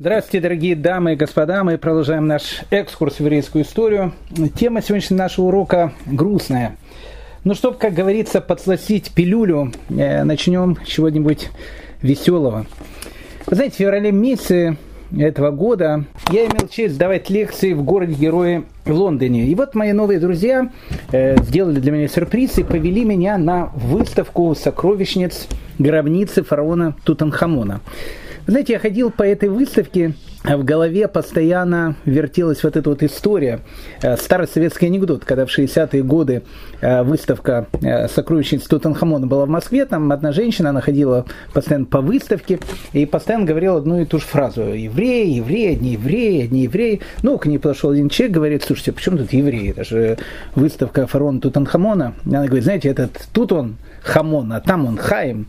Здравствуйте, 0.00 0.40
дорогие 0.40 0.76
дамы 0.76 1.14
и 1.14 1.16
господа. 1.16 1.64
Мы 1.64 1.76
продолжаем 1.76 2.28
наш 2.28 2.60
экскурс 2.70 3.16
в 3.16 3.20
еврейскую 3.20 3.64
историю. 3.64 4.12
Тема 4.54 4.80
сегодняшнего 4.80 5.18
нашего 5.18 5.46
урока 5.46 5.92
грустная. 6.06 6.76
Ну, 7.42 7.56
чтобы, 7.56 7.78
как 7.78 7.94
говорится, 7.94 8.40
подсластить 8.40 9.10
пилюлю, 9.10 9.72
э, 9.90 10.22
начнем 10.22 10.76
с 10.84 10.86
чего-нибудь 10.86 11.48
веселого. 12.00 12.66
Вы 13.46 13.56
знаете, 13.56 13.74
в 13.74 13.78
феврале 13.78 14.12
месяце 14.12 14.76
этого 15.18 15.50
года 15.50 16.04
я 16.30 16.44
имел 16.44 16.68
честь 16.68 16.96
давать 16.96 17.28
лекции 17.28 17.72
в 17.72 17.82
городе-герое 17.82 18.66
в 18.84 18.92
Лондоне. 18.92 19.46
И 19.46 19.54
вот 19.56 19.74
мои 19.74 19.90
новые 19.90 20.20
друзья 20.20 20.70
э, 21.10 21.42
сделали 21.42 21.80
для 21.80 21.90
меня 21.90 22.06
сюрприз 22.06 22.58
и 22.58 22.62
повели 22.62 23.04
меня 23.04 23.36
на 23.36 23.72
выставку 23.74 24.54
сокровищниц 24.54 25.48
гробницы 25.80 26.44
фараона 26.44 26.94
Тутанхамона. 27.02 27.80
Знаете, 28.48 28.72
я 28.72 28.78
ходил 28.78 29.10
по 29.10 29.24
этой 29.24 29.50
выставке, 29.50 30.14
а 30.42 30.56
в 30.56 30.64
голове 30.64 31.06
постоянно 31.06 31.96
вертелась 32.06 32.64
вот 32.64 32.78
эта 32.78 32.88
вот 32.88 33.02
история. 33.02 33.60
Э, 34.00 34.16
старый 34.16 34.48
советский 34.48 34.86
анекдот, 34.86 35.22
когда 35.26 35.44
в 35.44 35.50
60-е 35.50 36.02
годы 36.02 36.40
э, 36.80 37.02
выставка 37.02 37.66
э, 37.82 38.08
сокровищниц 38.08 38.62
Тутанхамона 38.62 39.26
была 39.26 39.44
в 39.44 39.50
Москве, 39.50 39.84
там 39.84 40.10
одна 40.12 40.32
женщина, 40.32 40.70
она 40.70 40.80
ходила 40.80 41.26
постоянно 41.52 41.84
по 41.84 42.00
выставке 42.00 42.58
и 42.94 43.04
постоянно 43.04 43.44
говорила 43.44 43.76
одну 43.76 44.00
и 44.00 44.06
ту 44.06 44.18
же 44.18 44.24
фразу. 44.24 44.62
Евреи, 44.62 45.28
евреи, 45.34 45.72
одни 45.74 45.92
евреи, 45.92 46.44
одни 46.44 46.62
евреи. 46.62 47.02
Ну, 47.22 47.36
к 47.36 47.44
ней 47.44 47.58
подошел 47.58 47.90
один 47.90 48.08
человек, 48.08 48.34
говорит, 48.34 48.62
слушайте, 48.62 48.92
почему 48.92 49.18
тут 49.18 49.30
евреи? 49.34 49.72
Это 49.72 49.84
же 49.84 50.16
выставка 50.54 51.06
фараона 51.06 51.42
Тутанхамона. 51.42 52.14
Она 52.24 52.46
говорит, 52.46 52.64
знаете, 52.64 52.88
этот 52.88 53.28
тут 53.34 53.52
он 53.52 53.76
Хамон, 54.02 54.50
а 54.54 54.60
там 54.62 54.86
он 54.86 54.96
Хаим. 54.96 55.48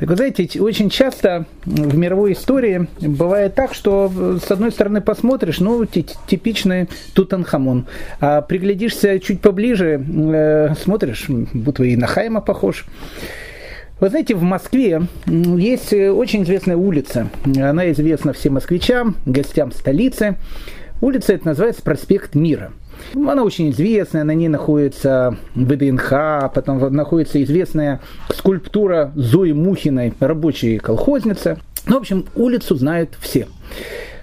Так 0.00 0.08
вы 0.08 0.16
знаете, 0.16 0.62
очень 0.62 0.88
часто 0.88 1.44
в 1.66 1.94
мировой 1.94 2.32
истории 2.32 2.88
бывает 3.02 3.54
так, 3.54 3.74
что 3.74 4.10
с 4.42 4.50
одной 4.50 4.72
стороны 4.72 5.02
посмотришь, 5.02 5.60
ну, 5.60 5.84
типичный 5.84 6.88
Тутанхамон, 7.12 7.86
а 8.18 8.40
приглядишься 8.40 9.20
чуть 9.20 9.42
поближе, 9.42 10.02
э, 10.02 10.74
смотришь, 10.82 11.26
будто 11.28 11.84
и 11.84 11.96
на 11.96 12.06
Хайма 12.06 12.40
похож. 12.40 12.86
Вы 14.00 14.08
знаете, 14.08 14.34
в 14.34 14.42
Москве 14.42 15.02
есть 15.26 15.92
очень 15.92 16.44
известная 16.44 16.78
улица. 16.78 17.28
Она 17.44 17.90
известна 17.90 18.32
всем 18.32 18.54
москвичам, 18.54 19.16
гостям 19.26 19.70
столицы. 19.70 20.38
Улица 21.02 21.34
эта 21.34 21.48
называется 21.48 21.82
проспект 21.82 22.34
Мира. 22.34 22.72
Она 23.14 23.42
очень 23.42 23.70
известная, 23.70 24.24
на 24.24 24.34
ней 24.34 24.48
находится 24.48 25.36
ВДНХ, 25.54 26.52
потом 26.54 26.94
находится 26.94 27.42
известная 27.42 28.00
скульптура 28.34 29.12
Зои 29.14 29.52
Мухиной, 29.52 30.14
рабочей 30.20 30.78
колхозницы. 30.78 31.58
Ну, 31.86 31.96
в 31.96 32.00
общем, 32.00 32.26
улицу 32.34 32.76
знают 32.76 33.16
все. 33.20 33.46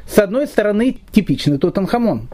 С 0.08 0.19
одной 0.19 0.47
стороны, 0.47 0.97
типичный 1.11 1.58
Тутанхамон. 1.58 2.30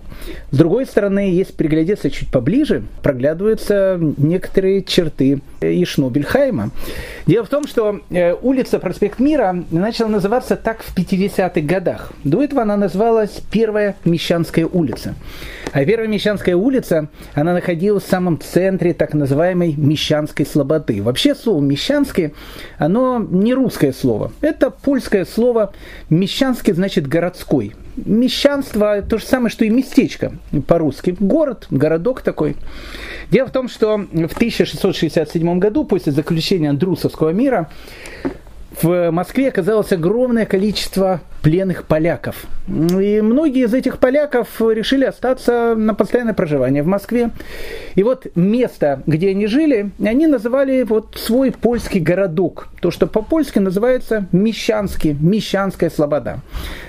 С 0.52 0.58
другой 0.58 0.86
стороны, 0.86 1.32
если 1.32 1.54
приглядеться 1.54 2.12
чуть 2.12 2.30
поближе, 2.30 2.84
проглядываются 3.02 3.98
некоторые 4.18 4.84
черты 4.84 5.42
Ишнобельхайма. 5.72 6.72
Дело 7.26 7.46
в 7.46 7.50
том, 7.50 7.68
что 7.68 8.02
э, 8.10 8.34
улица 8.34 8.80
Проспект 8.80 9.20
Мира 9.20 9.64
начала 9.72 10.10
называться 10.10 10.56
так 10.56 10.84
в 10.84 10.96
50-х 10.96 11.62
годах. 11.62 12.12
До 12.24 12.44
этого 12.44 12.64
она 12.64 12.78
называлась 12.78 13.42
Первая 13.52 13.96
Мещанская 14.04 14.66
улица. 14.66 15.16
А 15.72 15.86
Первая 15.86 16.08
Мещанская 16.08 16.56
улица, 16.56 17.08
она 17.34 17.54
находилась 17.54 18.04
в 18.04 18.10
самом 18.10 18.40
центре 18.40 18.94
так 18.94 19.14
называемой 19.14 19.74
Мещанской 19.76 20.46
слободы. 20.46 21.02
Вообще 21.02 21.34
слово 21.34 21.62
«мещанский», 21.62 22.34
оно 22.78 23.20
не 23.20 23.54
русское 23.54 23.94
слово. 23.94 24.32
Это 24.42 24.70
польское 24.70 25.26
слово. 25.26 25.74
Мещанский 26.10 26.74
значит 26.74 27.08
городской. 27.08 27.74
Мещанство 27.96 29.02
то 29.02 29.18
же 29.18 29.26
самое, 29.26 29.50
что 29.50 29.66
и 29.66 29.70
местечко 29.70 30.34
по-русски. 30.68 31.16
Город, 31.20 31.68
городок 31.70 32.22
такой. 32.22 32.56
Дело 33.30 33.48
в 33.48 33.52
том, 33.52 33.70
что 33.70 33.98
в 33.98 34.36
1667 34.36 35.60
году, 35.60 35.86
после 35.86 36.12
заключения 36.12 36.70
Андрусовского 36.70 37.30
мира, 37.30 37.70
в 38.82 39.12
Москве 39.12 39.50
оказалось 39.50 39.92
огромное 39.92 40.46
количество 40.46 41.22
пленных 41.44 41.84
поляков. 41.84 42.46
И 42.68 43.22
многие 43.22 43.66
из 43.66 43.74
этих 43.74 44.00
поляков 44.00 44.48
решили 44.62 45.04
остаться 45.04 45.76
на 45.76 45.94
постоянное 45.94 46.34
проживание 46.34 46.82
в 46.82 46.88
Москве. 46.88 47.32
И 47.96 48.04
вот 48.04 48.28
место, 48.36 49.04
где 49.06 49.32
они 49.32 49.48
жили, 49.48 49.92
они 50.04 50.26
называли 50.28 50.84
вот 50.84 51.16
свой 51.18 51.52
польский 51.52 52.00
городок. 52.00 52.70
То, 52.80 52.92
что 52.92 53.08
по-польски 53.08 53.60
называется 53.60 54.26
Мещанский, 54.32 55.16
Мещанская 55.20 55.90
слобода. 55.90 56.40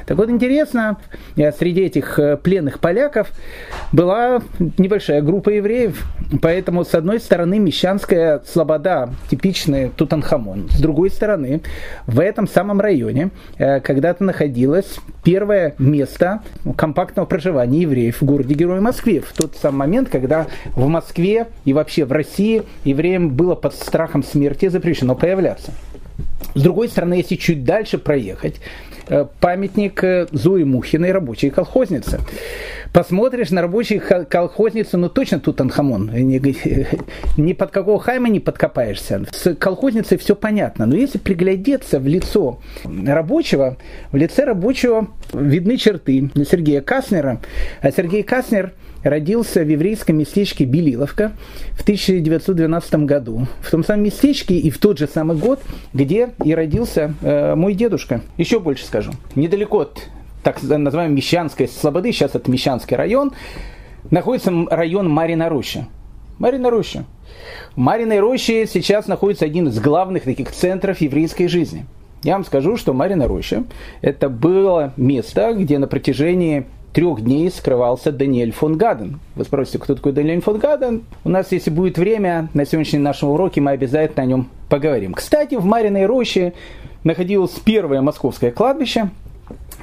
Так 0.06 0.16
вот, 0.19 0.31
интересно, 0.31 0.98
э, 1.36 1.50
среди 1.50 1.82
этих 1.82 2.19
э, 2.19 2.36
пленных 2.36 2.78
поляков 2.78 3.32
была 3.91 4.41
небольшая 4.78 5.21
группа 5.21 5.50
евреев. 5.50 6.04
Поэтому, 6.41 6.84
с 6.84 6.94
одной 6.94 7.19
стороны, 7.19 7.59
Мещанская 7.59 8.41
слобода, 8.47 9.10
типичный 9.28 9.91
Тутанхамон. 9.91 10.69
С 10.71 10.81
другой 10.81 11.10
стороны, 11.10 11.62
в 12.06 12.21
этом 12.21 12.47
самом 12.47 12.81
районе 12.81 13.31
э, 13.59 13.81
когда-то 13.81 14.22
находился 14.22 14.44
находилось 14.44 14.97
первое 15.22 15.75
место 15.78 16.43
компактного 16.77 17.27
проживания 17.27 17.81
евреев 17.81 18.21
в 18.21 18.25
городе-герое 18.25 18.81
Москве. 18.81 19.21
В 19.21 19.32
тот 19.32 19.56
самый 19.56 19.78
момент, 19.78 20.10
когда 20.10 20.47
в 20.75 20.87
Москве 20.87 21.49
и 21.65 21.72
вообще 21.72 22.05
в 22.05 22.12
России 22.12 22.62
евреям 22.84 23.31
было 23.31 23.54
под 23.54 23.75
страхом 23.75 24.22
смерти 24.22 24.69
запрещено 24.69 25.15
появляться. 25.15 25.72
С 26.54 26.60
другой 26.62 26.88
стороны, 26.88 27.15
если 27.15 27.37
чуть 27.37 27.65
дальше 27.65 27.97
проехать, 27.97 28.56
памятник 29.41 30.03
э, 30.04 30.26
Зои 30.32 30.65
Мухиной, 30.65 31.12
рабочей 31.12 31.50
колхозницы. 31.50 32.20
Посмотришь 32.92 33.50
на 33.50 33.62
рабочую 33.62 34.00
колхозницу, 34.28 34.98
ну 34.98 35.09
точно 35.09 35.41
тут 35.41 35.56
Тутанхамон. 35.56 36.10
Ни, 36.12 36.41
ни 37.41 37.53
под 37.53 37.70
какого 37.70 37.98
хайма 37.98 38.28
не 38.28 38.41
подкопаешься. 38.41 39.26
С 39.32 39.54
колхозницей 39.56 40.16
все 40.19 40.37
понятно. 40.37 40.87
Но 40.87 40.97
если 40.97 41.19
приглядеться 41.19 41.98
в 41.98 42.06
лицо 42.06 42.60
рабочего, 42.84 43.76
в 44.12 44.16
лице 44.16 44.44
рабочего 44.44 45.09
видны 45.32 45.76
черты 45.76 46.31
Сергея 46.48 46.82
Каснера. 46.82 47.41
А 47.81 47.91
Сергей 47.91 48.22
Каснер– 48.22 48.72
родился 49.04 49.62
в 49.62 49.69
еврейском 49.69 50.16
местечке 50.16 50.65
Белиловка 50.65 51.32
в 51.72 51.82
1912 51.82 52.94
году. 53.06 53.47
В 53.60 53.70
том 53.70 53.84
самом 53.84 54.04
местечке 54.04 54.56
и 54.56 54.70
в 54.70 54.78
тот 54.78 54.98
же 54.98 55.06
самый 55.06 55.37
год, 55.37 55.60
где 55.92 56.31
и 56.44 56.54
родился 56.54 57.15
э, 57.22 57.54
мой 57.54 57.75
дедушка. 57.75 58.22
Еще 58.37 58.59
больше 58.59 58.84
скажу. 58.84 59.12
Недалеко 59.37 59.81
от 59.81 60.09
так 60.42 60.62
называемой 60.62 61.16
Мещанской 61.16 61.69
Слободы, 61.69 62.12
сейчас 62.12 62.34
это 62.34 62.50
Мещанский 62.50 62.97
район, 62.97 63.32
находится 64.10 64.53
район 64.70 65.09
Марина 65.09 65.48
Роща. 65.48 65.86
Марина 66.38 66.71
Роща. 66.71 67.04
В 67.75 67.78
Мариной 67.78 68.21
Роще 68.21 68.66
сейчас 68.66 69.06
находится 69.06 69.44
один 69.44 69.69
из 69.69 69.78
главных 69.81 70.25
таких 70.25 70.50
центров 70.53 71.00
еврейской 71.00 71.47
жизни. 71.47 71.86
Я 72.22 72.34
вам 72.34 72.44
скажу, 72.44 72.76
что 72.76 72.94
Марина 72.94 73.28
Роща– 73.28 73.65
это 74.00 74.28
было 74.28 74.94
место, 74.97 75.53
где 75.54 75.78
на 75.78 75.86
протяжении 75.86 76.65
трех 76.94 77.22
дней 77.22 77.50
скрывался 77.50 78.12
Даниэль 78.12 78.53
фон 78.53 78.78
Гаден. 78.78 79.19
Вы 79.34 79.44
спросите, 79.44 79.78
кто 79.78 79.97
такой 79.97 80.12
Даниэль 80.12 80.41
фон 80.41 80.59
Гаден? 80.59 81.03
У 81.25 81.28
нас, 81.28 81.50
если 81.50 81.71
будет 81.71 81.99
время, 81.99 82.49
на 82.55 82.65
сегодняшнем 82.65 83.03
нашем 83.03 83.31
уроке 83.31 83.60
мы 83.60 83.72
обязательно 83.72 84.22
о 84.22 84.27
нем 84.27 84.49
поговорим. 84.69 85.12
Кстати, 85.12 85.56
в 85.56 85.65
Мариной 85.65 86.06
роще 86.06 86.54
находилось 87.03 87.50
первое 87.65 88.00
московское 88.00 88.53
кладбище, 88.53 89.10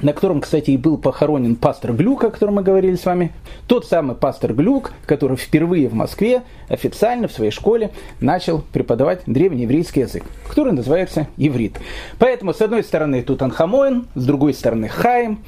на 0.00 0.14
котором, 0.14 0.40
кстати, 0.40 0.70
и 0.70 0.78
был 0.78 0.96
похоронен 0.96 1.54
пастор 1.54 1.92
Глюк, 1.92 2.24
о 2.24 2.30
котором 2.30 2.54
мы 2.54 2.62
говорили 2.62 2.96
с 2.96 3.04
вами. 3.04 3.32
Тот 3.68 3.86
самый 3.86 4.16
пастор 4.16 4.54
Глюк, 4.54 4.92
который 5.04 5.36
впервые 5.36 5.88
в 5.88 5.94
Москве 5.94 6.42
официально 6.68 7.28
в 7.28 7.32
своей 7.32 7.50
школе 7.50 7.90
начал 8.20 8.62
преподавать 8.72 9.20
древнееврейский 9.26 10.02
язык, 10.02 10.24
который 10.48 10.72
называется 10.72 11.28
иврит. 11.36 11.78
Поэтому, 12.18 12.54
с 12.54 12.62
одной 12.62 12.82
стороны, 12.82 13.22
тут 13.22 13.42
Анхамоин, 13.42 14.06
с 14.14 14.24
другой 14.24 14.54
стороны, 14.54 14.88
Хаим. 14.88 15.40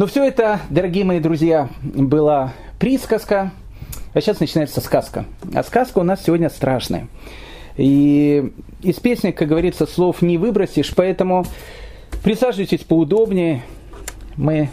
Но 0.00 0.06
все 0.06 0.24
это, 0.24 0.60
дорогие 0.70 1.04
мои 1.04 1.20
друзья, 1.20 1.68
была 1.82 2.54
присказка, 2.78 3.52
а 4.14 4.20
сейчас 4.22 4.40
начинается 4.40 4.80
сказка. 4.80 5.26
А 5.54 5.62
сказка 5.62 5.98
у 5.98 6.02
нас 6.02 6.24
сегодня 6.24 6.48
страшная. 6.48 7.06
И 7.76 8.50
из 8.80 8.94
песни, 8.94 9.30
как 9.30 9.48
говорится, 9.48 9.84
слов 9.84 10.22
не 10.22 10.38
выбросишь, 10.38 10.94
поэтому 10.96 11.44
присаживайтесь 12.24 12.80
поудобнее. 12.80 13.62
Мы 14.38 14.70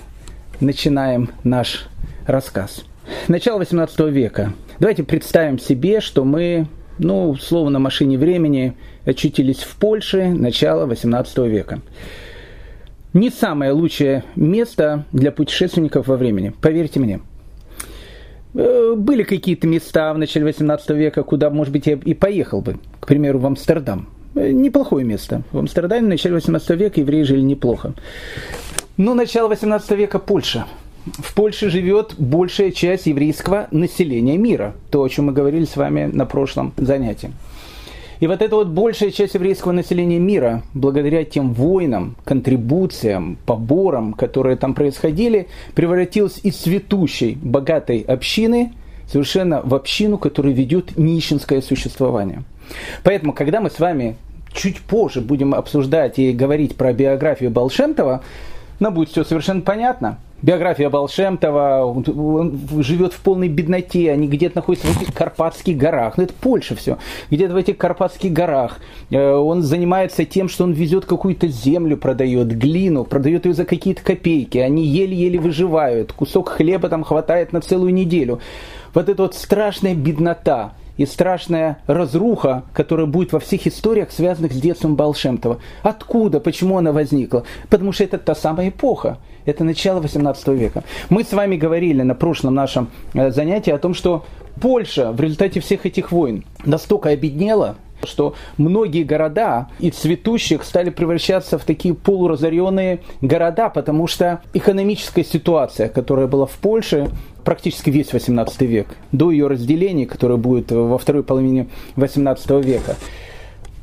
начинаем 0.62 1.30
наш 1.44 1.90
рассказ. 2.26 2.86
Начало 3.28 3.58
18 3.58 4.00
века. 4.00 4.54
Давайте 4.80 5.04
представим 5.04 5.60
себе, 5.60 6.00
что 6.00 6.24
мы, 6.24 6.68
ну, 7.00 7.36
словно 7.36 7.72
на 7.72 7.80
машине 7.80 8.18
времени, 8.18 8.78
очутились 9.04 9.64
в 9.64 9.76
Польше 9.76 10.30
начала 10.30 10.86
18 10.86 11.38
века 11.40 11.82
не 13.18 13.30
самое 13.30 13.72
лучшее 13.72 14.24
место 14.36 15.06
для 15.12 15.32
путешественников 15.32 16.08
во 16.08 16.18
времени, 16.18 16.54
поверьте 16.62 17.00
мне. 17.00 17.20
Э, 18.54 18.94
были 18.96 19.24
какие-то 19.24 19.68
места 19.68 20.14
в 20.14 20.18
начале 20.18 20.46
18 20.46 20.90
века, 20.92 21.24
куда, 21.24 21.50
может 21.50 21.74
быть, 21.74 21.88
я 21.88 21.94
и 21.94 22.14
поехал 22.14 22.62
бы, 22.62 22.78
к 23.00 23.08
примеру, 23.08 23.40
в 23.40 23.46
Амстердам. 23.46 24.08
Э, 24.36 24.52
неплохое 24.52 25.04
место. 25.04 25.42
В 25.52 25.60
Амстердаме 25.60 26.06
в 26.06 26.10
начале 26.10 26.36
18 26.36 26.70
века 26.72 27.00
евреи 27.02 27.24
жили 27.24 27.42
неплохо. 27.42 27.94
Ну, 28.98 29.14
начало 29.14 29.48
18 29.48 29.92
века 29.92 30.20
Польша. 30.20 30.66
В 31.06 31.34
Польше 31.34 31.70
живет 31.70 32.16
большая 32.18 32.72
часть 32.72 33.06
еврейского 33.06 33.68
населения 33.72 34.38
мира. 34.38 34.76
То, 34.92 35.04
о 35.04 35.10
чем 35.10 35.26
мы 35.26 35.34
говорили 35.34 35.66
с 35.66 35.78
вами 35.78 36.06
на 36.06 36.26
прошлом 36.26 36.74
занятии. 36.78 37.32
И 38.20 38.28
вот 38.28 38.42
эта 38.42 38.56
вот 38.56 38.68
большая 38.68 39.12
часть 39.12 39.36
еврейского 39.36 39.72
населения 39.72 40.20
мира, 40.20 40.64
благодаря 40.74 41.24
тем 41.24 41.54
войнам, 41.54 42.16
контрибуциям, 42.26 43.38
поборам, 43.46 44.14
которые 44.14 44.58
там 44.58 44.74
происходили, 44.74 45.48
превратилась 45.76 46.40
из 46.44 46.56
цветущей, 46.56 47.38
богатой 47.42 48.02
общины 48.02 48.74
совершенно 49.08 49.62
в 49.64 49.74
общину, 49.74 50.18
которая 50.18 50.54
ведет 50.54 50.98
нищенское 50.98 51.62
существование. 51.62 52.44
Поэтому, 53.04 53.34
когда 53.34 53.62
мы 53.62 53.70
с 53.70 53.80
вами 53.80 54.18
чуть 54.52 54.82
позже 54.82 55.22
будем 55.22 55.54
обсуждать 55.54 56.20
и 56.20 56.34
говорить 56.34 56.76
про 56.76 56.94
биографию 56.94 57.52
Балшемтова, 57.52 58.24
нам 58.80 58.94
будет 58.94 59.10
все 59.10 59.24
совершенно 59.24 59.62
понятно. 59.62 60.18
Биография 60.44 60.90
Балшемтова, 60.92 61.84
он 61.84 62.60
живет 62.84 63.14
в 63.14 63.22
полной 63.22 63.50
бедноте, 63.50 64.12
они 64.12 64.28
где-то 64.28 64.58
находятся 64.58 64.88
в 64.88 65.02
этих 65.02 65.14
Карпатских 65.14 65.78
горах, 65.78 66.18
ну 66.18 66.24
это 66.26 66.34
Польша 66.40 66.76
все, 66.76 67.00
где-то 67.32 67.54
в 67.54 67.58
этих 67.58 67.78
Карпатских 67.78 68.32
горах. 68.32 68.80
Э, 69.10 69.34
он 69.34 69.64
занимается 69.64 70.26
тем, 70.26 70.48
что 70.48 70.66
он 70.66 70.74
везет 70.74 71.06
какую-то 71.06 71.48
землю, 71.48 71.98
продает, 71.98 72.50
глину, 72.50 73.04
продает 73.04 73.48
ее 73.48 73.54
за 73.54 73.66
какие-то 73.66 74.04
копейки, 74.04 74.60
они 74.60 74.86
еле-еле 74.86 75.40
выживают, 75.40 76.14
кусок 76.14 76.50
хлеба 76.50 76.88
там 76.88 77.04
хватает 77.04 77.52
на 77.52 77.62
целую 77.62 77.92
неделю. 77.92 78.40
Вот 78.94 79.10
эта 79.10 79.24
вот 79.24 79.34
страшная 79.34 79.96
беднота, 79.96 80.74
и 80.98 81.06
страшная 81.06 81.80
разруха, 81.88 82.64
которая 82.74 83.06
будет 83.06 83.32
во 83.32 83.40
всех 83.40 83.68
историях, 83.68 84.12
связанных 84.12 84.54
с 84.54 84.60
детством 84.60 84.96
Балшемтова. 84.96 85.60
Откуда, 85.84 86.40
почему 86.40 86.78
она 86.78 86.92
возникла? 86.92 87.44
Потому 87.70 87.92
что 87.92 88.04
это 88.04 88.18
та 88.18 88.36
самая 88.36 88.70
эпоха. 88.70 89.18
Это 89.46 89.64
начало 89.64 90.02
18 90.02 90.48
века. 90.50 90.84
Мы 91.10 91.24
с 91.24 91.32
вами 91.32 91.56
говорили 91.56 92.02
на 92.02 92.16
прошлом 92.16 92.56
нашем 92.56 92.90
э, 93.14 93.32
занятии 93.32 93.72
о 93.72 93.78
том, 93.78 93.94
что 93.94 94.26
Польша 94.60 95.12
в 95.12 95.22
результате 95.22 95.60
всех 95.62 95.86
этих 95.86 96.12
войн 96.12 96.44
настолько 96.66 97.10
обеднела, 97.10 97.78
что 98.04 98.36
многие 98.58 99.04
города 99.04 99.70
из 99.80 99.96
цветущих 99.96 100.64
стали 100.64 100.90
превращаться 100.90 101.58
в 101.58 101.64
такие 101.64 101.94
полуразоренные 101.94 103.00
города, 103.22 103.70
потому 103.70 104.08
что 104.08 104.42
экономическая 104.54 105.24
ситуация, 105.24 105.90
которая 105.90 106.28
была 106.28 106.46
в 106.46 106.58
Польше, 106.58 107.10
практически 107.48 107.90
весь 107.90 108.12
18 108.12 108.62
век, 108.64 108.88
до 109.14 109.32
ее 109.32 109.48
разделения, 109.48 110.06
которое 110.06 110.36
будет 110.36 110.70
во 110.70 110.98
второй 110.98 111.24
половине 111.24 111.68
18 111.96 112.50
века, 112.62 112.98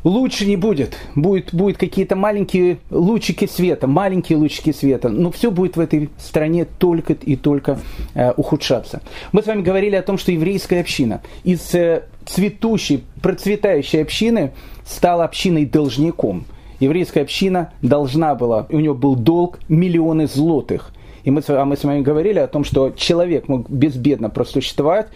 лучше 0.05 0.45
не 0.45 0.57
будет. 0.57 0.99
Будет, 1.15 1.55
будет 1.55 1.79
какие-то 1.79 2.15
маленькие 2.15 2.77
лучики 2.91 3.47
света, 3.47 3.87
маленькие 3.87 4.37
лучики 4.37 4.71
света. 4.71 5.09
Но 5.09 5.31
все 5.31 5.51
будет 5.51 5.79
в 5.79 5.81
этой 5.81 6.11
стране 6.19 6.67
только 6.67 7.15
и 7.15 7.37
только 7.37 7.79
э, 8.13 8.33
ухудшаться. 8.37 9.01
Мы 9.33 9.43
с 9.43 9.47
вами 9.47 9.63
говорили 9.63 9.97
о 9.97 10.03
том, 10.03 10.19
что 10.19 10.31
еврейская 10.31 10.81
община 10.81 11.23
из 11.43 11.75
э, 11.75 12.03
цветущей, 12.27 13.03
процветающей 13.23 14.03
общины 14.03 14.53
стала 14.85 15.25
общиной 15.25 15.65
должником. 15.65 16.45
Еврейская 16.81 17.23
община 17.23 17.73
должна 17.81 18.35
была, 18.35 18.67
у 18.69 18.79
нее 18.79 18.93
был 18.93 19.17
долг 19.17 19.59
миллионы 19.71 20.27
злотых– 20.27 20.93
и 21.25 21.31
мы, 21.31 21.43
а 21.49 21.65
мы 21.65 21.77
с 21.77 21.85
вами 21.85 22.01
говорили 22.01 22.39
о 22.39 22.47
том, 22.47 22.65
что 22.65 22.91
человек 22.91 23.49
мог 23.49 23.69
безбедно 23.69 24.31
просуществовать 24.31 25.09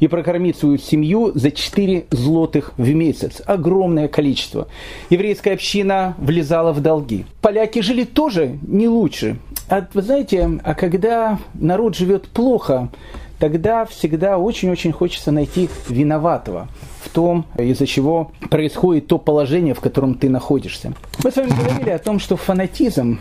и 0.00 0.08
прокормить 0.08 0.58
свою 0.58 0.78
семью 0.78 1.32
за 1.34 1.50
4 1.50 2.06
злотых 2.10 2.72
в 2.76 2.88
месяц. 2.92 3.42
Огромное 3.46 4.08
количество. 4.08 4.68
Еврейская 5.10 5.52
община 5.52 6.14
влезала 6.18 6.72
в 6.72 6.80
долги. 6.80 7.24
Поляки 7.40 7.80
жили 7.80 8.04
тоже 8.04 8.58
не 8.66 8.88
лучше. 8.88 9.38
А, 9.68 9.86
вы 9.94 10.02
знаете, 10.02 10.60
а 10.62 10.74
когда 10.74 11.38
народ 11.54 11.96
живет 11.96 12.28
плохо, 12.28 12.90
тогда 13.38 13.84
всегда 13.86 14.38
очень-очень 14.38 14.92
хочется 14.92 15.30
найти 15.30 15.68
виноватого 15.88 16.68
в 17.02 17.08
том, 17.08 17.46
из-за 17.58 17.86
чего 17.86 18.30
происходит 18.50 19.06
то 19.06 19.18
положение, 19.18 19.74
в 19.74 19.80
котором 19.80 20.14
ты 20.14 20.28
находишься. 20.28 20.92
Мы 21.22 21.30
с 21.30 21.36
вами 21.36 21.50
говорили 21.50 21.90
о 21.90 21.98
том, 21.98 22.18
что 22.18 22.36
фанатизм, 22.36 23.20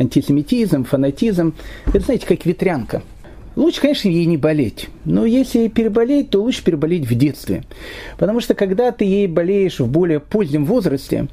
антисемитизм, 0.00 0.84
фанатизм, 0.84 1.54
это, 1.86 2.00
знаете, 2.00 2.26
как 2.26 2.44
ветрянка. 2.46 3.02
Лучше, 3.56 3.80
конечно, 3.80 4.08
ей 4.08 4.26
не 4.26 4.36
болеть. 4.36 4.88
Но 5.04 5.26
если 5.26 5.68
переболеть, 5.68 6.30
то 6.30 6.40
лучше 6.40 6.64
переболеть 6.64 7.06
в 7.06 7.14
детстве. 7.14 7.64
Потому 8.16 8.40
что 8.40 8.54
когда 8.54 8.90
ты 8.90 9.04
ей 9.04 9.26
болеешь 9.26 9.80
в 9.80 9.88
более 9.88 10.20
позднем 10.20 10.64
возрасте, 10.64 11.28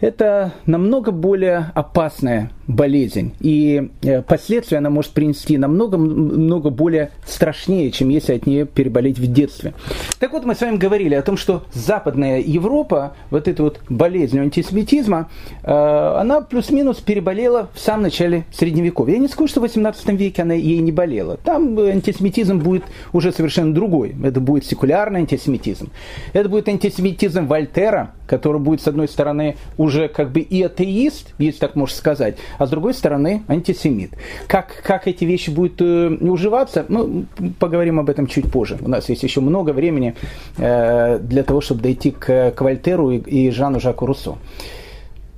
это 0.00 0.54
намного 0.66 1.10
более 1.10 1.72
опасная 1.74 2.50
болезнь. 2.70 3.34
И 3.40 3.90
э, 4.02 4.22
последствия 4.22 4.78
она 4.78 4.90
может 4.90 5.12
принести 5.12 5.58
намного 5.58 5.98
много 5.98 6.70
более 6.70 7.10
страшнее, 7.26 7.90
чем 7.90 8.08
если 8.08 8.34
от 8.34 8.46
нее 8.46 8.64
переболеть 8.64 9.18
в 9.18 9.32
детстве. 9.32 9.74
Так 10.18 10.32
вот, 10.32 10.44
мы 10.44 10.54
с 10.54 10.60
вами 10.60 10.76
говорили 10.76 11.14
о 11.14 11.22
том, 11.22 11.36
что 11.36 11.64
Западная 11.72 12.40
Европа, 12.40 13.16
вот 13.30 13.48
эта 13.48 13.62
вот 13.62 13.80
болезнь 13.88 14.38
антисемитизма, 14.38 15.28
э, 15.62 15.72
она 15.72 16.40
плюс-минус 16.40 16.98
переболела 16.98 17.68
в 17.74 17.80
самом 17.80 18.04
начале 18.04 18.44
Средневековья. 18.52 19.14
Я 19.14 19.20
не 19.20 19.28
скажу, 19.28 19.48
что 19.48 19.60
в 19.60 19.64
18 19.64 20.08
веке 20.10 20.42
она 20.42 20.54
ей 20.54 20.78
не 20.78 20.92
болела. 20.92 21.36
Там 21.38 21.78
антисемитизм 21.78 22.58
будет 22.58 22.84
уже 23.12 23.32
совершенно 23.32 23.74
другой. 23.74 24.14
Это 24.22 24.40
будет 24.40 24.64
секулярный 24.64 25.20
антисемитизм. 25.20 25.90
Это 26.32 26.48
будет 26.48 26.68
антисемитизм 26.68 27.46
Вольтера, 27.46 28.14
который 28.26 28.60
будет, 28.60 28.80
с 28.80 28.86
одной 28.86 29.08
стороны, 29.08 29.56
уже 29.76 30.06
как 30.08 30.30
бы 30.30 30.40
и 30.40 30.62
атеист, 30.62 31.34
если 31.38 31.58
так 31.58 31.74
можно 31.74 31.96
сказать, 31.96 32.36
а 32.60 32.66
с 32.66 32.70
другой 32.70 32.92
стороны 32.92 33.42
антисемит. 33.48 34.10
Как, 34.46 34.82
как 34.82 35.08
эти 35.08 35.24
вещи 35.24 35.48
будут 35.48 35.80
э, 35.80 36.08
уживаться, 36.20 36.84
ну, 36.88 37.24
поговорим 37.58 37.98
об 37.98 38.10
этом 38.10 38.26
чуть 38.26 38.52
позже. 38.52 38.76
У 38.82 38.88
нас 38.88 39.08
есть 39.08 39.22
еще 39.22 39.40
много 39.40 39.70
времени 39.70 40.14
э, 40.58 41.18
для 41.20 41.42
того, 41.42 41.62
чтобы 41.62 41.80
дойти 41.80 42.10
к, 42.10 42.50
к 42.50 42.60
Вольтеру 42.60 43.12
и, 43.12 43.16
и 43.16 43.50
Жану 43.50 43.80
Жаку 43.80 44.04
Руссо. 44.04 44.36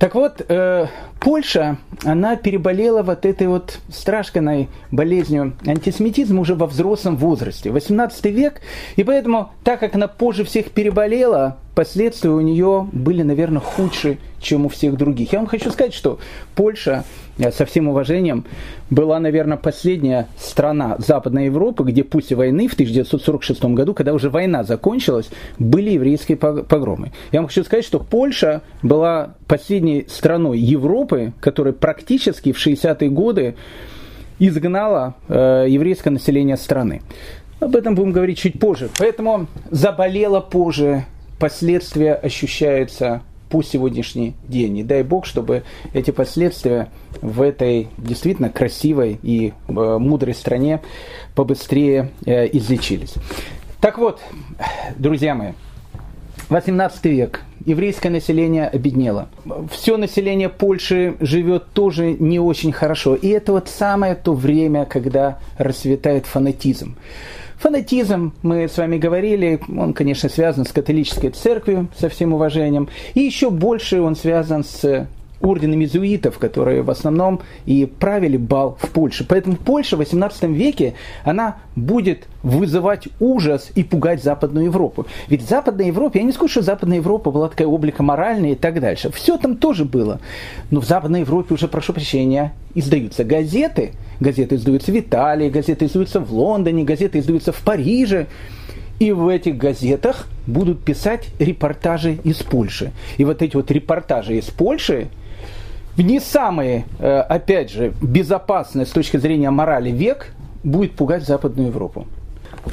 Так 0.03 0.15
вот, 0.15 0.41
э, 0.49 0.87
Польша, 1.21 1.77
она 2.03 2.35
переболела 2.35 3.03
вот 3.03 3.25
этой 3.25 3.47
вот 3.47 3.79
страшной 3.87 4.67
болезнью. 4.91 5.53
Антисемитизма 5.65 6.41
уже 6.41 6.55
во 6.55 6.67
взрослом 6.67 7.15
возрасте, 7.15 7.71
18 7.71 8.25
век, 8.25 8.59
и 8.97 9.05
поэтому, 9.05 9.53
так 9.63 9.79
как 9.79 9.95
она 9.95 10.09
позже 10.09 10.43
всех 10.43 10.71
переболела, 10.71 11.55
последствия 11.73 12.31
у 12.31 12.41
нее 12.41 12.85
были, 12.91 13.21
наверное, 13.23 13.61
худшие, 13.61 14.17
чем 14.41 14.65
у 14.65 14.67
всех 14.67 14.97
других. 14.97 15.31
Я 15.31 15.39
вам 15.39 15.47
хочу 15.47 15.71
сказать, 15.71 15.93
что 15.93 16.19
Польша, 16.53 17.05
со 17.37 17.65
всем 17.65 17.87
уважением, 17.87 18.45
была, 18.89 19.19
наверное, 19.19 19.57
последняя 19.57 20.27
страна 20.37 20.95
Западной 20.99 21.45
Европы, 21.45 21.83
где 21.83 22.03
после 22.03 22.37
войны 22.37 22.67
в 22.67 22.73
1946 22.73 23.63
году, 23.65 23.93
когда 23.93 24.13
уже 24.13 24.29
война 24.29 24.63
закончилась, 24.63 25.29
были 25.57 25.91
еврейские 25.91 26.37
погромы. 26.37 27.11
Я 27.31 27.39
вам 27.39 27.47
хочу 27.47 27.63
сказать, 27.63 27.85
что 27.85 27.99
Польша 27.99 28.61
была 28.81 29.35
последней 29.47 30.05
страной 30.07 30.59
Европы, 30.59 31.33
которая 31.39 31.73
практически 31.73 32.51
в 32.51 32.65
60-е 32.65 33.09
годы 33.09 33.55
изгнала 34.39 35.15
э, 35.27 35.65
еврейское 35.69 36.09
население 36.09 36.57
страны. 36.57 37.01
Об 37.59 37.75
этом 37.75 37.95
будем 37.95 38.11
говорить 38.11 38.39
чуть 38.39 38.59
позже. 38.59 38.89
Поэтому 38.97 39.47
заболела 39.71 40.41
позже, 40.41 41.05
последствия 41.39 42.13
ощущаются 42.13 43.21
по 43.53 43.61
сегодняшний 43.61 44.33
день. 44.47 44.79
И 44.79 44.83
дай 44.83 45.03
Бог, 45.03 45.27
чтобы 45.27 45.61
эти 45.93 46.09
последствия 46.09 46.89
в 47.21 47.39
этой 47.39 47.87
действительно 47.99 48.49
красивой 48.49 49.19
и 49.21 49.53
э, 49.67 49.71
мудрой 49.71 50.33
стране 50.33 50.81
побыстрее 51.35 52.09
э, 52.25 52.47
излечились. 52.51 53.13
Так 53.79 53.99
вот, 53.99 54.21
друзья 54.97 55.35
мои, 55.35 55.51
18 56.49 57.05
век. 57.05 57.41
Еврейское 57.63 58.09
население 58.09 58.67
обеднело. 58.67 59.29
Все 59.71 59.97
население 59.97 60.49
Польши 60.49 61.15
живет 61.19 61.67
тоже 61.73 62.13
не 62.13 62.39
очень 62.39 62.71
хорошо. 62.71 63.13
И 63.13 63.27
это 63.27 63.51
вот 63.51 63.69
самое 63.69 64.15
то 64.15 64.33
время, 64.33 64.85
когда 64.85 65.37
расцветает 65.59 66.25
фанатизм. 66.25 66.95
Фанатизм, 67.63 68.33
мы 68.41 68.67
с 68.67 68.77
вами 68.77 68.97
говорили, 68.97 69.57
он, 69.69 69.93
конечно, 69.93 70.27
связан 70.27 70.65
с 70.65 70.73
католической 70.73 71.29
церковью, 71.29 71.87
со 71.97 72.09
всем 72.09 72.33
уважением, 72.33 72.89
и 73.13 73.21
еще 73.21 73.49
больше 73.49 74.01
он 74.01 74.17
связан 74.17 74.65
с 74.65 75.07
орденом 75.43 75.81
иезуитов, 75.81 76.39
которые 76.39 76.81
в 76.81 76.89
основном 76.89 77.41
и 77.65 77.85
правили 77.85 78.37
бал 78.37 78.77
в 78.81 78.89
Польше. 78.89 79.25
Поэтому 79.27 79.57
Польша 79.57 79.97
в 79.97 79.99
18 79.99 80.43
веке, 80.43 80.93
она 81.23 81.57
будет 81.75 82.27
вызывать 82.41 83.09
ужас 83.19 83.69
и 83.75 83.83
пугать 83.83 84.23
Западную 84.23 84.65
Европу. 84.65 85.05
Ведь 85.27 85.43
в 85.43 85.49
Западной 85.49 85.87
Европе, 85.87 86.19
я 86.19 86.25
не 86.25 86.31
скажу, 86.31 86.47
что 86.47 86.61
Западная 86.61 86.97
Европа 86.97 87.29
была 87.29 87.49
такая 87.49 87.67
облика 87.67 88.03
моральная 88.03 88.53
и 88.53 88.55
так 88.55 88.79
дальше. 88.79 89.11
Все 89.11 89.37
там 89.37 89.57
тоже 89.57 89.83
было. 89.85 90.19
Но 90.71 90.79
в 90.79 90.85
Западной 90.85 91.21
Европе 91.21 91.53
уже, 91.53 91.67
прошу 91.67 91.93
прощения, 91.93 92.53
издаются 92.73 93.25
газеты. 93.25 93.91
Газеты 94.19 94.55
издаются 94.55 94.91
в 94.91 94.97
Италии, 94.97 95.49
газеты 95.49 95.85
издаются 95.85 96.21
в 96.21 96.33
Лондоне, 96.33 96.85
газеты 96.85 97.19
издаются 97.19 97.51
в 97.51 97.61
Париже. 97.61 98.27
И 98.99 99.11
в 99.11 99.27
этих 99.27 99.57
газетах 99.57 100.27
будут 100.47 100.83
писать 100.85 101.27
репортажи 101.39 102.19
из 102.23 102.37
Польши. 102.37 102.93
И 103.17 103.25
вот 103.25 103.41
эти 103.41 103.55
вот 103.57 103.69
репортажи 103.71 104.37
из 104.37 104.45
Польши 104.45 105.09
не 105.97 106.19
самый, 106.19 106.85
э, 106.99 107.19
опять 107.19 107.71
же, 107.71 107.93
безопасный 108.01 108.85
с 108.85 108.89
точки 108.89 109.17
зрения 109.17 109.49
морали 109.51 109.91
век 109.91 110.33
будет 110.63 110.95
пугать 110.95 111.23
Западную 111.23 111.67
Европу. 111.67 112.07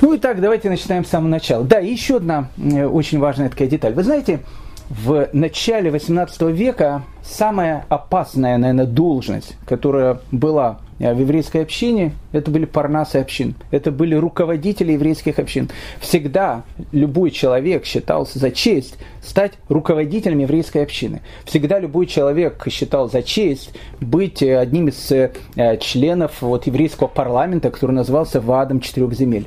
Ну 0.00 0.14
и 0.14 0.18
так, 0.18 0.40
давайте 0.40 0.70
начинаем 0.70 1.04
с 1.04 1.08
самого 1.08 1.28
начала. 1.28 1.64
Да, 1.64 1.78
еще 1.78 2.16
одна 2.16 2.48
э, 2.56 2.86
очень 2.86 3.18
важная 3.18 3.50
такая 3.50 3.68
деталь. 3.68 3.92
Вы 3.92 4.04
знаете, 4.04 4.40
в 4.88 5.28
начале 5.32 5.90
18 5.90 6.42
века 6.42 7.02
самая 7.22 7.84
опасная, 7.88 8.58
наверное, 8.58 8.86
должность, 8.86 9.56
которая 9.66 10.20
была 10.32 10.78
в 11.00 11.18
еврейской 11.18 11.62
общине, 11.62 12.12
это 12.32 12.50
были 12.50 12.66
парнасы 12.66 13.16
общин, 13.16 13.54
это 13.70 13.90
были 13.90 14.14
руководители 14.14 14.92
еврейских 14.92 15.38
общин. 15.38 15.70
Всегда 15.98 16.62
любой 16.92 17.30
человек 17.30 17.86
считался 17.86 18.38
за 18.38 18.50
честь 18.50 18.98
стать 19.22 19.54
руководителем 19.68 20.38
еврейской 20.40 20.82
общины. 20.82 21.22
Всегда 21.44 21.78
любой 21.78 22.06
человек 22.06 22.62
считал 22.70 23.08
за 23.08 23.22
честь 23.22 23.70
быть 24.00 24.42
э, 24.42 24.58
одним 24.58 24.88
из 24.88 25.10
э, 25.10 25.32
членов 25.80 26.42
вот, 26.42 26.66
еврейского 26.66 27.08
парламента, 27.08 27.70
который 27.70 27.92
назывался 27.92 28.40
Вадом 28.40 28.80
четырех 28.80 29.14
земель. 29.14 29.46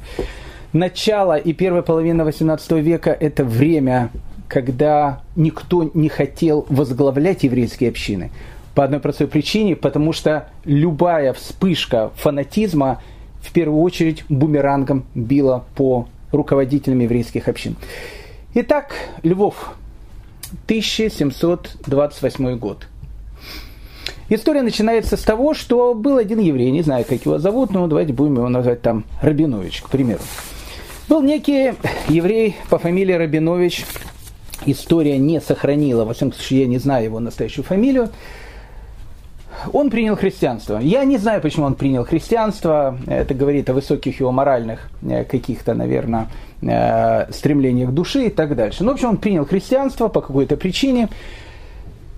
Начало 0.74 1.38
и 1.38 1.54
первая 1.54 1.84
половина 1.84 2.26
18 2.26 2.72
века– 2.72 3.16
это 3.20 3.46
время 3.46 4.10
когда 4.54 5.22
никто 5.36 5.90
не 5.96 6.10
хотел 6.10 6.68
возглавлять 6.70 7.42
еврейские 7.42 7.90
общины. 7.90 8.30
По 8.76 8.84
одной 8.84 9.00
простой 9.00 9.28
причине, 9.28 9.76
потому 9.76 10.14
что 10.14 10.50
любая 10.66 11.34
вспышка 11.34 12.12
фанатизма 12.16 13.02
в 13.42 13.52
первую 13.52 13.82
очередь 13.82 14.24
бумерангом 14.30 15.06
била 15.14 15.66
по 15.76 16.08
руководителям 16.32 17.00
еврейских 17.00 17.48
общин. 17.48 17.76
Итак, 18.56 18.94
Львов, 19.22 19.76
1728 20.66 22.58
год. 22.58 22.88
История 24.30 24.62
начинается 24.62 25.18
с 25.18 25.22
того, 25.22 25.54
что 25.54 25.94
был 25.94 26.18
один 26.18 26.40
еврей, 26.40 26.72
не 26.72 26.82
знаю, 26.82 27.06
как 27.08 27.26
его 27.26 27.38
зовут, 27.40 27.72
но 27.72 27.86
давайте 27.88 28.14
будем 28.14 28.36
его 28.36 28.50
назвать 28.50 28.82
там 28.82 29.04
Рабинович, 29.22 29.82
к 29.82 29.90
примеру. 29.90 30.22
Был 31.10 31.22
некий 31.22 31.74
еврей 32.08 32.56
по 32.70 32.80
фамилии 32.80 33.14
Рабинович, 33.14 33.86
история 34.66 35.18
не 35.18 35.42
сохранила, 35.42 36.06
во 36.06 36.14
всяком 36.14 36.34
случае, 36.34 36.62
я 36.62 36.68
не 36.68 36.78
знаю 36.78 37.04
его 37.06 37.20
настоящую 37.20 37.66
фамилию, 37.66 38.10
он 39.72 39.90
принял 39.90 40.16
христианство. 40.16 40.78
Я 40.80 41.04
не 41.06 41.18
знаю, 41.18 41.42
почему 41.42 41.66
он 41.66 41.76
принял 41.76 42.06
христианство. 42.06 42.98
Это 43.08 43.34
говорит 43.34 43.70
о 43.70 43.74
высоких 43.74 44.20
его 44.20 44.32
моральных 44.32 44.90
э, 45.02 45.24
каких-то, 45.24 45.74
наверное, 45.74 46.28
э, 46.62 47.32
стремлениях 47.32 47.92
души 47.92 48.28
и 48.28 48.30
так 48.30 48.56
дальше. 48.56 48.84
Ну, 48.84 48.92
в 48.92 48.94
общем, 48.94 49.10
он 49.10 49.18
принял 49.18 49.46
христианство 49.46 50.08
по 50.08 50.22
какой-то 50.22 50.58
причине. 50.58 51.10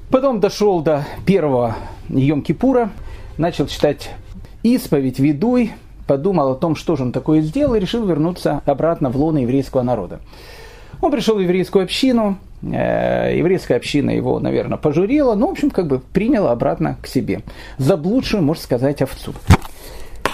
Потом 0.09 0.39
дошел 0.39 0.81
до 0.81 1.03
первого 1.25 1.75
Йом-Кипура, 2.09 2.89
начал 3.37 3.67
читать 3.67 4.11
исповедь, 4.63 5.19
ведуй, 5.19 5.71
подумал 6.07 6.51
о 6.51 6.55
том, 6.55 6.75
что 6.75 6.95
же 6.95 7.03
он 7.03 7.11
такое 7.11 7.41
сделал, 7.41 7.75
и 7.75 7.79
решил 7.79 8.05
вернуться 8.05 8.61
обратно 8.65 9.09
в 9.09 9.17
лоно 9.17 9.39
еврейского 9.39 9.81
народа. 9.81 10.19
Он 11.01 11.11
пришел 11.11 11.35
в 11.35 11.39
еврейскую 11.39 11.83
общину, 11.83 12.37
еврейская 12.71 13.75
община 13.75 14.11
его, 14.11 14.39
наверное, 14.39 14.77
пожурила, 14.77 15.35
но, 15.35 15.47
в 15.47 15.51
общем, 15.51 15.69
как 15.69 15.87
бы 15.87 15.99
приняла 15.99 16.51
обратно 16.51 16.97
к 17.01 17.07
себе. 17.07 17.41
Заблудшую, 17.77 18.43
можно 18.43 18.63
сказать, 18.63 19.01
овцу. 19.01 19.33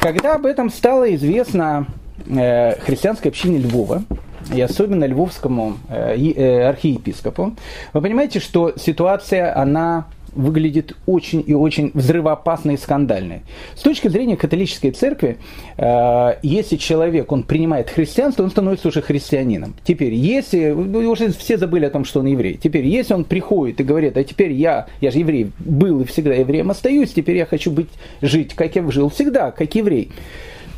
Когда 0.02 0.36
об 0.36 0.46
этом 0.46 0.70
стало 0.70 1.14
известно 1.16 1.86
э, 2.28 2.80
христианской 2.82 3.30
общине 3.30 3.60
Львова, 3.60 4.04
и 4.52 4.60
особенно 4.60 5.06
львовскому 5.06 5.78
э, 5.90 6.68
архиепископу, 6.68 7.54
вы 7.94 8.02
понимаете, 8.02 8.40
что 8.40 8.74
ситуация, 8.78 9.56
она 9.56 10.08
выглядит 10.34 10.96
очень 11.06 11.44
и 11.46 11.54
очень 11.54 11.92
взрывоопасной 11.94 12.76
и 12.76 12.78
скандальной. 12.78 13.42
С 13.76 13.82
точки 13.82 14.08
зрения 14.08 14.38
католической 14.38 14.92
церкви, 14.92 15.38
э, 15.78 16.36
если 16.42 16.78
человек, 16.78 17.32
он 17.32 17.44
принимает 17.44 17.90
христианство, 17.90 18.44
он 18.44 18.52
становится 18.52 18.88
уже 18.88 19.02
христианином. 19.02 19.76
Теперь, 19.84 20.14
если, 20.14 20.72
уже 20.72 21.32
все 21.32 21.58
забыли 21.58 21.86
о 21.86 21.90
том, 21.90 22.06
что 22.06 22.20
он 22.20 22.28
еврей, 22.28 22.60
теперь, 22.62 22.86
если 22.86 23.14
он 23.14 23.26
приходит 23.26 23.80
и 23.80 23.84
говорит, 23.84 24.18
а 24.18 24.24
теперь 24.24 24.52
я, 24.52 24.88
я 25.02 25.12
же 25.12 25.20
еврей, 25.20 25.52
был 25.60 26.02
и 26.02 26.06
всегда 26.06 26.34
евреем 26.34 26.72
остаюсь, 26.72 27.12
теперь 27.14 27.38
я 27.38 27.46
хочу 27.46 27.72
быть, 27.72 27.90
жить, 28.22 28.54
как 28.54 28.76
я 28.76 28.90
жил 28.92 29.10
всегда, 29.10 29.52
как 29.52 29.74
еврей. 29.76 30.12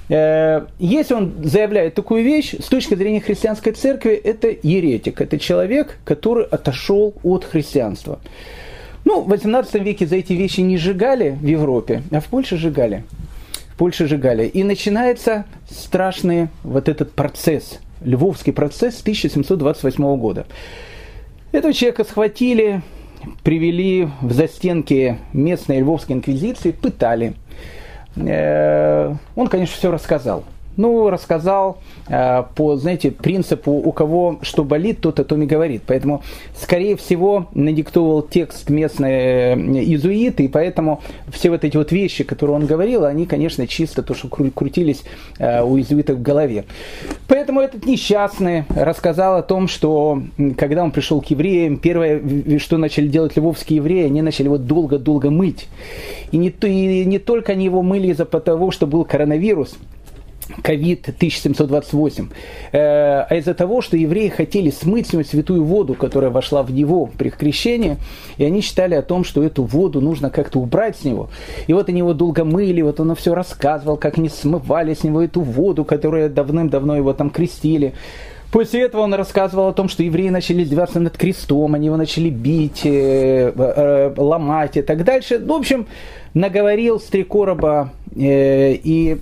Э, 0.10 0.66
если 0.80 1.14
он 1.14 1.34
заявляет 1.44 1.96
такую 1.96 2.24
вещь, 2.24 2.54
с 2.60 2.66
точки 2.66 2.96
зрения 2.96 3.22
христианской 3.22 3.74
церкви, 3.74 4.14
это 4.14 4.48
еретик, 4.64 5.22
это 5.22 5.40
человек, 5.40 5.98
который 6.04 6.46
отошел 6.46 7.14
от 7.24 7.46
христианства. 7.46 8.20
Ну, 9.06 9.22
в 9.22 9.28
18 9.30 9.76
веке 9.82 10.08
за 10.08 10.16
эти 10.16 10.34
вещи 10.34 10.62
не 10.62 10.78
сжигали 10.78 11.32
в 11.32 11.46
Европе, 11.46 12.04
а 12.12 12.20
в 12.20 12.26
Польше 12.26 12.58
сжигали. 12.58 13.04
В 13.74 13.78
Польше 13.78 14.08
сжигали. 14.08 14.48
И 14.48 14.64
начинается 14.64 15.46
страшный 15.70 16.48
вот 16.64 16.88
этот 16.88 17.12
процесс, 17.12 17.80
львовский 18.02 18.54
процесс 18.54 19.02
1728 19.02 20.18
года. 20.18 20.46
Этого 21.52 21.74
человека 21.74 22.04
схватили, 22.04 22.82
привели 23.44 24.08
в 24.22 24.32
застенки 24.32 25.20
местной 25.34 25.80
львовской 25.80 26.16
инквизиции, 26.16 26.72
пытали. 26.72 27.34
Э, 28.16 29.14
он, 29.36 29.48
конечно, 29.48 29.76
все 29.76 29.92
рассказал. 29.92 30.46
Ну, 30.76 31.10
рассказал 31.10 31.78
э, 32.08 32.44
по, 32.56 32.76
знаете, 32.78 33.12
принципу, 33.12 33.72
у 33.72 33.92
кого 33.92 34.40
что 34.42 34.64
болит, 34.64 35.02
тот 35.02 35.20
о 35.20 35.24
том 35.24 35.44
и 35.44 35.46
говорит. 35.46 35.84
Поэтому, 35.86 36.24
скорее 36.56 36.96
всего, 36.96 37.48
надиктовал 37.54 38.24
текст 38.24 38.70
местные 38.70 39.56
э, 39.56 39.56
иезуиты, 39.56 40.46
и 40.46 40.48
поэтому 40.48 41.02
все 41.32 41.52
вот 41.52 41.64
эти 41.64 41.78
вот 41.78 41.92
вещи, 41.92 42.24
которые 42.24 42.56
он 42.56 42.66
говорил, 42.66 43.06
они, 43.06 43.26
конечно, 43.26 43.68
чисто 43.68 44.02
то, 44.02 44.16
что 44.16 44.28
крутились 44.30 45.04
э, 45.38 45.62
у 45.64 45.78
иезуитов 45.78 46.18
в 46.18 46.22
голове. 46.22 46.66
Поэтому 47.28 47.62
этот 47.62 47.86
несчастный 47.86 48.66
рассказал 48.76 49.38
о 49.38 49.44
том, 49.44 49.68
что 49.68 50.24
когда 50.58 50.84
он 50.84 50.92
пришел 50.92 51.22
к 51.22 51.28
евреям, 51.28 51.78
первое, 51.78 52.22
что 52.58 52.78
начали 52.78 53.08
делать 53.08 53.38
львовские 53.38 53.78
евреи, 53.78 54.06
они 54.06 54.22
начали 54.22 54.46
его 54.46 54.58
долго-долго 54.58 55.30
мыть. 55.30 55.68
И 56.32 56.38
не, 56.38 56.50
и 56.50 57.06
не 57.06 57.20
только 57.20 57.52
они 57.52 57.66
его 57.66 57.84
мыли 57.84 58.08
из-за 58.08 58.26
того, 58.26 58.72
что 58.72 58.88
был 58.88 59.06
коронавирус, 59.06 59.78
ковид 60.62 61.08
1728, 61.10 62.30
э, 62.72 62.78
а 62.78 63.36
из-за 63.36 63.54
того, 63.54 63.82
что 63.82 63.98
евреи 63.98 64.30
хотели 64.30 64.70
смыть 64.70 65.08
с 65.08 65.14
него 65.14 65.24
святую 65.24 65.64
воду, 65.64 65.94
которая 65.94 66.32
вошла 66.32 66.64
в 66.64 66.72
него 66.72 67.10
при 67.18 67.30
крещении, 67.30 67.98
и 68.38 68.46
они 68.46 68.62
считали 68.62 68.96
о 68.96 69.02
том, 69.02 69.24
что 69.24 69.44
эту 69.44 69.64
воду 69.64 70.02
нужно 70.02 70.30
как-то 70.30 70.60
убрать 70.60 70.98
с 70.98 71.04
него. 71.04 71.30
И 71.68 71.74
вот 71.74 71.90
они 71.90 72.00
его 72.00 72.14
долго 72.14 72.44
мыли, 72.44 72.82
вот 72.82 73.00
он 73.00 73.16
все 73.16 73.34
рассказывал, 73.34 73.98
как 73.98 74.18
они 74.18 74.30
смывали 74.30 74.94
с 74.94 75.04
него 75.04 75.22
эту 75.22 75.42
воду, 75.42 75.86
которую 75.86 76.30
давным-давно 76.30 76.96
его 76.96 77.14
там 77.14 77.30
крестили. 77.30 77.94
После 78.54 78.84
этого 78.84 79.02
он 79.02 79.16
рассказывал 79.16 79.70
о 79.70 79.74
том, 79.74 79.90
что 79.90 80.04
евреи 80.04 80.30
начали 80.30 80.62
издеваться 80.62 81.00
над 81.00 81.18
крестом, 81.18 81.74
они 81.74 81.88
его 81.88 81.98
начали 81.98 82.30
бить, 82.30 82.86
э, 82.86 83.52
э, 83.56 84.14
ломать 84.16 84.78
и 84.78 84.84
так 84.84 85.04
дальше. 85.04 85.40
Ну, 85.40 85.56
в 85.56 85.62
общем, 85.62 85.88
наговорил 86.34 87.00
с 87.00 87.04
три 87.04 87.24
короба, 87.24 87.92
э, 88.16 88.74
и 88.74 89.18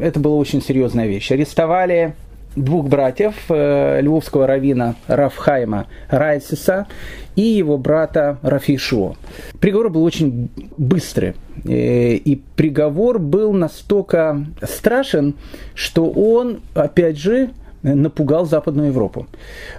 это 0.00 0.20
была 0.20 0.36
очень 0.36 0.62
серьезная 0.62 1.06
вещь. 1.06 1.30
Арестовали 1.30 2.14
двух 2.56 2.88
братьев, 2.88 3.34
львовского 3.48 4.46
равина 4.46 4.94
Рафхайма 5.08 5.88
Райсиса 6.08 6.86
и 7.34 7.42
его 7.42 7.78
брата 7.78 8.38
Рафишо. 8.42 9.16
Приговор 9.58 9.90
был 9.90 10.04
очень 10.04 10.50
быстрый. 10.76 11.34
И 11.64 12.40
приговор 12.54 13.18
был 13.18 13.52
настолько 13.52 14.46
страшен, 14.62 15.34
что 15.74 16.08
он, 16.10 16.60
опять 16.74 17.18
же, 17.18 17.50
напугал 17.84 18.46
Западную 18.46 18.88
Европу. 18.88 19.26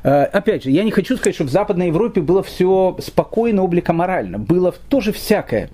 Э, 0.03 0.23
опять 0.25 0.63
же, 0.63 0.71
я 0.71 0.83
не 0.83 0.91
хочу 0.91 1.17
сказать, 1.17 1.35
что 1.35 1.43
в 1.43 1.49
Западной 1.49 1.87
Европе 1.87 2.21
было 2.21 2.43
все 2.43 2.95
спокойно, 2.99 3.63
обликоморально. 3.63 4.37
Было 4.37 4.73
тоже 4.89 5.11
всякое. 5.11 5.69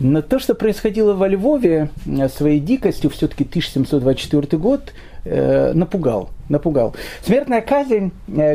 Но 0.00 0.22
то, 0.22 0.38
что 0.38 0.54
происходило 0.54 1.12
во 1.12 1.28
Львове 1.28 1.90
э, 2.06 2.28
своей 2.28 2.58
дикостью, 2.58 3.10
все-таки 3.10 3.44
1724 3.44 4.58
год, 4.58 4.92
э, 5.24 5.72
напугал. 5.74 6.30
напугал. 6.48 6.96
Смертная 7.22 7.60
казнь, 7.60 8.10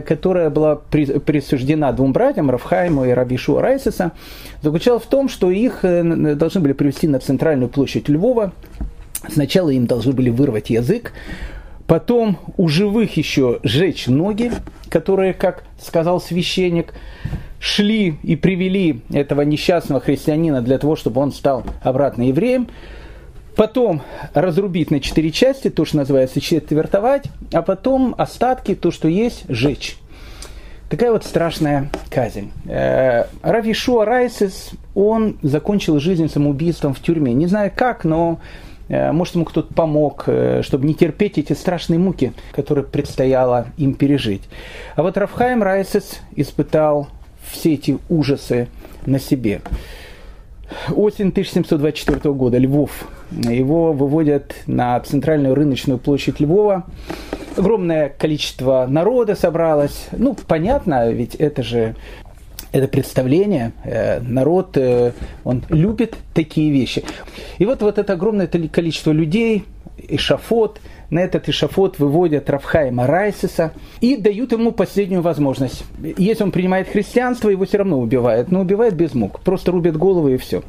которая 0.08 0.50
была 0.50 0.76
присуждена 0.76 1.92
двум 1.92 2.14
братьям, 2.14 2.50
Рафхайму 2.50 3.06
и 3.06 3.12
Рабишу 3.12 3.60
Райсиса, 3.60 4.12
заключалась 4.64 5.04
в 5.04 5.08
том, 5.08 5.30
что 5.30 5.52
их 5.52 5.82
должны 5.82 6.62
были 6.62 6.74
привести 6.74 7.08
на 7.08 7.20
центральную 7.20 7.70
площадь 7.70 8.10
Львова. 8.10 8.52
Сначала 9.30 9.70
им 9.70 9.86
должны 9.86 10.14
были 10.14 10.30
вырвать 10.30 10.72
язык, 10.72 11.14
Потом 11.88 12.40
у 12.58 12.68
живых 12.68 13.16
еще 13.16 13.60
сжечь 13.64 14.08
ноги, 14.08 14.52
которые, 14.90 15.34
как 15.34 15.64
сказал 15.80 16.20
священник, 16.20 16.94
шли 17.60 18.18
и 18.24 18.36
привели 18.36 19.02
этого 19.12 19.42
несчастного 19.42 20.02
христианина 20.02 20.62
для 20.62 20.78
того, 20.78 20.96
чтобы 20.96 21.22
он 21.22 21.32
стал 21.32 21.64
обратно 21.82 22.28
евреем. 22.28 22.68
Потом 23.56 24.02
разрубить 24.34 24.92
на 24.92 25.00
четыре 25.00 25.32
части, 25.32 25.70
то, 25.70 25.86
что 25.86 25.98
называется 25.98 26.42
четвертовать, 26.42 27.26
а 27.54 27.62
потом 27.62 28.14
остатки, 28.18 28.76
то, 28.76 28.92
что 28.92 29.08
есть, 29.08 29.46
сжечь. 29.48 29.98
Такая 30.90 31.12
вот 31.12 31.24
страшная 31.24 31.90
казнь. 32.12 32.52
Э, 32.66 33.26
Рав 33.42 33.66
Ишуа 33.66 34.06
Райсис, 34.06 34.72
он 34.94 35.38
закончил 35.42 36.00
жизнь 36.00 36.30
самоубийством 36.30 36.94
в 36.94 37.00
тюрьме. 37.00 37.34
Не 37.34 37.48
знаю 37.48 37.72
как, 37.76 38.04
но 38.04 38.40
э, 38.88 39.12
может, 39.12 39.34
ему 39.36 39.46
кто-то 39.46 39.74
помог, 39.74 40.26
э, 40.28 40.62
чтобы 40.64 40.86
не 40.86 40.94
терпеть 40.94 41.40
эти 41.40 41.54
страшные 41.54 41.98
муки, 41.98 42.34
которые 42.52 42.86
предстояло 42.86 43.68
им 43.78 43.96
пережить. 43.96 44.44
А 44.96 45.02
вот 45.02 45.18
Рафхайм 45.18 45.64
Райсис 45.64 46.20
испытал 46.36 47.08
все 47.56 47.74
эти 47.74 47.98
ужасы 48.10 48.68
на 49.06 49.20
себе. 49.20 49.62
Осень 50.96 51.30
1724 51.30 52.34
года, 52.34 52.58
Львов. 52.58 53.08
Его 53.32 53.94
выводят 53.94 54.56
на 54.68 55.00
центральную 55.00 55.56
рыночную 55.56 56.00
площадь 56.00 56.40
Львова 56.40 56.86
огромное 57.58 58.10
количество 58.10 58.86
народа 58.88 59.36
собралось. 59.36 60.08
Ну, 60.12 60.36
понятно, 60.48 61.10
ведь 61.12 61.36
это 61.36 61.64
же 61.64 61.96
это 62.72 62.88
представление, 62.88 63.72
э, 63.84 64.20
народ, 64.20 64.76
э, 64.76 65.14
он 65.46 65.64
любит 65.70 66.16
такие 66.34 66.72
вещи. 66.72 67.04
И 67.58 67.66
вот, 67.66 67.82
вот 67.82 67.98
это 67.98 68.14
огромное 68.14 68.48
количество 68.48 69.12
людей, 69.12 69.64
эшафот, 69.98 70.82
на 71.10 71.20
этот 71.20 71.50
эшафот 71.50 72.00
выводят 72.00 72.50
Рафхайма 72.50 73.08
Райсиса 73.08 73.72
и 74.02 74.18
дают 74.18 74.52
ему 74.52 74.72
последнюю 74.72 75.22
возможность. 75.22 75.84
Если 76.18 76.44
он 76.44 76.52
принимает 76.52 76.90
христианство, 76.90 77.50
его 77.50 77.66
все 77.66 77.80
равно 77.80 78.00
убивают, 78.00 78.52
но 78.52 78.62
убивают 78.62 78.96
без 78.96 79.14
мук, 79.14 79.40
просто 79.42 79.72
рубят 79.72 79.98
головы 79.98 80.36
и 80.36 80.38
все. 80.38 80.64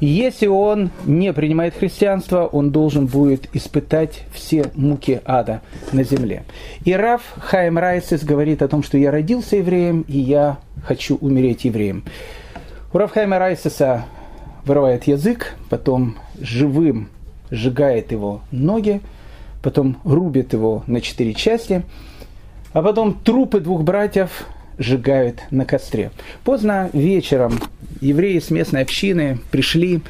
Если 0.00 0.46
он 0.46 0.90
не 1.06 1.32
принимает 1.32 1.74
христианство, 1.74 2.46
он 2.46 2.70
должен 2.70 3.06
будет 3.06 3.48
испытать 3.52 4.22
все 4.32 4.66
муки 4.74 5.20
ада 5.24 5.60
на 5.92 6.04
земле. 6.04 6.44
И 6.84 6.92
Раф 6.92 7.22
Хайм 7.38 7.78
Райсис 7.78 8.22
говорит 8.22 8.62
о 8.62 8.68
том, 8.68 8.84
что 8.84 8.96
я 8.96 9.10
родился 9.10 9.56
евреем, 9.56 10.04
и 10.06 10.18
я 10.18 10.58
хочу 10.84 11.16
умереть 11.16 11.64
евреем. 11.64 12.04
У 12.92 12.98
Раф 12.98 13.10
Хайма 13.10 13.40
Райсиса 13.40 14.04
вырывает 14.64 15.04
язык, 15.08 15.56
потом 15.68 16.16
живым 16.40 17.08
сжигает 17.50 18.12
его 18.12 18.40
ноги, 18.52 19.00
потом 19.62 19.98
рубит 20.04 20.52
его 20.52 20.84
на 20.86 21.00
четыре 21.00 21.34
части, 21.34 21.82
а 22.72 22.82
потом 22.82 23.14
трупы 23.14 23.60
двух 23.60 23.82
братьев 23.82 24.46
сжигают 24.78 25.40
на 25.50 25.64
костре. 25.64 26.10
Поздно 26.44 26.90
вечером 26.92 27.60
евреи 28.00 28.38
с 28.38 28.50
местной 28.50 28.82
общины 28.82 29.38
пришли, 29.50 30.00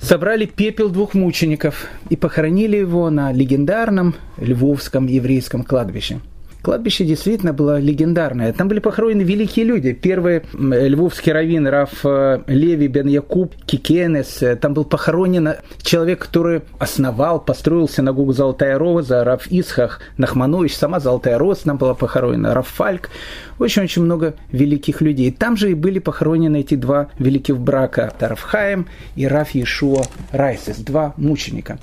собрали 0.00 0.46
пепел 0.46 0.88
двух 0.88 1.14
мучеников 1.14 1.86
и 2.10 2.16
похоронили 2.16 2.76
его 2.76 3.10
на 3.10 3.32
легендарном 3.32 4.14
Львовском 4.36 5.06
еврейском 5.06 5.62
кладбище. 5.62 6.20
Кладбище 6.62 7.04
действительно 7.04 7.52
было 7.52 7.78
легендарное. 7.78 8.52
Там 8.52 8.68
были 8.68 8.80
похоронены 8.80 9.22
великие 9.22 9.64
люди. 9.64 9.92
Первый 9.92 10.42
львовский 10.52 11.32
раввин 11.32 11.68
Раф 11.68 12.04
э, 12.04 12.40
Леви 12.48 12.88
бен 12.88 13.06
Якуб 13.06 13.54
Кикенес. 13.64 14.42
Там 14.60 14.74
был 14.74 14.84
похоронен 14.84 15.54
человек, 15.82 16.18
который 16.18 16.62
основал, 16.78 17.40
построил 17.40 17.88
синагогу 17.88 18.32
Золотая 18.32 18.76
Роза, 18.76 19.22
Раф 19.22 19.46
Исхах 19.50 20.00
Нахманович, 20.16 20.76
сама 20.76 20.98
Золотая 20.98 21.38
Роза 21.38 21.64
там 21.64 21.76
была 21.76 21.94
похоронена, 21.94 22.54
Раф 22.54 22.68
Фальк. 22.68 23.10
Очень-очень 23.58 24.02
много 24.02 24.34
великих 24.50 25.00
людей. 25.00 25.30
Там 25.30 25.56
же 25.56 25.70
и 25.70 25.74
были 25.74 26.00
похоронены 26.00 26.60
эти 26.60 26.74
два 26.74 27.08
великих 27.18 27.58
брака, 27.58 28.12
Тарафхаем 28.18 28.86
и 29.14 29.26
Раф 29.26 29.50
Иешуа 29.50 30.04
Райсис, 30.32 30.78
два 30.78 31.14
мученика. 31.16 31.78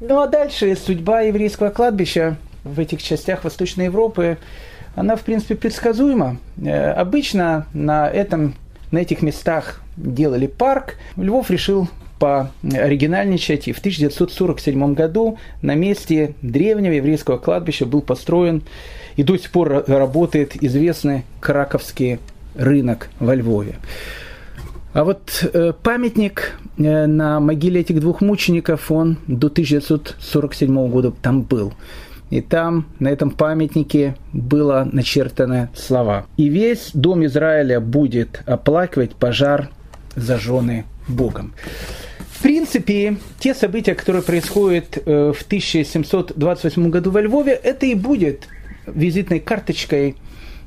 Ну 0.00 0.20
а 0.20 0.26
дальше 0.26 0.76
судьба 0.76 1.22
еврейского 1.22 1.70
кладбища 1.70 2.36
в 2.66 2.80
этих 2.80 3.02
частях 3.02 3.44
Восточной 3.44 3.86
Европы, 3.86 4.38
она, 4.94 5.16
в 5.16 5.22
принципе, 5.22 5.54
предсказуема. 5.54 6.38
Э, 6.62 6.92
обычно 6.92 7.66
на, 7.72 8.08
этом, 8.08 8.54
на 8.90 8.98
этих 8.98 9.22
местах 9.22 9.80
делали 9.96 10.46
парк. 10.46 10.96
Львов 11.16 11.50
решил 11.50 11.88
по 12.18 12.50
оригинальничать, 12.62 13.68
и 13.68 13.72
в 13.72 13.78
1947 13.78 14.94
году 14.94 15.38
на 15.60 15.74
месте 15.74 16.34
древнего 16.40 16.92
еврейского 16.92 17.36
кладбища 17.36 17.84
был 17.84 18.00
построен 18.00 18.62
и 19.16 19.22
до 19.22 19.36
сих 19.36 19.50
пор 19.50 19.84
работает 19.86 20.62
известный 20.62 21.24
Краковский 21.40 22.18
рынок 22.54 23.10
во 23.20 23.34
Львове. 23.34 23.76
А 24.96 25.04
вот 25.04 25.46
э, 25.52 25.74
памятник 25.82 26.58
э, 26.78 27.06
на 27.06 27.38
могиле 27.38 27.82
этих 27.82 28.00
двух 28.00 28.22
мучеников, 28.22 28.90
он 28.90 29.18
до 29.26 29.48
1947 29.48 30.88
года 30.88 31.12
там 31.20 31.42
был. 31.42 31.74
И 32.30 32.40
там, 32.40 32.86
на 32.98 33.08
этом 33.08 33.30
памятнике, 33.30 34.16
было 34.32 34.88
начертаны 34.90 35.68
слова. 35.74 36.26
«И 36.36 36.48
весь 36.48 36.90
дом 36.92 37.24
Израиля 37.26 37.80
будет 37.80 38.42
оплакивать 38.46 39.14
пожар, 39.14 39.70
зажженный 40.16 40.84
Богом». 41.08 41.54
В 42.36 42.42
принципе, 42.42 43.16
те 43.38 43.54
события, 43.54 43.94
которые 43.94 44.22
происходят 44.22 44.98
э, 44.98 45.32
в 45.32 45.42
1728 45.42 46.90
году 46.90 47.10
во 47.10 47.22
Львове, 47.22 47.52
это 47.52 47.86
и 47.86 47.94
будет 47.94 48.48
визитной 48.86 49.40
карточкой 49.40 50.16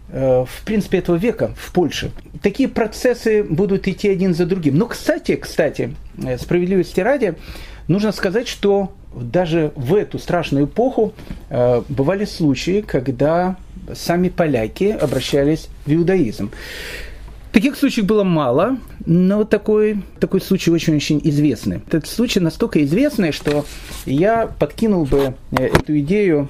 э, 0.09 0.45
в 0.47 0.65
принципе, 0.65 0.97
этого 0.97 1.17
века 1.17 1.53
в 1.55 1.71
Польше. 1.71 2.11
Такие 2.41 2.69
процессы 2.69 3.43
будут 3.43 3.87
идти 3.87 4.09
один 4.09 4.33
за 4.33 4.45
другим. 4.45 4.77
Но, 4.77 4.87
кстати, 4.87 5.35
кстати, 5.35 5.95
э, 6.17 6.37
справедливости 6.37 7.01
ради, 7.01 7.35
нужно 7.89 8.13
сказать, 8.13 8.47
что 8.47 8.93
даже 9.13 9.73
в 9.75 9.95
эту 9.95 10.19
страшную 10.19 10.65
эпоху 10.65 11.13
э, 11.49 11.81
бывали 11.89 12.23
случаи, 12.23 12.81
когда 12.81 13.57
сами 13.93 14.29
поляки 14.29 14.85
обращались 14.85 15.67
в 15.85 15.91
иудаизм. 15.91 16.51
Таких 17.51 17.75
случаев 17.75 18.05
было 18.05 18.23
мало, 18.23 18.77
но 19.07 19.43
такой, 19.43 20.03
такой 20.19 20.39
случай 20.39 20.69
очень-очень 20.69 21.19
известный. 21.23 21.81
Этот 21.87 22.07
случай 22.07 22.39
настолько 22.39 22.83
известный, 22.83 23.31
что 23.31 23.65
я 24.05 24.45
подкинул 24.45 25.05
бы 25.05 25.33
э, 25.51 25.65
эту 25.65 25.99
идею 25.99 26.47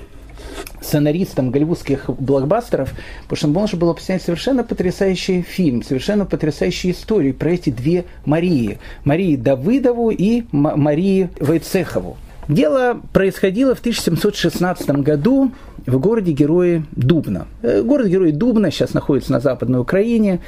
сценаристом 0.82 1.52
голливудских 1.52 2.10
блокбастеров, 2.10 2.94
потому 3.24 3.38
что 3.38 3.48
он 3.48 3.54
должен 3.54 3.80
был 3.80 3.98
снять 3.98 4.22
совершенно 4.22 4.64
потрясающий 4.64 5.42
фильм, 5.42 5.84
совершенно 5.84 6.26
потрясающие 6.26 6.94
истории 6.94 7.32
про 7.32 7.52
эти 7.52 7.70
две 7.70 8.06
Марии. 8.26 8.80
Марии 9.04 9.36
Давыдову 9.36 10.10
и 10.12 10.44
Марии 10.52 11.30
Войцехову. 11.40 12.18
Дело 12.48 13.00
происходило 13.14 13.76
в 13.76 13.80
1716 13.80 14.90
году 15.02 15.52
в 15.86 16.00
городе-герое 16.00 16.84
Дубна. 16.92 17.48
Э, 17.62 17.84
город-герой 17.84 18.32
Дубна 18.32 18.72
сейчас 18.72 18.96
находится 18.96 19.32
на 19.32 19.40
Западной 19.40 19.80
Украине. 19.80 20.40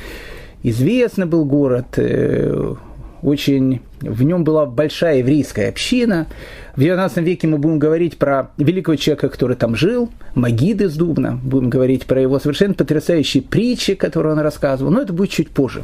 Известный 0.64 1.28
был 1.28 1.46
город, 1.46 1.98
э, 1.98 2.76
очень 3.22 3.82
в 4.00 4.24
нем 4.24 4.44
была 4.44 4.66
большая 4.66 5.18
еврейская 5.18 5.70
община. 5.70 6.28
В 6.76 6.82
XIX 6.82 7.22
веке 7.22 7.48
мы 7.48 7.58
будем 7.58 7.80
говорить 7.80 8.18
про 8.18 8.52
великого 8.58 8.96
человека, 8.96 9.30
который 9.30 9.56
там 9.56 9.76
жил, 9.76 10.10
Магид 10.36 10.82
из 10.82 10.96
Дубна, 10.96 11.40
будем 11.44 11.70
говорить 11.70 12.06
про 12.06 12.22
его 12.22 12.40
совершенно 12.40 12.74
потрясающие 12.74 13.44
притчи, 13.44 13.96
которые 13.96 14.34
он 14.34 14.40
рассказывал, 14.40 14.92
но 14.92 15.02
это 15.02 15.14
будет 15.14 15.30
чуть 15.30 15.50
позже. 15.50 15.84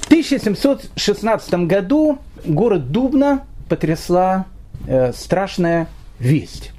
В 0.00 0.06
1716 0.06 1.54
году 1.66 2.18
город 2.44 2.90
Дубна 2.90 3.44
потрясла 3.68 4.46
Э, 4.86 5.12
страшная 5.12 5.88
весть. 6.18 6.72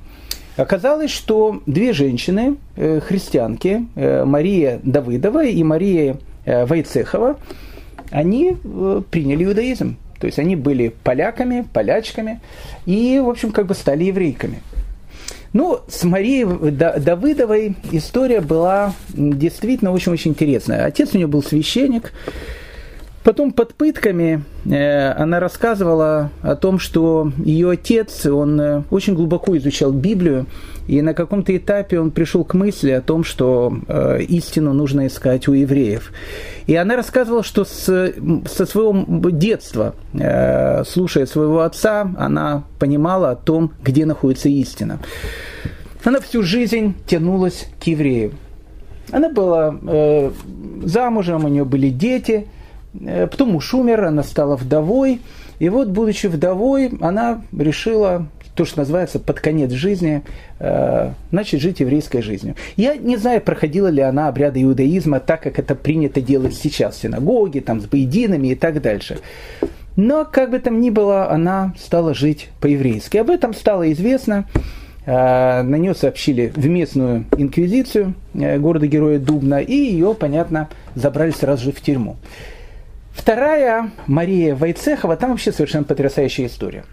Оказалось, 0.57 1.11
что 1.11 1.61
две 1.65 1.93
женщины, 1.93 2.57
э, 2.75 2.99
христианки, 2.99 3.87
э, 3.95 4.25
Мария 4.25 4.79
Давыдова 4.83 5.45
и 5.45 5.63
Мария 5.63 6.17
Войцехова, 6.43 7.37
они 8.11 8.57
приняли 9.09 9.45
иудаизм. 9.45 9.97
То 10.19 10.27
есть 10.27 10.37
они 10.37 10.55
были 10.55 10.93
поляками, 11.03 11.67
полячками 11.73 12.41
и, 12.85 13.19
в 13.23 13.29
общем, 13.29 13.51
как 13.51 13.65
бы 13.65 13.73
стали 13.73 14.03
еврейками. 14.03 14.61
Ну, 15.53 15.79
с 15.87 16.03
Марией 16.03 16.45
Давыдовой 16.71 17.75
история 17.91 18.39
была 18.39 18.93
действительно 19.09 19.91
очень-очень 19.91 20.31
интересная. 20.31 20.85
Отец 20.85 21.09
у 21.13 21.17
нее 21.17 21.27
был 21.27 21.43
священник, 21.43 22.13
Потом 23.23 23.51
под 23.51 23.75
пытками 23.75 24.43
э, 24.65 25.11
она 25.11 25.39
рассказывала 25.39 26.31
о 26.41 26.55
том, 26.55 26.79
что 26.79 27.31
ее 27.45 27.69
отец, 27.69 28.25
он 28.25 28.59
э, 28.59 28.83
очень 28.89 29.13
глубоко 29.13 29.55
изучал 29.57 29.91
Библию, 29.91 30.47
и 30.87 31.01
на 31.01 31.13
каком-то 31.13 31.55
этапе 31.55 31.99
он 31.99 32.11
пришел 32.11 32.43
к 32.43 32.53
мысли 32.53 32.91
о 32.91 33.01
том, 33.01 33.23
что 33.23 33.73
э, 33.87 34.21
истину 34.23 34.73
нужно 34.73 35.07
искать 35.07 35.47
у 35.47 35.53
евреев. 35.53 36.11
И 36.67 36.75
она 36.75 36.95
рассказывала, 36.95 37.43
что 37.43 37.65
с, 37.65 37.85
со 37.85 38.65
своего 38.65 39.29
детства, 39.29 39.95
слушая 40.85 41.25
своего 41.25 41.61
отца, 41.61 42.09
она 42.17 42.63
понимала 42.79 43.31
о 43.31 43.35
том, 43.35 43.71
где 43.83 44.05
находится 44.05 44.47
истина. 44.49 44.99
Она 46.03 46.19
всю 46.19 46.43
жизнь 46.43 46.95
тянулась 47.07 47.67
к 47.83 47.87
евреям. 47.87 48.33
Она 49.11 49.29
была 49.29 49.75
замужем, 50.83 51.45
у 51.45 51.47
нее 51.47 51.65
были 51.65 51.89
дети– 51.89 52.47
Э, 52.99 53.27
потом 53.27 53.51
муж 53.51 53.73
умер, 53.73 54.05
она 54.05 54.23
стала 54.23 54.55
вдовой. 54.55 55.21
И 55.59 55.69
вот, 55.69 55.89
будучи 55.89 56.27
вдовой, 56.27 56.91
она 57.01 57.41
решила 57.57 58.27
то, 58.55 58.65
что 58.65 58.79
называется 58.79 59.19
под 59.19 59.39
конец 59.39 59.71
жизни, 59.71 60.23
э, 60.59 61.11
начать 61.31 61.61
жить 61.61 61.79
еврейской 61.79 62.21
жизнью. 62.21 62.55
Я 62.75 62.95
не 62.95 63.17
знаю, 63.17 63.41
проходила 63.41 63.87
ли 63.87 64.01
она 64.01 64.27
обряды 64.27 64.61
иудаизма 64.63 65.19
так, 65.19 65.41
как 65.41 65.59
это 65.59 65.75
принято 65.75 66.21
делать 66.21 66.55
сейчас 66.55 66.95
в 66.95 67.01
синагоге, 67.01 67.61
там, 67.61 67.81
с 67.81 67.85
боединами 67.85 68.49
и 68.49 68.55
так 68.55 68.81
дальше. 68.81 69.19
Но, 69.95 70.25
как 70.25 70.51
бы 70.51 70.59
там 70.59 70.81
ни 70.81 70.89
было, 70.89 71.29
она 71.29 71.73
стала 71.77 72.13
жить 72.13 72.49
по-еврейски. 72.59 73.17
Об 73.17 73.29
этом 73.29 73.53
стало 73.53 73.91
известно. 73.91 74.45
Э, 75.05 75.61
на 75.61 75.75
нее 75.75 75.95
сообщили 75.95 76.51
в 76.55 76.67
местную 76.67 77.25
инквизицию 77.37 78.15
э, 78.33 78.57
города-героя 78.59 79.19
Дубна, 79.19 79.59
и 79.59 79.73
ее, 79.73 80.13
понятно, 80.13 80.69
забрали 80.95 81.31
сразу 81.31 81.65
же 81.65 81.71
в 81.71 81.81
тюрьму. 81.81 82.17
Вторая, 83.11 83.91
Мария 84.07 84.55
Вайцехова, 84.55 85.17
там 85.17 85.31
вообще 85.31 85.51
совершенно 85.51 85.83
потрясающая 85.83 86.47
история. 86.47 86.85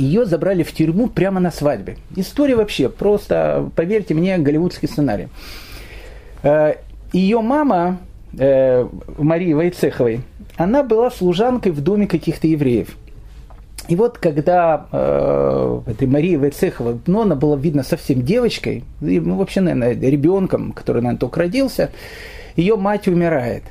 Ее 0.00 0.24
забрали 0.24 0.62
в 0.62 0.72
тюрьму 0.72 1.08
прямо 1.08 1.40
на 1.40 1.50
свадьбе. 1.50 1.96
История 2.16 2.56
вообще 2.56 2.88
просто, 2.88 3.70
поверьте 3.76 4.14
мне, 4.14 4.38
голливудский 4.38 4.88
сценарий. 4.88 5.28
Э, 6.42 6.74
Ее 7.12 7.40
мама, 7.40 7.98
Марии 8.32 9.52
Вайцеховой, 9.52 10.20
она 10.56 10.82
была 10.82 11.10
служанкой 11.10 11.72
в 11.72 11.80
доме 11.80 12.06
каких-то 12.06 12.46
евреев. 12.46 12.96
И 13.88 13.96
вот 13.96 14.18
когда 14.18 14.86
э, 14.92 15.80
этой 15.86 16.06
Марии 16.06 16.36
Вайцехова, 16.36 17.00
ну, 17.06 17.22
она 17.22 17.34
была, 17.34 17.56
видно, 17.56 17.82
совсем 17.82 18.22
девочкой, 18.22 18.84
и, 19.00 19.18
ну, 19.18 19.36
вообще, 19.36 19.60
наверное, 19.60 19.94
ребенком, 19.94 20.72
который, 20.72 21.02
наверное, 21.02 21.18
только 21.18 21.40
родился, 21.40 21.90
ее 22.54 22.76
мать 22.76 23.08
умирает. 23.08 23.64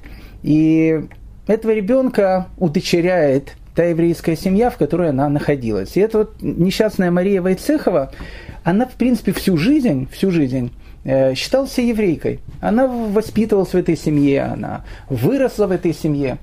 И 0.44 1.06
этого 1.48 1.72
ребенка 1.72 2.48
удочеряет 2.58 3.54
та 3.76 3.84
еврейская 3.84 4.36
семья, 4.36 4.70
в 4.70 4.78
которой 4.78 5.10
она 5.10 5.30
находилась. 5.30 5.96
И 5.96 6.00
эта 6.00 6.20
вот 6.20 6.42
несчастная 6.42 7.12
Мария 7.12 7.42
Вайцехова, 7.42 8.12
она, 8.64 8.86
в 8.86 8.94
принципе, 8.94 9.32
всю 9.32 9.58
жизнь, 9.58 10.08
всю 10.12 10.32
жизнь 10.32 10.72
э, 11.04 11.34
считалась 11.36 11.78
еврейкой. 11.78 12.40
Она 12.62 12.88
воспитывалась 12.88 13.70
в 13.70 13.76
этой 13.76 13.98
семье, 13.98 14.44
она 14.44 14.84
выросла 15.10 15.68
в 15.68 15.72
этой 15.72 15.94
семье. 15.94 16.38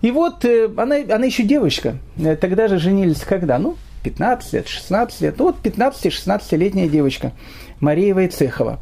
И 0.00 0.10
вот 0.10 0.44
э, 0.44 0.68
она, 0.76 0.96
она 0.96 1.26
еще 1.26 1.42
девочка. 1.42 1.96
Э, 2.18 2.36
тогда 2.36 2.68
же 2.68 2.78
женились 2.78 3.20
когда? 3.20 3.58
Ну, 3.58 3.76
15 4.04 4.52
лет, 4.52 4.68
16 4.68 5.20
лет. 5.22 5.38
Вот 5.38 5.56
15-16-летняя 5.62 6.88
девочка 6.88 7.32
Мария 7.80 8.14
Вайцехова. 8.14 8.78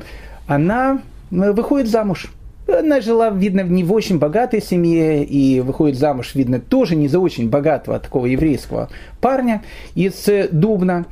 Она 0.47 1.01
выходит 1.31 1.89
замуж. 1.89 2.31
Она 2.67 3.01
жила, 3.01 3.31
видно, 3.31 3.61
не 3.61 3.85
в 3.85 3.93
очень 3.93 4.19
богатой 4.19 4.61
семье 4.61 5.25
и 5.25 5.61
выходит 5.61 5.97
замуж, 5.97 6.35
видно, 6.35 6.59
тоже 6.61 6.97
не 6.97 7.07
за 7.07 7.21
очень 7.21 7.49
богатого 7.49 8.01
такого 8.01 8.27
еврейского 8.27 8.89
парня 9.21 9.63
из 9.95 10.29
Дубна. 10.51 11.07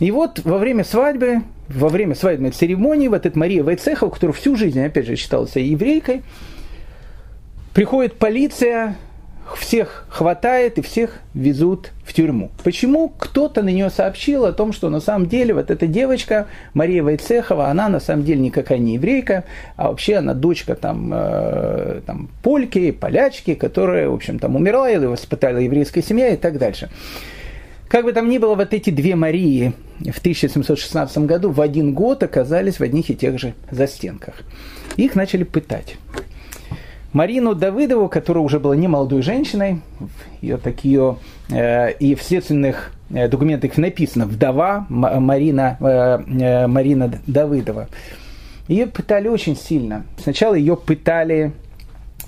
И 0.00 0.10
вот 0.10 0.40
во 0.44 0.58
время 0.58 0.84
свадьбы, 0.84 1.42
во 1.68 1.88
время 1.88 2.14
свадебной 2.14 2.50
церемонии, 2.50 3.08
вот 3.08 3.24
эта 3.24 3.38
Мария 3.38 3.64
Вайцехова, 3.64 4.10
которая 4.10 4.34
всю 4.34 4.56
жизнь, 4.56 4.80
опять 4.80 5.06
же, 5.06 5.16
считалась 5.16 5.56
еврейкой, 5.56 6.22
приходит 7.72 8.16
полиция, 8.16 8.96
всех 9.56 10.06
хватает 10.08 10.78
и 10.78 10.82
всех 10.82 11.18
везут 11.34 11.92
в 12.04 12.12
тюрьму. 12.12 12.50
Почему? 12.62 13.10
Кто-то 13.10 13.62
на 13.62 13.68
нее 13.68 13.90
сообщил 13.90 14.44
о 14.46 14.52
том, 14.52 14.72
что 14.72 14.88
на 14.88 15.00
самом 15.00 15.28
деле 15.28 15.54
вот 15.54 15.70
эта 15.70 15.86
девочка 15.86 16.46
Мария 16.72 17.02
Вайцехова, 17.02 17.68
она 17.68 17.88
на 17.88 18.00
самом 18.00 18.24
деле 18.24 18.40
никакая 18.40 18.78
не 18.78 18.94
еврейка, 18.94 19.44
а 19.76 19.88
вообще 19.88 20.16
она 20.16 20.34
дочка 20.34 20.74
там, 20.74 21.10
э, 21.12 22.00
там 22.06 22.28
польки, 22.42 22.90
полячки, 22.90 23.54
которая, 23.54 24.08
в 24.08 24.14
общем, 24.14 24.38
там 24.38 24.56
умерла 24.56 24.90
или 24.90 25.06
воспитала 25.06 25.58
еврейская 25.58 26.02
семья 26.02 26.28
и 26.28 26.36
так 26.36 26.58
дальше. 26.58 26.88
Как 27.88 28.04
бы 28.04 28.12
там 28.12 28.28
ни 28.28 28.38
было, 28.38 28.54
вот 28.54 28.72
эти 28.72 28.90
две 28.90 29.14
Марии 29.14 29.72
в 30.00 30.18
1716 30.18 31.18
году 31.18 31.50
в 31.50 31.60
один 31.60 31.94
год 31.94 32.22
оказались 32.22 32.80
в 32.80 32.82
одних 32.82 33.10
и 33.10 33.14
тех 33.14 33.38
же 33.38 33.54
застенках. 33.70 34.34
Их 34.96 35.14
начали 35.14 35.44
пытать. 35.44 35.96
Марину 37.14 37.54
Давыдову, 37.54 38.08
которая 38.08 38.42
уже 38.42 38.58
была 38.58 38.74
не 38.74 38.88
молодой 38.88 39.22
женщиной, 39.22 39.80
ее 40.42 40.56
так 40.56 40.84
ее 40.84 41.16
э, 41.48 41.92
и 41.92 42.16
в 42.16 42.22
следственных 42.22 42.92
э, 43.10 43.28
документах 43.28 43.76
написано 43.76 44.26
вдова 44.26 44.84
Марина, 44.88 45.76
э, 45.78 45.84
э, 46.26 46.66
Марина 46.66 47.14
Давыдова. 47.28 47.88
Ее 48.66 48.88
пытали 48.88 49.28
очень 49.28 49.56
сильно. 49.56 50.04
Сначала 50.20 50.54
ее 50.56 50.76
пытали 50.76 51.52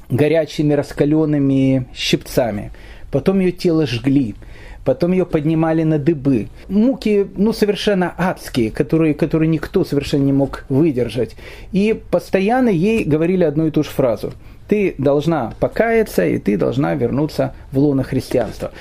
горячими 0.08 0.72
раскаленными 0.72 1.88
щипцами, 1.92 2.70
потом 3.10 3.40
ее 3.40 3.50
тело 3.50 3.88
жгли, 3.88 4.36
потом 4.84 5.10
ее 5.10 5.26
поднимали 5.26 5.82
на 5.82 5.98
дыбы. 5.98 6.46
Муки, 6.68 7.26
ну, 7.36 7.52
совершенно 7.52 8.14
адские, 8.16 8.70
которые, 8.70 9.14
которые 9.14 9.48
никто 9.48 9.84
совершенно 9.84 10.22
не 10.22 10.32
мог 10.32 10.64
выдержать. 10.68 11.34
И 11.72 12.00
постоянно 12.08 12.68
ей 12.68 13.02
говорили 13.02 13.42
одну 13.42 13.66
и 13.66 13.72
ту 13.72 13.82
же 13.82 13.90
фразу– 13.90 14.32
ты 14.68 14.94
должна 14.98 15.52
покаяться, 15.60 16.26
и 16.26 16.38
ты 16.38 16.56
должна 16.56 16.94
вернуться 16.94 17.54
в 17.72 17.78
лоно 17.78 18.02
христианства. 18.02 18.72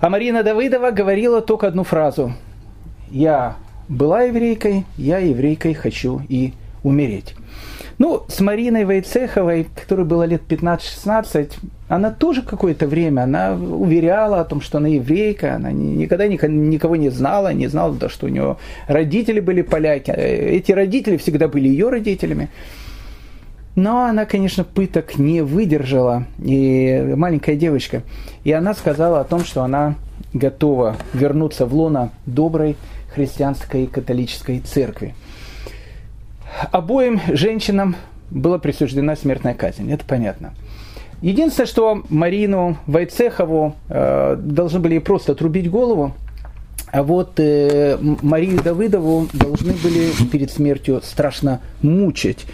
А 0.00 0.08
Марина 0.08 0.42
Давыдова 0.42 0.90
говорила 0.90 1.40
только 1.40 1.66
одну 1.66 1.84
фразу. 1.84 2.32
«Я 3.10 3.56
была 3.88 4.22
еврейкой, 4.22 4.84
я 4.96 5.18
еврейкой 5.18 5.74
хочу 5.74 6.22
и 6.28 6.52
умереть». 6.82 7.34
Ну, 7.98 8.22
с 8.28 8.40
Мариной 8.40 8.86
Войцеховой, 8.86 9.66
которой 9.78 10.06
было 10.06 10.22
лет 10.22 10.40
15-16, 10.48 11.52
она 11.88 12.10
тоже 12.10 12.40
какое-то 12.40 12.86
время, 12.86 13.24
она 13.24 13.52
уверяла 13.52 14.40
о 14.40 14.44
том, 14.46 14.62
что 14.62 14.78
она 14.78 14.88
еврейка, 14.88 15.56
она 15.56 15.70
никогда 15.70 16.26
никого 16.26 16.96
не 16.96 17.10
знала, 17.10 17.52
не 17.52 17.66
знала, 17.66 17.98
что 18.08 18.24
у 18.24 18.30
нее 18.30 18.56
родители 18.88 19.40
были 19.40 19.60
поляки. 19.60 20.12
Эти 20.12 20.72
родители 20.72 21.18
всегда 21.18 21.46
были 21.46 21.68
ее 21.68 21.90
родителями. 21.90 22.48
Но 23.76 24.04
она, 24.04 24.24
конечно, 24.24 24.64
пыток 24.64 25.18
не 25.18 25.42
выдержала, 25.42 26.26
и 26.38 27.14
маленькая 27.16 27.54
девочка. 27.54 28.02
И 28.42 28.52
она 28.52 28.74
сказала 28.74 29.20
о 29.20 29.24
том, 29.24 29.44
что 29.44 29.62
она 29.62 29.94
готова 30.34 30.96
вернуться 31.14 31.66
в 31.66 31.74
лоно 31.74 32.10
доброй 32.26 32.76
христианской 33.14 33.86
католической 33.86 34.60
церкви. 34.60 35.14
Обоим 36.72 37.20
женщинам 37.28 37.96
была 38.30 38.58
присуждена 38.58 39.16
смертная 39.16 39.54
казнь, 39.54 39.90
это 39.90 40.04
понятно. 40.04 40.54
Единственное, 41.22 41.66
что 41.66 42.02
Марину 42.08 42.78
Вайцехову 42.86 43.76
э, 43.88 44.36
должны 44.38 44.80
были 44.80 44.98
просто 44.98 45.32
отрубить 45.32 45.70
голову, 45.70 46.14
а 46.90 47.02
вот 47.02 47.38
э, 47.38 47.98
Марию 48.00 48.62
Давыдову 48.62 49.28
должны 49.32 49.74
были 49.74 50.10
перед 50.32 50.50
смертью 50.50 51.00
страшно 51.04 51.60
мучить 51.82 52.46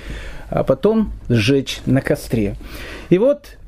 а 0.51 0.65
потом 0.65 1.13
сжечь 1.29 1.81
на 1.87 2.01
костре. 2.01 2.57
И 3.11 3.19
вот 3.19 3.59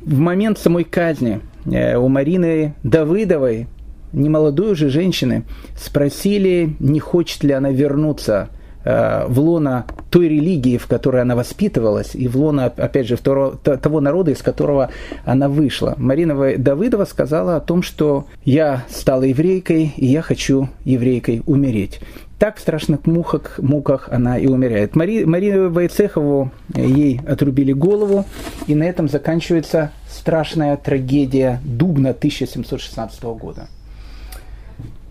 в 0.00 0.18
момент 0.18 0.58
самой 0.58 0.84
казни 0.84 1.40
э, 1.66 1.96
у 1.96 2.08
Марины 2.08 2.74
Давыдовой, 2.82 3.66
немолодой 4.12 4.72
уже 4.72 4.90
женщины, 4.90 5.44
спросили, 5.76 6.76
не 6.78 7.00
хочет 7.00 7.42
ли 7.42 7.52
она 7.52 7.70
вернуться 7.70 8.48
э, 8.84 9.24
в 9.26 9.40
лона 9.40 9.86
той 10.10 10.28
религии, 10.28 10.78
в 10.78 10.86
которой 10.86 11.22
она 11.22 11.34
воспитывалась, 11.34 12.14
и 12.14 12.28
в 12.28 12.36
лона, 12.36 12.66
опять 12.66 13.08
же, 13.08 13.16
второго, 13.16 13.56
того 13.56 14.00
народа, 14.00 14.30
из 14.30 14.42
которого 14.42 14.90
она 15.24 15.48
вышла. 15.48 15.94
Марина 15.96 16.56
Давыдова 16.56 17.04
сказала 17.04 17.56
о 17.56 17.60
том, 17.60 17.82
что 17.82 18.26
я 18.44 18.84
стала 18.88 19.22
еврейкой, 19.22 19.92
и 19.96 20.06
я 20.06 20.22
хочу 20.22 20.68
еврейкой 20.84 21.42
умереть 21.46 22.00
так 22.38 22.56
в 22.56 22.60
страшных 22.60 23.06
мухах, 23.06 23.58
муках 23.58 24.08
она 24.10 24.38
и 24.38 24.46
умирает. 24.46 24.96
Мари, 24.96 25.24
Марию 25.24 25.70
Войцехову 25.70 26.50
э, 26.74 26.84
ей 26.84 27.20
отрубили 27.26 27.72
голову, 27.72 28.24
и 28.66 28.74
на 28.74 28.84
этом 28.84 29.08
заканчивается 29.08 29.92
страшная 30.08 30.76
трагедия 30.76 31.60
Дубна 31.64 32.10
1716 32.10 33.22
года. 33.22 33.68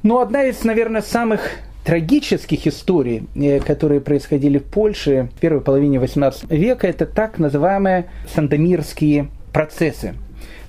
Но 0.04 0.20
одна 0.20 0.44
из, 0.44 0.64
наверное, 0.64 1.02
самых 1.02 1.42
трагических 1.86 2.68
историй, 2.68 3.28
э, 3.36 3.60
которые 3.60 4.02
происходили 4.02 4.58
в 4.58 4.66
Польше 4.66 5.30
в 5.36 5.40
первой 5.40 5.62
половине 5.62 5.98
XVIII 5.98 6.56
века, 6.56 6.88
это 6.88 7.06
так 7.06 7.40
называемые 7.40 8.06
сандомирские 8.34 9.30
процессы. 9.52 10.16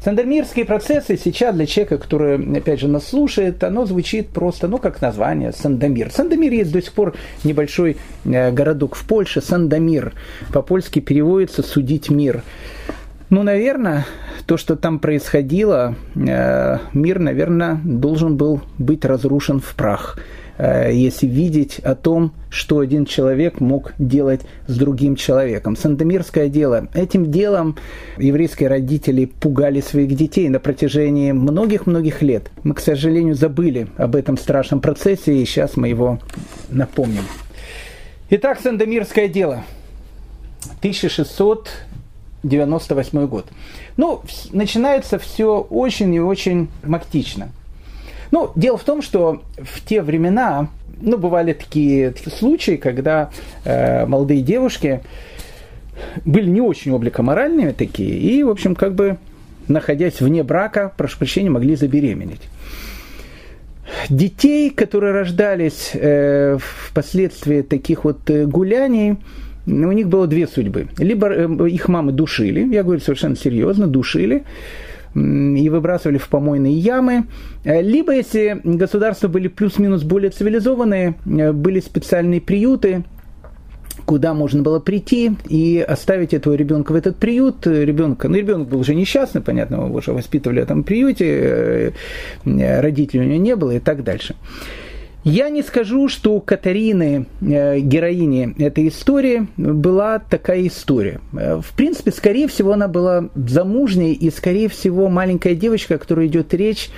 Сандомирские 0.04 0.66
процессы 0.66 1.16
сейчас 1.16 1.56
для 1.56 1.64
человека, 1.64 1.96
который, 1.96 2.58
опять 2.58 2.78
же, 2.78 2.88
нас 2.88 3.08
слушает, 3.08 3.64
оно 3.64 3.86
звучит 3.86 4.28
просто, 4.28 4.68
ну, 4.68 4.76
как 4.76 5.00
название, 5.00 5.50
Сандомир. 5.52 6.10
Сандомир 6.10 6.52
есть 6.52 6.72
до 6.72 6.82
сих 6.82 6.92
пор 6.92 7.14
небольшой 7.42 7.96
э, 8.26 8.50
городок 8.50 8.96
в 8.96 9.06
Польше, 9.06 9.40
Сандомир. 9.40 10.12
По-польски 10.52 11.00
переводится 11.00 11.62
«судить 11.62 12.10
мир». 12.10 12.42
Ну, 13.30 13.42
наверное, 13.42 14.04
то, 14.44 14.58
что 14.58 14.76
там 14.76 14.98
происходило, 14.98 15.94
э, 16.14 16.78
мир, 16.92 17.18
наверное, 17.18 17.80
должен 17.82 18.36
был 18.36 18.60
быть 18.76 19.06
разрушен 19.06 19.60
в 19.60 19.74
прах. 19.74 20.18
Э, 20.58 20.92
если 20.92 21.26
видеть 21.26 21.78
о 21.78 21.94
том, 21.94 22.32
что 22.50 22.78
один 22.78 23.06
человек 23.06 23.60
мог 23.60 23.92
делать 23.98 24.42
с 24.66 24.76
другим 24.76 25.16
человеком. 25.16 25.76
Сандомирское 25.76 26.48
дело. 26.48 26.88
Этим 26.94 27.30
делом 27.30 27.76
еврейские 28.16 28.68
родители 28.68 29.26
пугали 29.26 29.80
своих 29.80 30.14
детей 30.14 30.48
на 30.48 30.60
протяжении 30.60 31.32
многих-многих 31.32 32.22
лет. 32.22 32.50
Мы, 32.62 32.74
к 32.74 32.80
сожалению, 32.80 33.34
забыли 33.34 33.88
об 33.96 34.14
этом 34.16 34.38
страшном 34.38 34.80
процессе, 34.80 35.34
и 35.34 35.44
сейчас 35.44 35.76
мы 35.76 35.88
его 35.88 36.20
напомним. 36.70 37.24
Итак, 38.30 38.60
Сандомирское 38.60 39.28
дело. 39.28 39.64
1698 40.78 43.26
год. 43.26 43.46
Ну, 43.96 44.22
начинается 44.52 45.18
все 45.18 45.60
очень 45.60 46.14
и 46.14 46.20
очень 46.20 46.68
мактично. 46.82 47.50
Ну, 48.34 48.50
дело 48.56 48.76
в 48.76 48.82
том, 48.82 49.00
что 49.00 49.44
в 49.58 49.80
те 49.86 50.02
времена, 50.02 50.66
ну, 51.00 51.16
бывали 51.16 51.52
такие, 51.52 52.10
такие 52.10 52.32
случаи, 52.34 52.74
когда 52.74 53.30
э, 53.64 54.06
молодые 54.06 54.42
девушки 54.42 55.02
были 56.24 56.50
не 56.50 56.60
очень 56.60 56.92
обликоморальными 56.92 57.70
такие, 57.70 58.18
и, 58.18 58.42
в 58.42 58.50
общем, 58.50 58.74
как 58.74 58.96
бы, 58.96 59.18
находясь 59.68 60.20
вне 60.20 60.42
брака, 60.42 60.92
прошу 60.96 61.18
прощения, 61.18 61.48
могли 61.48 61.76
забеременеть. 61.76 62.40
Детей, 64.08 64.70
которые 64.70 65.12
рождались 65.12 65.92
э, 65.94 66.58
впоследствии 66.58 67.62
таких 67.62 68.02
вот 68.02 68.28
э, 68.30 68.46
гуляний, 68.46 69.16
у 69.64 69.70
них 69.92 70.08
было 70.08 70.26
две 70.26 70.48
судьбы. 70.48 70.88
Либо 70.98 71.28
э, 71.28 71.68
их 71.68 71.86
мамы 71.86 72.10
душили, 72.10 72.66
я 72.74 72.82
говорю 72.82 73.00
совершенно 73.00 73.36
серьезно, 73.36 73.86
душили, 73.86 74.42
и 75.14 75.68
выбрасывали 75.68 76.18
в 76.18 76.28
помойные 76.28 76.74
ямы. 76.74 77.24
Э, 77.64 77.80
либо, 77.80 78.14
если 78.14 78.60
государства 78.64 79.28
были 79.28 79.48
плюс-минус 79.48 80.02
более 80.02 80.30
цивилизованные, 80.30 81.14
э, 81.24 81.52
были 81.52 81.80
специальные 81.80 82.40
приюты, 82.40 83.04
куда 84.06 84.34
можно 84.34 84.62
было 84.62 84.80
прийти 84.80 85.32
и 85.48 85.80
оставить 85.80 86.34
этого 86.34 86.54
ребенка 86.54 86.92
в 86.92 86.96
этот 86.96 87.16
приют. 87.16 87.66
Ребенка, 87.66 88.28
ну, 88.28 88.36
ребенок 88.36 88.68
был 88.68 88.80
уже 88.80 88.94
несчастный, 88.94 89.40
понятно, 89.40 89.76
его 89.76 89.94
уже 89.94 90.12
воспитывали 90.12 90.60
в 90.60 90.64
этом 90.64 90.82
приюте, 90.84 91.94
родителей 92.44 93.20
у 93.20 93.28
него 93.28 93.40
не 93.40 93.56
было 93.56 93.70
и 93.70 93.78
так 93.78 94.04
дальше. 94.04 94.34
Я 95.24 95.48
не 95.48 95.62
скажу, 95.62 96.08
что 96.08 96.34
у 96.34 96.40
Катарины, 96.40 97.24
э, 97.40 97.78
героини 97.80 98.54
этой 98.58 98.88
истории, 98.88 99.46
была 99.56 100.18
такая 100.18 100.66
история. 100.66 101.20
Э, 101.32 101.62
в 101.62 101.72
принципе, 101.72 102.12
скорее 102.12 102.46
всего, 102.46 102.74
она 102.74 102.88
была 102.88 103.30
замужней, 103.34 104.12
и, 104.12 104.30
скорее 104.30 104.68
всего, 104.68 105.08
маленькая 105.08 105.54
девочка, 105.54 105.94
о 105.94 105.98
которой 105.98 106.26
идет 106.26 106.52
речь, 106.52 106.90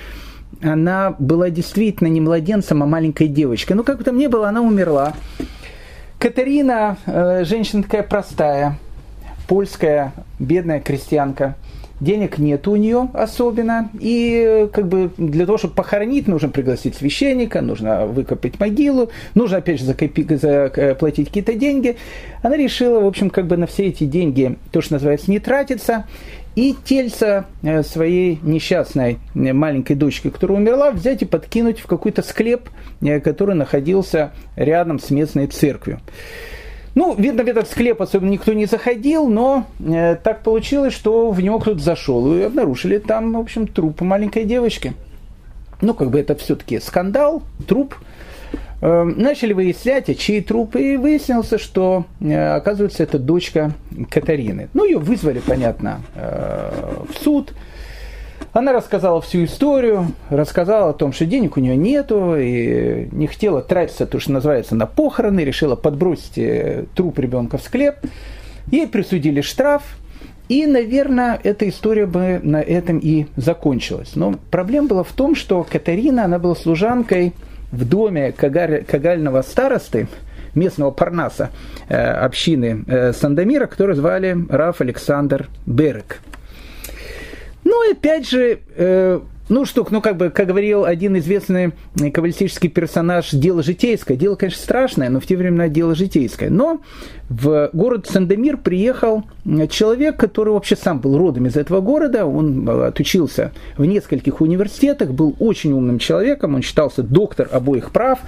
она 0.61 1.15
была 1.19 1.49
действительно 1.49 2.09
не 2.09 2.19
младенцем, 2.19 2.83
а 2.83 2.85
маленькой 2.85 3.29
девочкой. 3.29 3.77
Ну, 3.77 3.85
как 3.85 3.99
бы 3.99 4.03
там 4.03 4.17
ни 4.17 4.27
было, 4.27 4.49
она 4.49 4.61
умерла. 4.61 5.13
Катарина, 6.19 6.97
э, 7.05 7.45
женщина 7.45 7.83
такая 7.83 8.03
простая, 8.03 8.77
польская, 9.47 10.11
бедная 10.37 10.81
крестьянка– 10.81 11.55
денег 11.99 12.37
нет 12.37 12.67
у 12.67 12.75
нее 12.75 13.09
особенно, 13.13 13.89
и 13.99 14.67
как 14.71 14.87
бы 14.87 15.11
для 15.17 15.45
того, 15.45 15.57
чтобы 15.57 15.73
похоронить, 15.73 16.27
нужно 16.27 16.49
пригласить 16.49 16.95
священника, 16.95 17.61
нужно 17.61 18.05
выкопать 18.05 18.59
могилу, 18.59 19.09
нужно 19.35 19.57
опять 19.57 19.79
же 19.79 19.85
заплатить 19.85 21.27
какие-то 21.27 21.53
деньги. 21.53 21.97
Она 22.41 22.57
решила, 22.57 22.99
в 22.99 23.05
общем, 23.05 23.29
как 23.29 23.47
бы 23.47 23.57
на 23.57 23.67
все 23.67 23.87
эти 23.87 24.03
деньги, 24.05 24.57
то, 24.71 24.81
что 24.81 24.93
называется, 24.93 25.31
не 25.31 25.39
тратиться, 25.39 26.05
и 26.57 26.75
тельца 26.83 27.45
э, 27.61 27.83
своей 27.83 28.39
несчастной 28.41 29.19
э, 29.35 29.53
маленькой 29.53 29.95
дочки, 29.95 30.31
которая 30.31 30.57
умерла, 30.57 30.89
взять 30.89 31.21
и 31.21 31.25
подкинуть 31.25 31.79
в 31.79 31.85
какой-то 31.85 32.23
склеп, 32.23 32.69
э, 33.01 33.19
который 33.19 33.53
находился 33.53 34.31
рядом 34.55 34.97
с 34.97 35.11
местной 35.11 35.45
церковью. 35.45 35.99
Ну, 36.97 37.13
видно, 37.13 37.43
в 37.43 37.47
этот 37.47 37.69
склеп 37.69 38.01
особенно 38.01 38.31
никто 38.31 38.53
не 38.53 38.65
заходил, 38.65 39.27
но 39.27 39.67
э, 39.79 40.15
так 40.15 40.41
получилось, 40.41 40.95
что 40.95 41.29
в 41.29 41.39
него 41.39 41.59
кто-то 41.59 41.77
зашел 41.77 42.33
и 42.33 42.41
обнаружили 42.41 42.97
там, 42.97 43.33
в 43.33 43.37
общем, 43.37 43.67
труп 43.67 44.01
маленькой 44.01 44.45
девочки. 44.45 44.93
Ну, 45.79 45.93
как 45.93 46.09
бы 46.09 46.19
это 46.19 46.33
все-таки 46.33 46.79
скандал, 46.79 47.43
труп. 47.67 47.93
Э, 48.81 49.03
начали 49.03 49.53
выяснять, 49.53 50.09
а 50.09 50.15
чьи 50.15 50.41
трупы, 50.41 50.93
и 50.93 50.97
выяснилось, 50.97 51.61
что, 51.61 52.05
э, 52.19 52.55
оказывается, 52.55 53.03
это 53.03 53.19
дочка 53.19 53.73
Катарины. 54.09 54.69
Ну, 54.73 54.83
ее 54.83 54.97
вызвали, 54.97 55.37
понятно, 55.37 56.01
э, 56.15 57.03
в 57.13 57.23
суд. 57.23 57.53
Она 58.57 58.73
рассказала 58.73 59.21
всю 59.21 59.43
историю, 59.43 60.13
рассказала 60.31 60.89
о 60.89 60.93
том, 60.93 61.13
что 61.13 61.27
денег 61.27 61.57
у 61.57 61.59
нее 61.59 61.77
нету, 61.77 62.35
и 62.35 63.07
не 63.11 63.27
хотела 63.27 63.61
тратиться, 63.61 64.07
то, 64.07 64.19
что 64.19 64.31
называется, 64.31 64.73
на 64.73 64.87
похороны, 64.87 65.41
решила 65.41 65.75
подбросить 65.75 66.39
э, 66.39 66.85
труп 66.95 67.19
ребенка 67.19 67.59
в 67.59 67.61
склеп. 67.61 67.97
Ей 68.71 68.87
присудили 68.87 69.41
штраф, 69.41 69.83
и, 70.49 70.65
наверное, 70.65 71.39
эта 71.43 71.69
история 71.69 72.07
бы 72.07 72.39
на 72.41 72.59
этом 72.59 72.97
и 72.97 73.27
закончилась. 73.35 74.15
Но 74.15 74.39
проблема 74.49 74.87
была 74.87 75.03
в 75.03 75.11
том, 75.11 75.35
что 75.35 75.63
Катарина, 75.63 76.25
она 76.25 76.39
была 76.39 76.55
служанкой 76.55 77.33
в 77.71 77.87
доме 77.87 78.31
Кагаль, 78.31 78.83
Кагального 78.85 79.43
старосты, 79.43 80.07
местного 80.55 80.89
Парнаса, 80.89 81.51
э, 81.89 81.95
общины 81.95 82.85
э, 82.87 83.13
Сандомира, 83.13 83.67
который 83.67 83.95
звали 83.95 84.35
Раф 84.49 84.81
Александр 84.81 85.47
Берек. 85.67 86.21
Ну 87.67 87.89
и 87.89 87.91
опять 87.91 88.29
же, 88.29 88.59
э, 88.77 89.19
ну 89.49 89.65
что, 89.65 89.85
ну 89.89 89.99
как 89.99 90.15
бы, 90.15 90.29
как 90.29 90.47
говорил 90.47 90.85
один 90.85 91.17
известный 91.17 91.73
каббалистический 91.97 92.69
персонаж, 92.69 93.31
дело 93.31 93.61
житейское. 93.61 94.15
Дело, 94.15 94.35
конечно, 94.35 94.61
страшное, 94.61 95.09
но 95.09 95.19
в 95.19 95.25
те 95.25 95.35
времена 95.35 95.67
дело 95.67 95.93
житейское. 95.93 96.49
Но 96.49 96.79
в 97.27 97.69
город 97.73 98.07
Сандомир 98.09 98.55
приехал 98.55 99.25
человек, 99.69 100.15
который 100.15 100.53
вообще 100.53 100.77
сам 100.77 100.99
был 101.01 101.17
родом 101.17 101.47
из 101.47 101.57
этого 101.57 101.81
города. 101.81 102.25
Он 102.25 102.69
отучился 102.69 103.51
в 103.75 103.83
нескольких 103.83 104.39
университетах, 104.39 105.11
был 105.11 105.35
очень 105.37 105.73
умным 105.73 105.99
человеком, 105.99 106.55
он 106.55 106.61
считался 106.61 107.03
доктор 107.03 107.49
обоих 107.51 107.91
прав. 107.91 108.19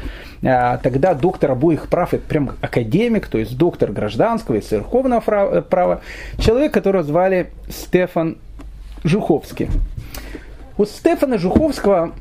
А 0.44 0.78
тогда 0.80 1.14
доктор 1.14 1.52
обоих 1.52 1.88
прав– 1.88 2.14
это 2.14 2.28
прям 2.28 2.58
академик, 2.60 3.28
то 3.28 3.38
есть 3.38 3.58
доктор 3.58 3.94
гражданского 3.94 4.56
и 4.56 4.60
церковного 4.60 5.62
права. 5.62 6.02
Человек, 6.40 6.74
которого 6.74 7.04
звали 7.04 7.52
Стефан 7.70 8.38
Жуховский. 9.04 9.70
У 10.78 10.86
Стефана 10.86 11.38
Жуховского 11.38 12.14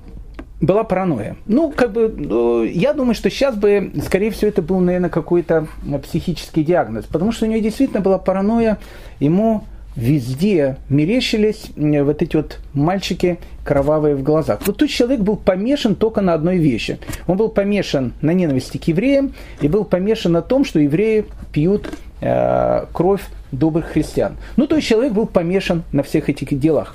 была 0.60 0.82
паранойя. 0.84 1.36
Ну, 1.46 1.70
как 1.70 1.92
бы, 1.92 2.08
ну, 2.08 2.64
я 2.64 2.92
думаю, 2.92 3.14
что 3.14 3.30
сейчас 3.30 3.54
бы, 3.54 3.92
скорее 4.04 4.30
всего, 4.30 4.48
это 4.48 4.62
был, 4.62 4.80
наверное, 4.80 5.10
какой-то 5.10 5.68
психический 6.02 6.64
диагноз, 6.64 7.04
потому 7.04 7.30
что 7.32 7.46
у 7.46 7.48
него 7.48 7.60
действительно 7.60 8.00
была 8.00 8.18
паранойя, 8.18 8.78
ему 9.20 9.64
везде 9.98 10.76
мерещились 10.88 11.70
вот 11.76 12.22
эти 12.22 12.36
вот 12.36 12.60
мальчики 12.72 13.38
кровавые 13.64 14.14
в 14.14 14.22
глазах. 14.22 14.60
Вот 14.64 14.76
тут 14.76 14.88
человек 14.88 15.20
был 15.20 15.36
помешан 15.36 15.96
только 15.96 16.20
на 16.20 16.34
одной 16.34 16.58
вещи. 16.58 16.98
Он 17.26 17.36
был 17.36 17.48
помешан 17.48 18.12
на 18.22 18.30
ненависти 18.30 18.78
к 18.78 18.84
евреям 18.84 19.34
и 19.60 19.66
был 19.66 19.84
помешан 19.84 20.32
на 20.32 20.42
том, 20.42 20.64
что 20.64 20.78
евреи 20.78 21.26
пьют 21.52 21.90
э, 22.20 22.86
кровь 22.92 23.22
добрых 23.50 23.86
христиан. 23.86 24.36
Ну, 24.56 24.66
то 24.68 24.76
есть 24.76 24.86
человек 24.86 25.12
был 25.12 25.26
помешан 25.26 25.82
на 25.90 26.02
всех 26.04 26.28
этих 26.28 26.58
делах. 26.58 26.94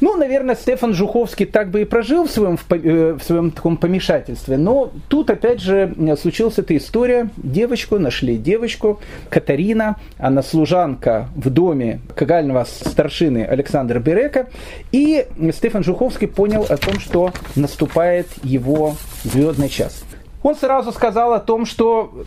Ну, 0.00 0.16
наверное, 0.16 0.54
Стефан 0.54 0.94
Жуховский 0.94 1.44
так 1.44 1.70
бы 1.70 1.82
и 1.82 1.84
прожил 1.84 2.26
в 2.26 2.30
своем, 2.30 2.56
э, 2.70 3.16
в 3.18 3.22
своем 3.22 3.50
таком 3.50 3.76
помешательстве. 3.76 4.56
Но 4.56 4.92
тут, 5.08 5.28
опять 5.30 5.60
же, 5.60 5.92
случилась 6.20 6.58
эта 6.58 6.76
история. 6.76 7.30
Девочку, 7.36 7.98
нашли 7.98 8.36
девочку, 8.36 9.00
Катарина. 9.28 9.96
Она 10.18 10.42
служанка 10.42 11.28
в 11.34 11.50
доме 11.50 12.00
кагального 12.14 12.64
старшины 12.64 13.44
Александра 13.44 13.98
Берека. 13.98 14.48
И 14.92 15.26
Стефан 15.52 15.82
Жуховский 15.82 16.28
понял 16.28 16.64
о 16.68 16.76
том, 16.76 17.00
что 17.00 17.32
наступает 17.56 18.28
его 18.44 18.94
звездный 19.24 19.68
час. 19.68 20.04
Он 20.44 20.54
сразу 20.54 20.92
сказал 20.92 21.32
о 21.32 21.40
том, 21.40 21.66
что 21.66 22.24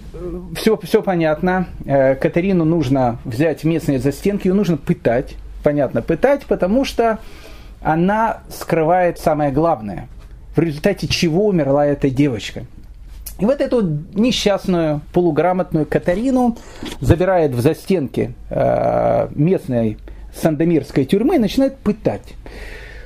все, 0.55 0.75
э, 0.75 0.85
все 0.85 1.01
понятно, 1.01 1.67
э, 1.85 2.15
Катарину 2.15 2.65
нужно 2.65 3.19
взять 3.23 3.63
местные 3.63 3.99
застенки, 3.99 4.47
ее 4.47 4.53
нужно 4.53 4.75
пытать, 4.75 5.35
понятно, 5.63 6.01
пытать, 6.01 6.45
потому 6.45 6.83
что 6.83 7.19
она 7.81 8.41
скрывает 8.49 9.19
самое 9.19 9.51
главное, 9.51 10.07
в 10.55 10.59
результате 10.59 11.07
чего 11.07 11.47
умерла 11.47 11.85
эта 11.85 12.09
девочка. 12.09 12.65
И 13.39 13.45
вот 13.45 13.59
эту 13.59 13.81
несчастную, 14.13 15.01
полуграмотную 15.13 15.87
Катарину 15.87 16.57
забирает 16.99 17.53
в 17.53 17.61
застенки 17.61 18.35
э, 18.49 19.29
местной 19.33 19.97
сандомирской 20.35 21.05
тюрьмы 21.05 21.35
и 21.35 21.39
начинает 21.39 21.77
пытать. 21.77 22.35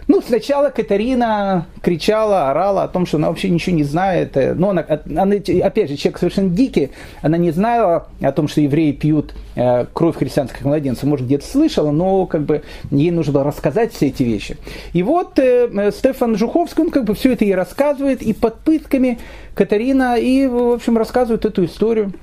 Ну, 0.07 0.21
сначала 0.21 0.69
Катарина 0.69 1.65
кричала, 1.81 2.49
орала 2.51 2.83
о 2.83 2.87
том, 2.87 3.05
что 3.05 3.17
она 3.17 3.29
вообще 3.29 3.49
ничего 3.49 3.75
не 3.75 3.83
знает. 3.83 4.37
Э, 4.37 4.53
но 4.53 4.69
она, 4.69 4.85
она 5.17 5.35
опять 5.63 5.89
же, 5.89 5.97
человек 5.97 6.19
совершенно 6.19 6.49
дикий. 6.49 6.91
Она 7.21 7.37
не 7.37 7.51
знала 7.51 8.07
о 8.21 8.31
том, 8.31 8.47
что 8.47 8.61
евреи 8.61 8.91
пьют 8.91 9.33
э, 9.55 9.85
кровь 9.91 10.17
христианских 10.17 10.63
младенцев. 10.63 11.05
Может, 11.05 11.25
где-то 11.25 11.45
слышала, 11.45 11.91
но 11.91 12.27
как 12.27 12.41
бы 12.41 12.61
ей 12.91 13.11
нужно 13.11 13.33
было 13.33 13.43
рассказать 13.43 13.93
все 13.93 14.07
эти 14.07 14.23
вещи. 14.23 14.57
И 14.93 15.01
вот 15.01 15.39
э, 15.39 15.69
э 15.71 15.91
Стефан 15.91 16.35
Жуховский, 16.35 16.83
он 16.83 16.91
как 16.91 17.05
бы 17.05 17.15
все 17.15 17.33
это 17.33 17.43
ей 17.45 17.55
рассказывает, 17.55 18.21
и 18.21 18.33
под 18.33 18.59
пытками 18.59 19.19
Катарина, 19.55 20.17
и, 20.17 20.45
в 20.47 20.73
общем, 20.73 20.97
рассказывает 20.97 21.45
эту 21.45 21.65
историю. 21.65 22.13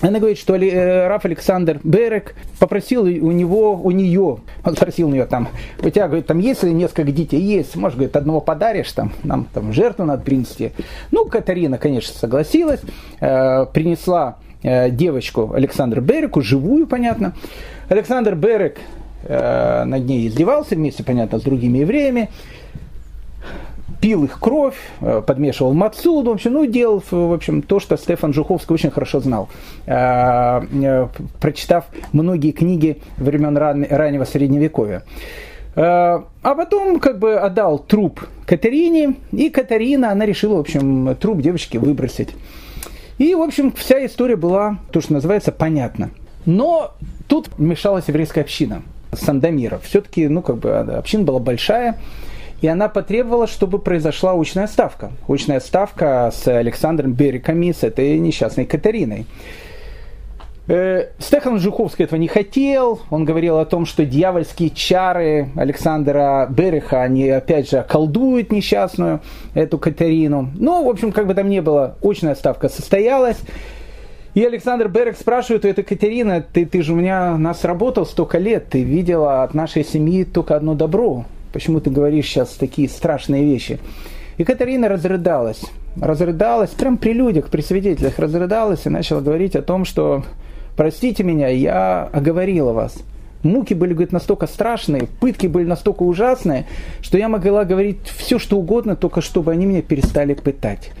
Она 0.00 0.20
говорит, 0.20 0.38
что 0.38 0.54
э, 0.54 1.08
Раф 1.08 1.24
Александр 1.24 1.80
Берек 1.82 2.36
попросил 2.60 3.02
у 3.02 3.32
него, 3.32 3.72
у 3.72 3.90
нее, 3.90 4.38
он 4.64 4.76
спросил 4.76 5.08
у 5.08 5.10
нее 5.10 5.26
там, 5.26 5.48
у 5.82 5.90
тебя, 5.90 6.06
говорит, 6.06 6.26
там 6.26 6.38
есть 6.38 6.62
несколько 6.62 7.10
детей? 7.10 7.40
Есть, 7.40 7.74
может, 7.74 7.98
говорит, 7.98 8.14
одного 8.14 8.40
подаришь, 8.40 8.92
там, 8.92 9.12
нам 9.24 9.48
там 9.52 9.72
жертву 9.72 10.04
надо 10.04 10.22
принести. 10.22 10.70
Ну, 11.10 11.24
Катарина, 11.24 11.78
конечно, 11.78 12.14
согласилась, 12.14 12.80
э, 13.20 13.66
принесла 13.72 14.36
э, 14.62 14.90
девочку 14.90 15.52
Александра 15.52 16.00
Береку, 16.00 16.42
живую, 16.42 16.86
понятно. 16.86 17.34
Александр 17.88 18.34
Берек 18.34 18.78
над 19.28 20.06
ней 20.06 20.28
издевался 20.28 20.76
вместе, 20.76 21.02
понятно, 21.02 21.40
с 21.40 21.42
другими 21.42 21.78
евреями 21.78 22.30
пил 24.00 24.24
их 24.24 24.38
кровь, 24.38 24.76
э, 25.00 25.22
подмешивал 25.26 25.74
мацу, 25.74 26.22
в 26.22 26.28
общем, 26.28 26.52
ну, 26.52 26.66
делал, 26.66 27.02
в 27.10 27.32
общем, 27.32 27.62
то, 27.62 27.80
что 27.80 27.96
Стефан 27.96 28.32
Жуховский 28.32 28.74
очень 28.74 28.90
хорошо 28.90 29.20
знал, 29.20 29.48
э, 29.86 29.92
э, 29.92 31.08
прочитав 31.40 31.86
многие 32.12 32.52
книги 32.52 32.98
времен 33.16 33.56
раннего 33.56 34.24
Средневековья. 34.24 35.02
А 35.74 36.24
потом 36.42 36.98
как 36.98 37.20
бы 37.20 37.36
отдал 37.36 37.78
труп 37.78 38.26
Катерине, 38.46 39.14
и 39.30 39.48
Катарина, 39.48 40.10
она 40.10 40.26
решила, 40.26 40.56
в 40.56 40.60
общем, 40.60 41.14
труп 41.14 41.40
девочки 41.40 41.76
выбросить. 41.76 42.30
И, 43.18 43.32
в 43.34 43.42
общем, 43.42 43.70
вся 43.72 44.04
история 44.04 44.34
была, 44.34 44.78
то, 44.90 45.00
что 45.00 45.12
называется, 45.12 45.52
понятна. 45.52 46.10
Но 46.46 46.94
тут 47.28 47.50
вмешалась 47.58 48.08
еврейская 48.08 48.40
община 48.40 48.82
Сандомира. 49.12 49.78
Все-таки, 49.78 50.26
ну, 50.26 50.42
как 50.42 50.56
бы, 50.56 50.70
община 50.72 51.22
была 51.22 51.38
большая, 51.38 52.00
и 52.60 52.66
она 52.66 52.88
потребовала, 52.88 53.46
чтобы 53.46 53.78
произошла 53.78 54.32
очная 54.32 54.66
ставка. 54.66 55.12
Очная 55.28 55.60
ставка 55.60 56.32
с 56.34 56.46
Александром 56.48 57.12
Бериками, 57.12 57.72
с 57.72 57.84
этой 57.84 58.18
несчастной 58.18 58.66
Катариной. 58.66 59.26
Э, 60.66 61.06
Стефан 61.18 61.58
Жуховский 61.60 62.04
этого 62.04 62.18
не 62.18 62.28
хотел. 62.28 63.00
Он 63.10 63.24
говорил 63.24 63.58
о 63.58 63.64
том, 63.64 63.86
что 63.86 64.04
дьявольские 64.04 64.70
чары 64.70 65.48
Александра 65.56 66.46
Береха, 66.50 67.02
они 67.02 67.30
опять 67.30 67.70
же 67.70 67.84
колдуют 67.88 68.52
несчастную 68.52 69.20
эту 69.54 69.78
Катерину. 69.78 70.50
Ну, 70.54 70.84
в 70.84 70.90
общем, 70.90 71.12
как 71.12 71.26
бы 71.26 71.34
там 71.34 71.48
ни 71.48 71.60
было, 71.60 71.96
очная 72.02 72.34
ставка 72.34 72.68
состоялась. 72.68 73.38
И 74.34 74.44
Александр 74.44 74.88
Берег 74.88 75.16
спрашивает 75.16 75.64
у 75.64 75.68
этой 75.68 75.82
Катерины, 75.82 76.44
ты, 76.52 76.66
ты 76.66 76.82
же 76.82 76.92
у 76.92 76.96
меня 76.96 77.36
нас 77.38 77.64
работал 77.64 78.04
столько 78.04 78.38
лет, 78.38 78.68
ты 78.68 78.82
видела 78.82 79.42
от 79.42 79.54
нашей 79.54 79.84
семьи 79.84 80.24
только 80.24 80.54
одно 80.54 80.74
добро. 80.74 81.24
Почему 81.58 81.80
ты 81.80 81.90
говоришь 81.90 82.26
сейчас 82.26 82.50
такие 82.50 82.88
страшные 82.88 83.44
вещи? 83.44 83.80
И 84.36 84.44
Катарина 84.44 84.88
разрыдалась. 84.88 85.60
Разрыдалась, 86.00 86.70
прям 86.70 86.98
при 86.98 87.12
людях, 87.12 87.50
при 87.50 87.62
свидетелях 87.62 88.20
разрыдалась 88.20 88.86
и 88.86 88.88
начала 88.88 89.20
говорить 89.20 89.56
о 89.56 89.62
том, 89.62 89.84
что 89.84 90.22
простите 90.76 91.24
меня, 91.24 91.48
я 91.48 92.08
оговорила 92.12 92.72
вас. 92.72 92.98
Муки 93.42 93.74
были, 93.74 93.92
говорит, 93.92 94.12
настолько 94.12 94.46
страшные, 94.46 95.08
пытки 95.20 95.48
были 95.48 95.64
настолько 95.64 96.04
ужасные, 96.04 96.64
что 97.00 97.18
я 97.18 97.28
могла 97.28 97.64
говорить 97.64 97.98
все, 98.04 98.38
что 98.38 98.56
угодно, 98.56 98.94
только 98.94 99.20
чтобы 99.20 99.50
они 99.50 99.66
меня 99.66 99.82
перестали 99.82 100.34
пытать. 100.34 100.92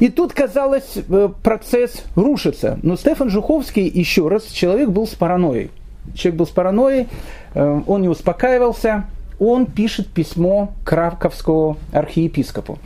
И 0.00 0.08
тут, 0.08 0.32
казалось, 0.32 0.96
э, 0.96 1.28
процесс 1.44 2.02
рушится. 2.16 2.80
Но 2.82 2.96
Стефан 2.96 3.30
Жуховский, 3.30 3.86
еще 3.86 4.26
раз, 4.26 4.46
человек 4.46 4.88
был 4.88 5.06
с 5.06 5.14
паранойей. 5.14 5.70
Человек 6.16 6.38
был 6.40 6.46
с 6.48 6.50
паранойей, 6.50 7.06
э, 7.54 7.80
он 7.86 8.02
не 8.02 8.08
успокаивался, 8.08 9.04
он 9.40 9.66
пишет 9.66 10.06
письмо 10.06 10.72
Кравковскому 10.84 11.78
архиепископу. 11.92 12.78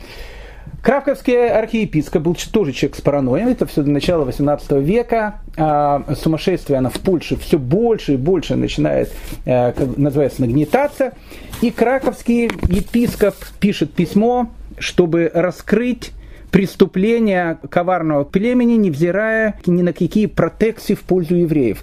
Кравковский 0.83 1.49
архиепископ 1.49 2.23
был 2.23 2.37
тоже 2.53 2.73
человек 2.73 2.97
с 2.97 3.01
паранойей, 3.01 3.53
это 3.53 3.65
все 3.67 3.83
до 3.83 3.91
начала 3.91 4.25
18 4.25 4.73
века, 4.83 5.41
а 5.57 6.05
сумасшествие 6.15 6.79
она 6.79 6.91
в 6.91 7.01
Польше 7.01 7.37
все 7.37 7.59
больше 7.59 8.15
и 8.15 8.17
больше 8.17 8.55
начинает, 8.55 9.11
э, 9.47 9.73
называется, 9.97 10.43
нагнетаться, 10.43 11.15
и 11.63 11.71
краковский 11.71 12.51
епископ 12.69 13.35
пишет 13.61 13.95
письмо, 13.95 14.51
чтобы 14.79 15.31
раскрыть 15.33 16.13
преступления 16.51 17.59
коварного 17.71 18.25
племени, 18.25 18.75
невзирая 18.75 19.59
ни 19.65 19.81
на 19.81 19.95
какие 19.95 20.27
протекции 20.27 20.95
в 20.95 21.01
пользу 21.01 21.35
евреев. 21.35 21.83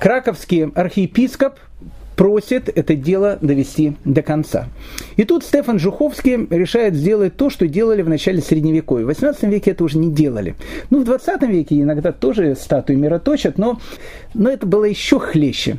Краковский 0.00 0.64
архиепископ 0.74 1.58
просит 2.18 2.68
это 2.76 2.96
дело 2.96 3.38
довести 3.40 3.96
до 4.04 4.22
конца. 4.22 4.66
И 5.16 5.22
тут 5.22 5.44
Стефан 5.44 5.78
Жуховский 5.78 6.48
решает 6.50 6.94
сделать 6.94 7.36
то, 7.36 7.48
что 7.48 7.68
делали 7.68 8.02
в 8.02 8.08
начале 8.08 8.42
Средневековья. 8.42 9.04
В 9.04 9.06
18 9.08 9.44
веке 9.44 9.70
это 9.70 9.84
уже 9.84 9.98
не 9.98 10.10
делали. 10.10 10.56
Ну, 10.90 11.02
в 11.02 11.04
20 11.04 11.42
веке 11.42 11.80
иногда 11.80 12.10
тоже 12.10 12.56
статуи 12.56 12.96
мироточат, 12.96 13.56
но, 13.56 13.80
но 14.34 14.50
это 14.50 14.66
было 14.66 14.84
еще 14.84 15.20
хлеще 15.20 15.78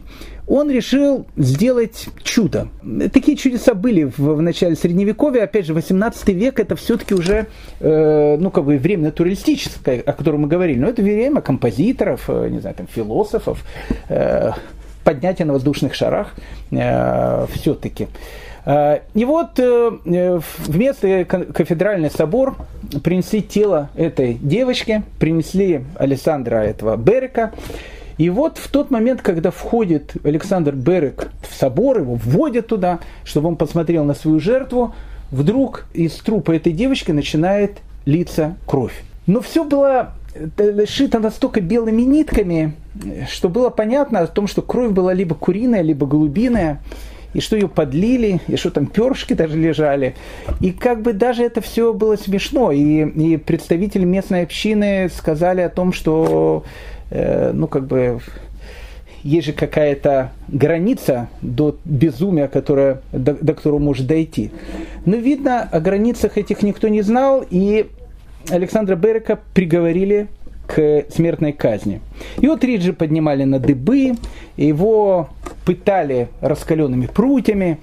он 0.50 0.72
решил 0.72 1.28
сделать 1.38 2.08
чудо. 2.24 2.70
Такие 3.14 3.38
чудеса 3.38 3.76
были 3.76 4.06
в, 4.06 4.18
в 4.18 4.42
начале 4.42 4.76
Средневековья, 4.76 5.44
опять 5.44 5.68
же, 5.68 5.76
18 5.76 6.28
век 6.30 6.60
это 6.60 6.76
все-таки 6.76 7.14
уже, 7.14 7.46
э, 7.80 8.38
ну, 8.40 8.50
как 8.50 8.66
бы 8.66 8.78
время 8.78 9.04
натуралистическое, 9.04 10.02
о 10.02 10.14
котором 10.14 10.42
мы 10.42 10.48
говорили, 10.48 10.80
но 10.80 10.88
это 10.88 11.04
время 11.04 11.42
композиторов, 11.42 12.24
э, 12.30 12.50
не 12.50 12.62
знаю, 12.62 12.76
там, 12.76 12.88
философов, 12.88 13.64
э, 14.10 14.54
поднятия 15.04 15.46
на 15.46 15.54
воздушных 15.54 15.96
шарах 15.96 16.34
э, 16.72 17.48
все-таки. 17.54 18.08
Э, 18.66 19.00
и 19.14 19.26
вот 19.26 19.60
э, 19.60 20.40
вместо 20.68 21.26
кафедральный 21.26 22.12
собор 22.12 22.56
принесли 23.04 23.42
тело 23.42 23.90
этой 23.96 24.34
девочки, 24.36 25.04
принесли 25.20 25.86
Александра 25.96 26.58
этого 26.58 26.98
Берека. 26.98 27.52
И 28.18 28.30
вот 28.30 28.58
в 28.58 28.68
тот 28.70 28.92
момент, 28.92 29.22
когда 29.22 29.50
входит 29.50 30.14
Александр 30.26 30.76
Берек 30.76 31.30
в 31.50 31.56
собор, 31.56 32.00
его 32.00 32.16
вводят 32.16 32.68
туда, 32.68 33.00
чтобы 33.24 33.48
он 33.48 33.56
посмотрел 33.56 34.04
на 34.04 34.14
свою 34.14 34.42
жертву, 34.42 34.94
вдруг 35.32 35.86
из 35.94 36.16
трупа 36.16 36.52
этой 36.52 36.74
девочки 36.74 37.12
начинает 37.12 37.78
литься 38.06 38.58
кровь. 38.66 39.04
Но 39.26 39.42
все 39.42 39.64
было 39.64 40.14
шито 40.86 41.20
настолько 41.20 41.62
белыми 41.62 42.02
нитками, 42.04 42.74
что 43.30 43.50
было 43.50 43.70
понятно 43.70 44.20
о 44.20 44.28
том, 44.28 44.48
что 44.48 44.62
кровь 44.62 44.92
была 44.92 45.14
либо 45.14 45.36
куриная, 45.36 45.82
либо 45.82 46.06
голубиная, 46.06 46.82
и 47.34 47.42
что 47.42 47.56
ее 47.56 47.68
подлили, 47.68 48.42
и 48.48 48.56
что 48.56 48.72
там 48.72 48.88
перышки 48.88 49.34
даже 49.34 49.58
лежали. 49.58 50.16
И 50.62 50.72
как 50.72 51.02
бы 51.02 51.14
даже 51.14 51.44
это 51.44 51.62
все 51.62 51.94
было 51.94 52.16
смешно. 52.16 52.72
И, 52.72 53.06
и 53.06 53.38
представители 53.38 54.04
местной 54.04 54.44
общины 54.44 55.10
сказали 55.14 55.62
о 55.62 55.70
том, 55.70 55.94
что, 55.94 56.64
э, 57.12 57.52
ну, 57.54 57.68
как 57.68 57.86
бы, 57.86 58.20
есть 59.24 59.48
же 59.48 59.54
какая-то 59.54 60.32
граница 60.48 61.30
до 61.42 61.78
безумия, 61.86 62.48
которая, 62.48 63.02
до, 63.12 63.34
до 63.34 63.54
которого 63.54 63.80
может 63.80 64.08
дойти. 64.08 64.52
Но, 65.06 65.18
видно, 65.18 65.62
о 65.62 65.80
границах 65.80 66.38
этих 66.38 66.64
никто 66.64 66.88
не 66.88 67.02
знал, 67.02 67.46
и 67.50 67.90
Александра 68.50 68.96
Берека 68.96 69.40
приговорили 69.54 70.28
к 70.68 71.06
смертной 71.10 71.52
казни. 71.52 72.00
Его 72.38 72.56
трижды 72.56 72.94
поднимали 72.94 73.44
на 73.44 73.60
дыбы, 73.60 74.14
его 74.56 75.30
пытали 75.66 76.30
раскаленными 76.42 77.08
прутьями, 77.08 77.80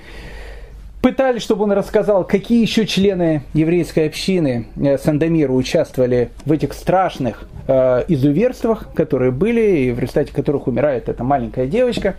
пытали, 1.02 1.38
чтобы 1.38 1.64
он 1.64 1.72
рассказал, 1.72 2.24
какие 2.24 2.62
еще 2.62 2.86
члены 2.86 3.42
еврейской 3.54 4.06
общины 4.06 4.66
э, 4.76 4.98
Сандомира 4.98 5.52
участвовали 5.52 6.30
в 6.44 6.52
этих 6.52 6.72
страшных 6.72 7.48
э, 7.66 8.04
изуверствах, 8.08 8.92
которые 8.94 9.32
были, 9.32 9.78
и 9.78 9.92
в 9.92 9.98
результате 9.98 10.32
которых 10.32 10.66
умирает 10.66 11.08
эта 11.08 11.24
маленькая 11.24 11.66
девочка. 11.66 12.16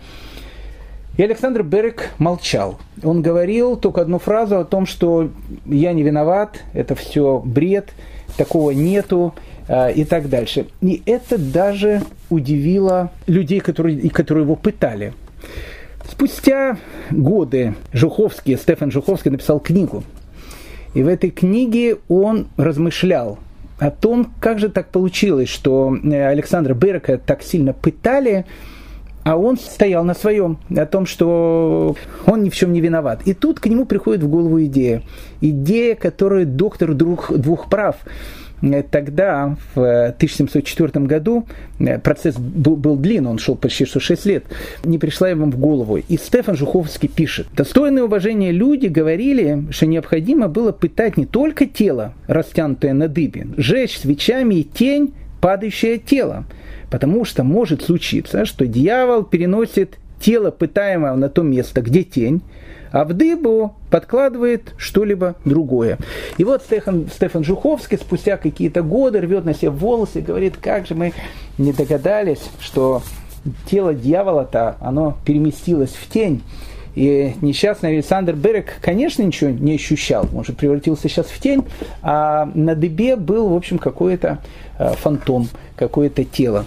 И 1.18 1.22
Александр 1.22 1.64
Берек 1.64 2.10
молчал. 2.18 2.78
Он 3.02 3.22
говорил 3.22 3.76
только 3.76 4.02
одну 4.02 4.20
фразу 4.20 4.60
о 4.60 4.64
том, 4.64 4.86
что 4.86 5.30
я 5.66 5.92
не 5.92 6.04
виноват, 6.04 6.60
это 6.74 6.94
все 6.94 7.42
бред, 7.44 7.90
такого 8.36 8.70
нету 8.70 9.34
э, 9.66 9.94
и 9.94 10.04
так 10.04 10.28
дальше. 10.28 10.66
И 10.80 11.02
это 11.06 11.36
даже 11.36 12.02
удивило 12.30 13.10
людей, 13.26 13.58
которые, 13.58 14.08
которые 14.10 14.44
его 14.44 14.54
пытали. 14.54 15.12
Спустя 16.08 16.78
годы 17.10 17.74
Жуховский, 17.92 18.56
Стефан 18.56 18.92
Жуховский 18.92 19.32
написал 19.32 19.58
книгу. 19.58 20.04
И 20.94 21.02
в 21.02 21.08
этой 21.08 21.30
книге 21.30 21.96
он 22.06 22.46
размышлял 22.56 23.40
о 23.80 23.90
том, 23.90 24.32
как 24.38 24.60
же 24.60 24.68
так 24.68 24.90
получилось, 24.90 25.48
что 25.48 25.96
э, 25.96 26.28
Александра 26.28 26.74
Берека 26.74 27.18
так 27.18 27.42
сильно 27.42 27.72
пытали, 27.72 28.46
а 29.28 29.36
он 29.36 29.58
стоял 29.58 30.04
на 30.04 30.14
своем, 30.14 30.58
о 30.74 30.86
том, 30.86 31.06
что 31.06 31.96
он 32.26 32.42
ни 32.42 32.50
в 32.50 32.54
чем 32.54 32.72
не 32.72 32.80
виноват. 32.80 33.20
И 33.26 33.34
тут 33.34 33.60
к 33.60 33.66
нему 33.66 33.84
приходит 33.84 34.22
в 34.22 34.28
голову 34.28 34.62
идея. 34.64 35.02
Идея, 35.40 35.94
которую 35.94 36.46
доктор 36.46 36.94
двух, 36.94 37.32
двух 37.36 37.68
прав 37.68 37.96
Э, 38.62 38.82
тогда, 38.82 39.56
в 39.74 40.12
1704 40.16 41.06
году, 41.06 41.46
э, 41.78 41.98
процесс 41.98 42.36
был, 42.36 42.76
был 42.76 42.96
длинный, 42.96 43.30
он 43.30 43.38
шел 43.38 43.56
почти 43.56 43.84
что 43.84 44.00
6 44.00 44.26
лет, 44.26 44.44
не 44.84 44.98
пришла 44.98 45.28
ему 45.28 45.46
в 45.50 45.58
голову. 45.58 45.96
И 45.96 46.16
Стефан 46.16 46.56
Жуховский 46.56 47.08
пишет, 47.08 47.46
достойные 47.54 48.04
уважения 48.04 48.52
люди 48.52 48.86
говорили, 48.86 49.64
что 49.70 49.86
необходимо 49.86 50.48
было 50.48 50.72
пытать 50.72 51.16
не 51.16 51.26
только 51.26 51.66
тело, 51.66 52.14
растянутое 52.26 52.94
на 52.94 53.08
дыбе, 53.08 53.46
жечь 53.56 53.98
свечами 53.98 54.56
и 54.56 54.64
тень, 54.64 55.14
падающее 55.40 55.98
тело. 55.98 56.44
Потому 56.90 57.24
что 57.24 57.44
может 57.44 57.82
случиться, 57.82 58.44
что 58.44 58.66
дьявол 58.66 59.24
переносит 59.24 59.98
тело 60.20 60.50
пытаемого 60.50 61.14
на 61.16 61.28
то 61.28 61.42
место, 61.42 61.80
где 61.80 62.02
тень, 62.02 62.42
а 62.90 63.04
в 63.04 63.12
дыбу 63.12 63.74
подкладывает 63.90 64.74
что-либо 64.78 65.36
другое. 65.44 65.98
И 66.38 66.44
вот 66.44 66.62
Стефан, 66.62 67.08
Стефан 67.12 67.44
Жуховский 67.44 67.98
спустя 67.98 68.36
какие-то 68.36 68.82
годы 68.82 69.20
рвет 69.20 69.44
на 69.44 69.54
себе 69.54 69.70
волосы 69.70 70.20
и 70.20 70.22
говорит, 70.22 70.56
как 70.56 70.86
же 70.86 70.94
мы 70.94 71.12
не 71.58 71.72
догадались, 71.72 72.42
что 72.60 73.02
тело 73.70 73.94
дьявола-то, 73.94 74.76
оно 74.80 75.18
переместилось 75.24 75.90
в 75.90 76.08
тень. 76.10 76.42
И 76.94 77.34
несчастный 77.42 77.90
Александр 77.90 78.32
Берек, 78.32 78.78
конечно, 78.80 79.22
ничего 79.22 79.50
не 79.50 79.74
ощущал. 79.76 80.26
Он 80.34 80.44
же 80.44 80.52
превратился 80.52 81.08
сейчас 81.08 81.26
в 81.26 81.38
тень, 81.38 81.64
а 82.02 82.50
на 82.54 82.74
дыбе 82.74 83.14
был, 83.14 83.50
в 83.50 83.54
общем, 83.54 83.78
какой-то 83.78 84.38
э, 84.78 84.94
фантом, 84.94 85.48
какое-то 85.78 86.24
тело. 86.24 86.66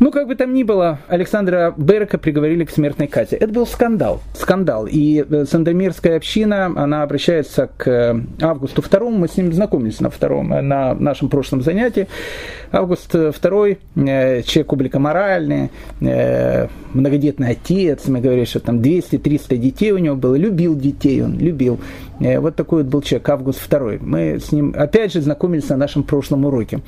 Ну, 0.00 0.12
как 0.12 0.28
бы 0.28 0.36
там 0.36 0.54
ни 0.54 0.62
было, 0.62 1.00
Александра 1.08 1.74
Берека 1.76 2.18
приговорили 2.18 2.64
к 2.64 2.70
смертной 2.70 3.08
казни. 3.08 3.36
Это 3.36 3.52
был 3.52 3.66
скандал. 3.66 4.20
Скандал. 4.32 4.86
И 4.86 5.24
э, 5.28 5.44
Сандомирская 5.44 6.16
община, 6.16 6.66
она 6.66 7.02
обращается 7.02 7.68
к 7.76 7.88
э, 7.88 8.20
Августу 8.40 8.80
II. 8.80 9.10
Мы 9.10 9.26
с 9.26 9.36
ним 9.36 9.52
знакомились 9.52 10.00
на 10.00 10.08
втором, 10.08 10.52
э, 10.52 10.60
на 10.60 10.94
нашем 10.94 11.28
прошлом 11.28 11.62
занятии. 11.62 12.06
Август 12.70 13.12
II, 13.12 14.42
человек 14.42 14.72
обликоморальный, 14.72 15.70
многодетный 16.00 17.50
отец. 17.52 18.06
Мы 18.06 18.20
говорили, 18.20 18.44
что 18.44 18.60
там 18.60 18.80
200-300 18.80 19.56
детей 19.56 19.90
у 19.90 19.98
него 19.98 20.14
было. 20.14 20.36
Любил 20.36 20.76
детей 20.76 21.22
он, 21.22 21.38
любил. 21.38 21.80
Вот 22.20 22.54
такой 22.56 22.82
вот 22.82 22.92
был 22.92 23.00
человек, 23.00 23.28
Август 23.30 23.72
II. 23.72 23.98
Мы 24.02 24.38
с 24.38 24.52
ним, 24.52 24.74
опять 24.76 25.14
же, 25.14 25.22
знакомились 25.22 25.70
на 25.70 25.76
нашем 25.76 26.02
прошлом 26.02 26.44
уроке. 26.44 26.80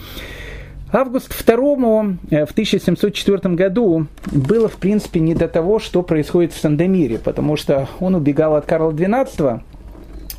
Август 0.92 1.30
II 1.30 2.16
э, 2.30 2.46
в 2.46 2.50
1704 2.50 3.54
году 3.54 4.06
было, 4.32 4.68
в 4.68 4.76
принципе, 4.76 5.20
не 5.20 5.34
до 5.34 5.46
того, 5.46 5.78
что 5.78 6.02
происходит 6.02 6.52
в 6.52 6.58
Сандомире, 6.58 7.18
потому 7.18 7.56
что 7.56 7.88
он 8.00 8.16
убегал 8.16 8.56
от 8.56 8.66
Карла 8.66 8.90
XII, 8.90 9.60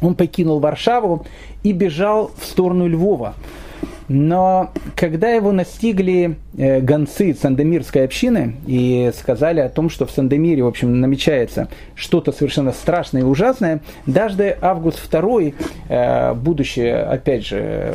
он 0.02 0.16
покинул 0.16 0.60
Варшаву 0.60 1.26
и 1.64 1.72
бежал 1.72 2.32
в 2.38 2.46
сторону 2.46 2.88
Львова. 2.88 3.36
Но 4.14 4.72
когда 4.98 5.30
его 5.30 5.54
настигли 5.54 6.36
э, 6.58 6.82
гонцы 6.82 7.34
Сандомирской 7.34 8.04
общины 8.04 8.58
и 8.68 9.10
сказали 9.18 9.62
о 9.62 9.70
том, 9.70 9.90
что 9.90 10.06
в 10.06 10.12
Сандомире, 10.12 10.64
в 10.64 10.68
общем, 10.68 11.00
намечается 11.00 11.70
что-то 11.96 12.34
совершенно 12.34 12.74
страшное 12.74 13.22
и 13.22 13.24
ужасное, 13.24 13.80
даже 14.06 14.58
Август 14.60 15.00
II, 15.10 15.56
э, 15.88 16.34
будучи, 16.34 16.82
опять 16.82 17.46
же, 17.46 17.94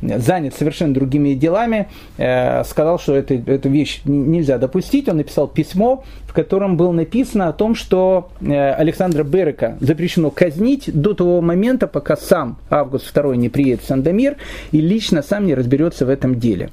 занят 0.00 0.54
совершенно 0.54 0.94
другими 0.94 1.34
делами, 1.34 1.88
э, 2.16 2.64
сказал, 2.64 2.98
что 2.98 3.14
это, 3.14 3.34
эту 3.34 3.68
вещь 3.68 4.00
нельзя 4.06 4.56
допустить. 4.56 5.06
Он 5.10 5.18
написал 5.18 5.48
письмо, 5.48 6.02
в 6.28 6.32
котором 6.34 6.76
было 6.76 6.92
написано 6.92 7.48
о 7.48 7.52
том, 7.52 7.74
что 7.74 8.30
Александра 8.40 9.24
Берека 9.24 9.76
запрещено 9.80 10.30
казнить 10.30 10.90
до 10.92 11.14
того 11.14 11.40
момента, 11.40 11.88
пока 11.88 12.16
сам 12.16 12.58
Август 12.70 13.16
II 13.16 13.36
не 13.36 13.48
приедет 13.48 13.82
в 13.82 13.86
Сандомир 13.86 14.36
и 14.70 14.80
лично 14.80 15.22
сам 15.22 15.46
не 15.46 15.54
разберется 15.54 16.06
в 16.06 16.10
этом 16.10 16.38
деле. 16.38 16.70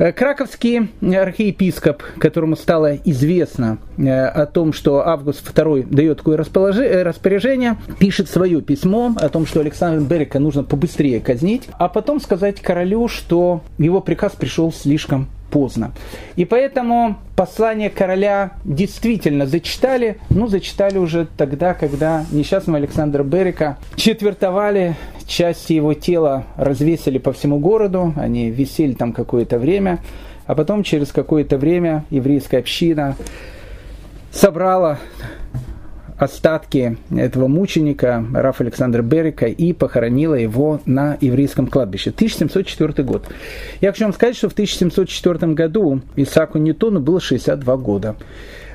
Э, 0.00 0.12
краковский 0.12 0.88
архиепископ, 1.02 2.02
которому 2.18 2.56
стало 2.56 2.96
известно 2.96 3.76
э, 3.98 4.10
о 4.10 4.46
том, 4.46 4.72
что 4.72 5.06
Август 5.06 5.46
II 5.46 5.94
дает 5.94 6.16
такое 6.16 6.38
э, 6.38 7.02
распоряжение, 7.02 7.76
пишет 7.98 8.30
свое 8.30 8.62
письмо 8.62 9.14
о 9.14 9.28
том, 9.28 9.44
что 9.44 9.60
Александра 9.60 10.00
Берека 10.00 10.38
нужно 10.38 10.64
побыстрее 10.64 11.20
казнить, 11.20 11.68
а 11.78 11.88
потом 11.88 12.18
сказать 12.18 12.62
королю, 12.62 13.08
что 13.08 13.60
его 13.76 14.00
приказ 14.00 14.32
пришел 14.32 14.72
слишком 14.72 15.28
поздно. 15.50 15.92
И 16.36 16.44
поэтому 16.44 17.16
послание 17.36 17.90
короля 17.90 18.52
действительно 18.64 19.46
зачитали, 19.46 20.18
ну, 20.30 20.46
зачитали 20.46 20.98
уже 20.98 21.26
тогда, 21.36 21.74
когда 21.74 22.24
несчастного 22.30 22.78
Александра 22.78 23.22
Берика 23.22 23.78
четвертовали, 23.96 24.96
части 25.26 25.72
его 25.74 25.94
тела 25.94 26.44
развесили 26.56 27.18
по 27.18 27.32
всему 27.32 27.58
городу, 27.58 28.12
они 28.16 28.50
висели 28.50 28.92
там 28.92 29.12
какое-то 29.12 29.58
время, 29.58 30.00
а 30.46 30.54
потом 30.54 30.82
через 30.82 31.12
какое-то 31.12 31.56
время 31.56 32.04
еврейская 32.10 32.58
община 32.58 33.16
собрала 34.32 34.98
остатки 36.20 36.98
этого 37.10 37.48
мученика 37.48 38.22
Рафа 38.34 38.62
Александра 38.62 39.00
Берика 39.00 39.46
и 39.46 39.72
похоронила 39.72 40.34
его 40.34 40.80
на 40.84 41.16
еврейском 41.20 41.66
кладбище. 41.66 42.10
1704 42.10 43.02
год. 43.04 43.26
Я 43.80 43.90
хочу 43.90 44.04
вам 44.04 44.12
сказать, 44.12 44.36
что 44.36 44.50
в 44.50 44.52
1704 44.52 45.54
году 45.54 46.02
Исааку 46.16 46.58
Ньютону 46.58 47.00
было 47.00 47.20
62 47.20 47.76
года. 47.78 48.16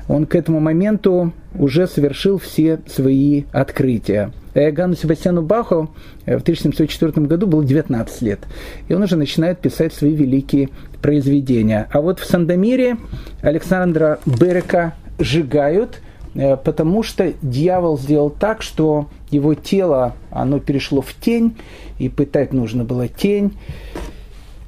Он 0.08 0.26
к 0.26 0.34
этому 0.34 0.58
моменту 0.58 1.32
уже 1.54 1.86
совершил 1.86 2.38
все 2.38 2.80
свои 2.88 3.44
открытия. 3.52 4.32
Ганну 4.54 4.96
Себастьяну 4.96 5.42
Баху 5.42 5.90
в 6.24 6.42
1704 6.42 7.26
году 7.26 7.46
было 7.46 7.64
19 7.64 8.22
лет. 8.22 8.40
И 8.88 8.94
он 8.94 9.02
уже 9.02 9.16
начинает 9.16 9.60
писать 9.60 9.94
свои 9.94 10.14
великие 10.14 10.70
произведения. 11.00 11.88
А 11.92 12.00
вот 12.00 12.18
в 12.18 12.24
Сандомире 12.24 12.96
Александра 13.40 14.18
Берека 14.26 14.94
сжигают– 15.20 16.00
Э, 16.15 16.15
потому 16.64 17.02
что 17.02 17.32
дьявол 17.42 17.98
сделал 17.98 18.30
так, 18.30 18.62
что 18.62 19.08
его 19.30 19.54
тело, 19.54 20.14
оно 20.30 20.60
перешло 20.60 21.02
в 21.02 21.14
тень, 21.14 21.56
и 21.98 22.08
пытать 22.08 22.52
нужно 22.52 22.84
было 22.84 23.08
тень. 23.08 23.56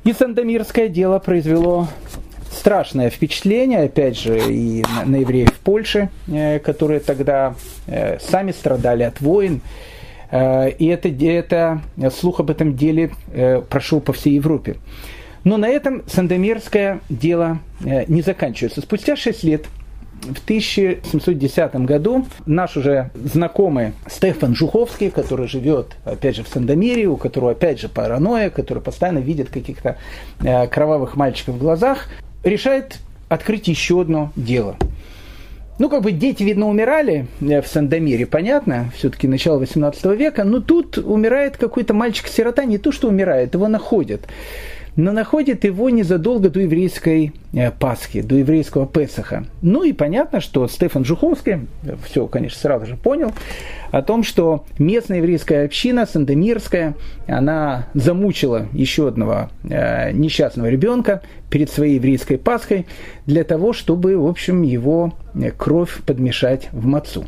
И 0.04 0.12
Сандомирское 0.12 0.88
дело 0.88 1.18
произвело 1.18 1.88
страшное 2.50 3.10
впечатление, 3.10 3.82
опять 3.82 4.18
же, 4.18 4.38
и 4.38 4.82
на, 4.82 5.04
на 5.04 5.16
евреев 5.16 5.50
в 5.50 5.58
Польше, 5.58 6.08
э, 6.26 6.58
которые 6.58 7.00
тогда 7.00 7.54
э, 7.86 8.18
сами 8.18 8.52
страдали 8.52 9.02
от 9.02 9.20
войн. 9.20 9.60
И 10.30 10.86
это, 10.92 11.08
это, 11.08 11.80
слух 12.14 12.40
об 12.40 12.50
этом 12.50 12.76
деле 12.76 13.12
прошел 13.70 13.98
по 13.98 14.12
всей 14.12 14.34
Европе. 14.34 14.76
Но 15.42 15.56
на 15.56 15.68
этом 15.70 16.02
Сандомирское 16.06 17.00
дело 17.08 17.60
не 17.80 18.20
заканчивается. 18.20 18.82
Спустя 18.82 19.16
6 19.16 19.42
лет 19.44 19.64
в 20.22 20.42
1710 20.44 21.74
году 21.76 22.26
наш 22.46 22.76
уже 22.76 23.10
знакомый 23.14 23.92
Стефан 24.08 24.54
Жуховский, 24.54 25.10
который 25.10 25.48
живет, 25.48 25.96
опять 26.04 26.36
же, 26.36 26.44
в 26.44 26.48
Сандомире, 26.48 27.06
у 27.06 27.16
которого, 27.16 27.52
опять 27.52 27.80
же, 27.80 27.88
паранойя, 27.88 28.50
который 28.50 28.82
постоянно 28.82 29.18
видит 29.18 29.50
каких-то 29.50 29.98
э, 30.40 30.66
кровавых 30.66 31.16
мальчиков 31.16 31.56
в 31.56 31.58
глазах, 31.58 32.08
решает 32.44 32.98
открыть 33.28 33.68
еще 33.68 34.00
одно 34.00 34.32
дело. 34.36 34.76
Ну, 35.78 35.88
как 35.88 36.02
бы 36.02 36.10
дети, 36.10 36.42
видно, 36.42 36.68
умирали 36.68 37.28
э, 37.40 37.62
в 37.62 37.68
Сандомире, 37.68 38.26
понятно, 38.26 38.90
все-таки 38.96 39.28
начало 39.28 39.58
18 39.58 40.04
века, 40.16 40.44
но 40.44 40.60
тут 40.60 40.98
умирает 40.98 41.56
какой-то 41.56 41.94
мальчик-сирота, 41.94 42.64
не 42.64 42.78
то, 42.78 42.90
что 42.90 43.08
умирает, 43.08 43.54
его 43.54 43.68
находят 43.68 44.22
но 44.98 45.12
находит 45.12 45.62
его 45.62 45.90
незадолго 45.90 46.50
до 46.50 46.58
еврейской 46.58 47.32
э, 47.52 47.70
Пасхи, 47.70 48.20
до 48.20 48.34
еврейского 48.34 48.84
Песаха. 48.84 49.44
Ну 49.62 49.84
и 49.84 49.92
понятно, 49.92 50.40
что 50.40 50.66
Стефан 50.66 51.04
Жуховский, 51.04 51.68
все, 52.04 52.26
конечно, 52.26 52.58
сразу 52.58 52.84
же 52.86 52.96
понял, 52.96 53.32
о 53.90 54.02
том, 54.02 54.22
что 54.22 54.64
местная 54.78 55.18
еврейская 55.18 55.64
община, 55.64 56.06
Сандомирская, 56.06 56.94
она 57.26 57.86
замучила 57.94 58.66
еще 58.72 59.08
одного 59.08 59.50
э, 59.64 60.12
несчастного 60.12 60.68
ребенка 60.68 61.22
перед 61.50 61.70
своей 61.70 61.94
еврейской 61.94 62.36
Пасхой 62.36 62.86
для 63.26 63.44
того, 63.44 63.72
чтобы, 63.72 64.18
в 64.18 64.26
общем, 64.26 64.62
его 64.62 65.14
э, 65.34 65.50
кровь 65.50 66.02
подмешать 66.04 66.68
в 66.72 66.86
мацу. 66.86 67.24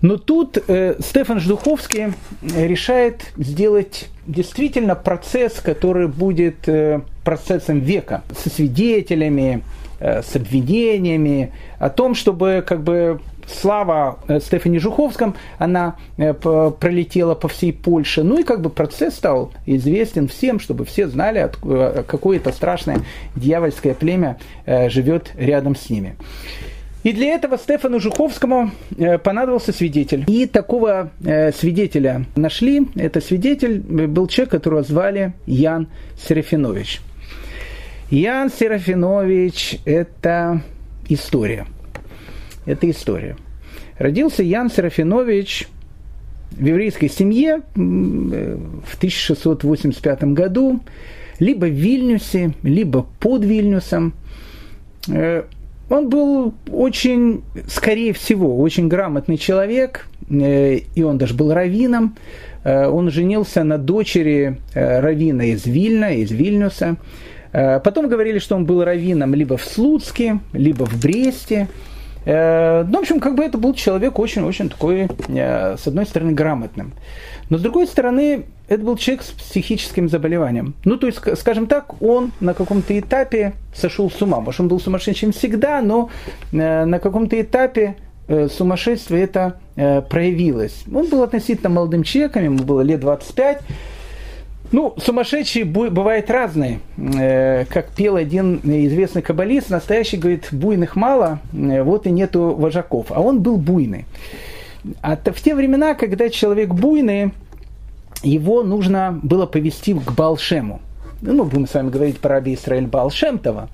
Но 0.00 0.16
тут 0.16 0.58
э, 0.66 0.96
Стефан 1.00 1.40
Ждуховский 1.40 2.14
решает 2.42 3.22
сделать 3.36 4.08
действительно 4.26 4.94
процесс, 4.94 5.60
который 5.60 6.08
будет 6.08 6.68
э, 6.68 7.00
процессом 7.24 7.80
века, 7.80 8.22
со 8.36 8.50
свидетелями, 8.50 9.62
э, 10.00 10.22
с 10.22 10.36
обвинениями, 10.36 11.52
о 11.78 11.90
том, 11.90 12.14
чтобы 12.14 12.64
как 12.66 12.82
бы 12.82 13.20
слава 13.54 14.18
э, 14.28 14.40
Стефани 14.40 14.78
Жуховском, 14.78 15.34
она 15.58 15.96
пролетела 16.16 17.34
по 17.34 17.48
всей 17.48 17.72
Польше. 17.72 18.22
Ну 18.22 18.38
и 18.38 18.42
как 18.42 18.60
бы 18.60 18.70
процесс 18.70 19.14
стал 19.14 19.52
известен 19.66 20.28
всем, 20.28 20.60
чтобы 20.60 20.84
все 20.84 21.08
знали, 21.08 21.50
какое 22.06 22.38
это 22.38 22.52
страшное 22.52 23.00
дьявольское 23.36 23.94
племя 23.94 24.38
живет 24.66 25.32
рядом 25.36 25.76
с 25.76 25.90
ними. 25.90 26.16
И 27.02 27.12
для 27.12 27.34
этого 27.34 27.58
Стефану 27.58 27.98
Жуховскому 27.98 28.70
э, 28.96 29.18
понадобился 29.18 29.72
свидетель. 29.72 30.24
И 30.28 30.46
такого 30.46 31.10
э, 31.24 31.50
свидетеля 31.52 32.26
нашли. 32.36 32.86
Это 32.94 33.20
свидетель 33.20 33.80
был 33.80 34.28
человек, 34.28 34.52
которого 34.52 34.82
звали 34.82 35.32
Ян 35.46 35.88
Серафинович. 36.16 37.00
Ян 38.10 38.50
Серафинович– 38.50 39.80
это 39.84 40.62
история. 41.08 41.66
Это 42.66 42.88
история. 42.90 43.36
Родился 43.98 44.42
Ян 44.42 44.70
Серафинович 44.70 45.68
в 46.52 46.64
еврейской 46.64 47.08
семье 47.08 47.62
в 47.74 48.96
1685 48.96 50.24
году, 50.24 50.80
либо 51.38 51.66
в 51.66 51.72
Вильнюсе, 51.72 52.54
либо 52.62 53.06
под 53.20 53.44
Вильнюсом. 53.44 54.14
Э, 55.08 55.44
он 55.88 56.08
был 56.08 56.54
очень, 56.70 57.42
скорее 57.68 58.12
всего, 58.12 58.58
очень 58.58 58.88
грамотный 58.88 59.36
человек, 59.36 60.06
э, 60.30 60.80
и 60.94 61.02
он 61.02 61.18
даже 61.18 61.34
был 61.34 61.52
раввином. 61.52 62.16
Э, 62.64 62.86
он 62.86 63.10
женился 63.10 63.64
на 63.64 63.78
дочери 63.78 64.58
раввина 64.74 65.50
из 65.50 65.66
Вильна, 65.66 66.12
из 66.12 66.30
Вильнюса. 66.30 66.96
Потом 67.52 68.08
говорили, 68.08 68.38
что 68.38 68.56
он 68.56 68.64
был 68.64 68.82
раввином 68.82 69.34
либо 69.34 69.58
в 69.58 69.64
Слуцке, 69.64 70.40
либо 70.54 70.86
в 70.86 70.98
Бресте. 70.98 71.68
Ну, 72.24 72.32
в 72.32 73.00
общем, 73.00 73.18
как 73.18 73.34
бы 73.34 73.44
это 73.44 73.58
был 73.58 73.74
человек 73.74 74.18
очень-очень 74.18 74.68
такой, 74.68 75.08
с 75.28 75.86
одной 75.86 76.06
стороны, 76.06 76.32
грамотным. 76.32 76.92
Но 77.50 77.58
с 77.58 77.60
другой 77.60 77.86
стороны, 77.86 78.46
это 78.72 78.82
был 78.82 78.96
человек 78.96 79.22
с 79.22 79.30
психическим 79.30 80.08
заболеванием. 80.08 80.74
Ну, 80.86 80.96
то 80.96 81.06
есть, 81.06 81.18
скажем 81.38 81.66
так, 81.66 82.00
он 82.02 82.32
на 82.40 82.54
каком-то 82.54 82.98
этапе 82.98 83.52
сошел 83.74 84.10
с 84.10 84.22
ума. 84.22 84.40
Может, 84.40 84.60
он 84.60 84.68
был 84.68 84.80
сумасшедшим 84.80 85.32
всегда, 85.32 85.82
но 85.82 86.08
э, 86.52 86.84
на 86.86 86.98
каком-то 86.98 87.38
этапе 87.38 87.96
э, 88.28 88.48
сумасшествие 88.48 89.24
это 89.24 89.60
э, 89.76 90.00
проявилось. 90.00 90.84
Он 90.90 91.10
был 91.10 91.22
относительно 91.22 91.68
молодым 91.68 92.02
человеком, 92.02 92.44
ему 92.44 92.58
было 92.64 92.80
лет 92.80 93.00
25. 93.00 93.60
Ну, 94.72 94.94
сумасшедшие 94.96 95.66
бывают 95.66 96.30
разные. 96.30 96.80
Как 96.96 97.90
пел 97.94 98.16
один 98.16 98.60
известный 98.64 99.20
каббалист, 99.20 99.68
настоящий 99.68 100.16
говорит, 100.16 100.48
буйных 100.50 100.96
мало, 100.96 101.40
вот 101.52 102.06
и 102.06 102.10
нету 102.10 102.54
вожаков. 102.56 103.06
А 103.10 103.20
он 103.20 103.42
был 103.42 103.58
буйный. 103.58 104.06
А 105.02 105.16
в 105.16 105.40
те 105.40 105.54
времена, 105.54 105.94
когда 105.94 106.30
человек 106.30 106.70
буйный, 106.70 107.32
его 108.22 108.62
нужно 108.62 109.20
было 109.22 109.46
повести 109.46 109.94
к 109.94 110.12
Балшему. 110.12 110.80
Ну, 111.20 111.34
мы 111.34 111.44
будем 111.44 111.68
с 111.68 111.74
вами 111.74 111.90
говорить 111.90 112.18
про 112.18 112.36
раби 112.36 112.54
Исраиль 112.54 112.86
Балшемтова. 112.86 113.68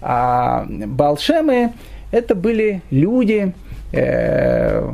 А 0.00 0.66
Балшемы– 0.68 1.72
это 2.10 2.34
были 2.34 2.82
люди, 2.90 3.52
э, 3.92 4.90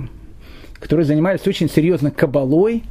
которые 0.75 1.07
занимались 1.07 1.47
очень 1.47 1.71
серьезно 1.71 2.11
кабалой, 2.11 2.83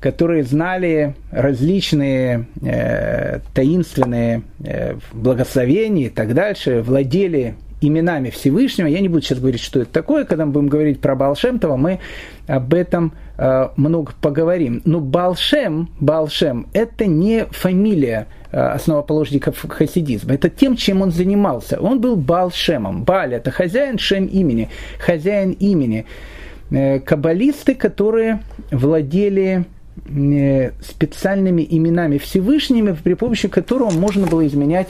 которые 0.00 0.44
знали 0.44 1.14
различные 1.30 2.46
э, 2.62 3.40
таинственные 3.52 4.42
э, 4.64 4.94
благословения 5.12 6.06
и 6.06 6.08
так 6.10 6.34
дальше, 6.34 6.80
владели 6.80 7.54
именами 7.82 8.30
Всевышнего. 8.30 8.86
Я 8.86 9.00
не 9.00 9.08
буду 9.08 9.22
сейчас 9.22 9.38
говорить, 9.38 9.60
что 9.60 9.80
это 9.80 9.92
такое. 9.92 10.24
Когда 10.24 10.46
мы 10.46 10.52
будем 10.52 10.68
говорить 10.68 11.00
про 11.00 11.14
Балшемтова, 11.14 11.76
мы 11.76 12.00
об 12.46 12.74
этом 12.74 13.12
э, 13.36 13.68
много 13.76 14.12
поговорим. 14.20 14.82
Но 14.84 15.00
Балшем, 15.00 15.90
Балшем– 16.00 16.66
это 16.72 17.06
не 17.06 17.46
фамилия 17.50 18.26
э, 18.52 18.58
основоположников 18.58 19.64
хасидизма. 19.68 20.34
Это 20.34 20.50
тем, 20.50 20.76
чем 20.76 21.02
он 21.02 21.10
занимался. 21.10 21.80
Он 21.80 22.00
был 22.00 22.16
Балшемом. 22.16 23.04
Баль– 23.04 23.34
это 23.34 23.50
хозяин, 23.50 23.98
Шем– 23.98 24.26
имени. 24.26 24.68
Хозяин 24.98 25.52
имени. 25.52 26.06
Э, 26.70 27.00
каббалисты, 27.00 27.74
которые 27.74 28.42
владели 28.70 29.64
специальными 30.82 31.66
именами 31.68 32.18
Всевышними, 32.18 32.96
при 33.02 33.14
помощи 33.14 33.48
которого 33.48 33.90
можно 33.90 34.26
было 34.26 34.46
изменять 34.46 34.88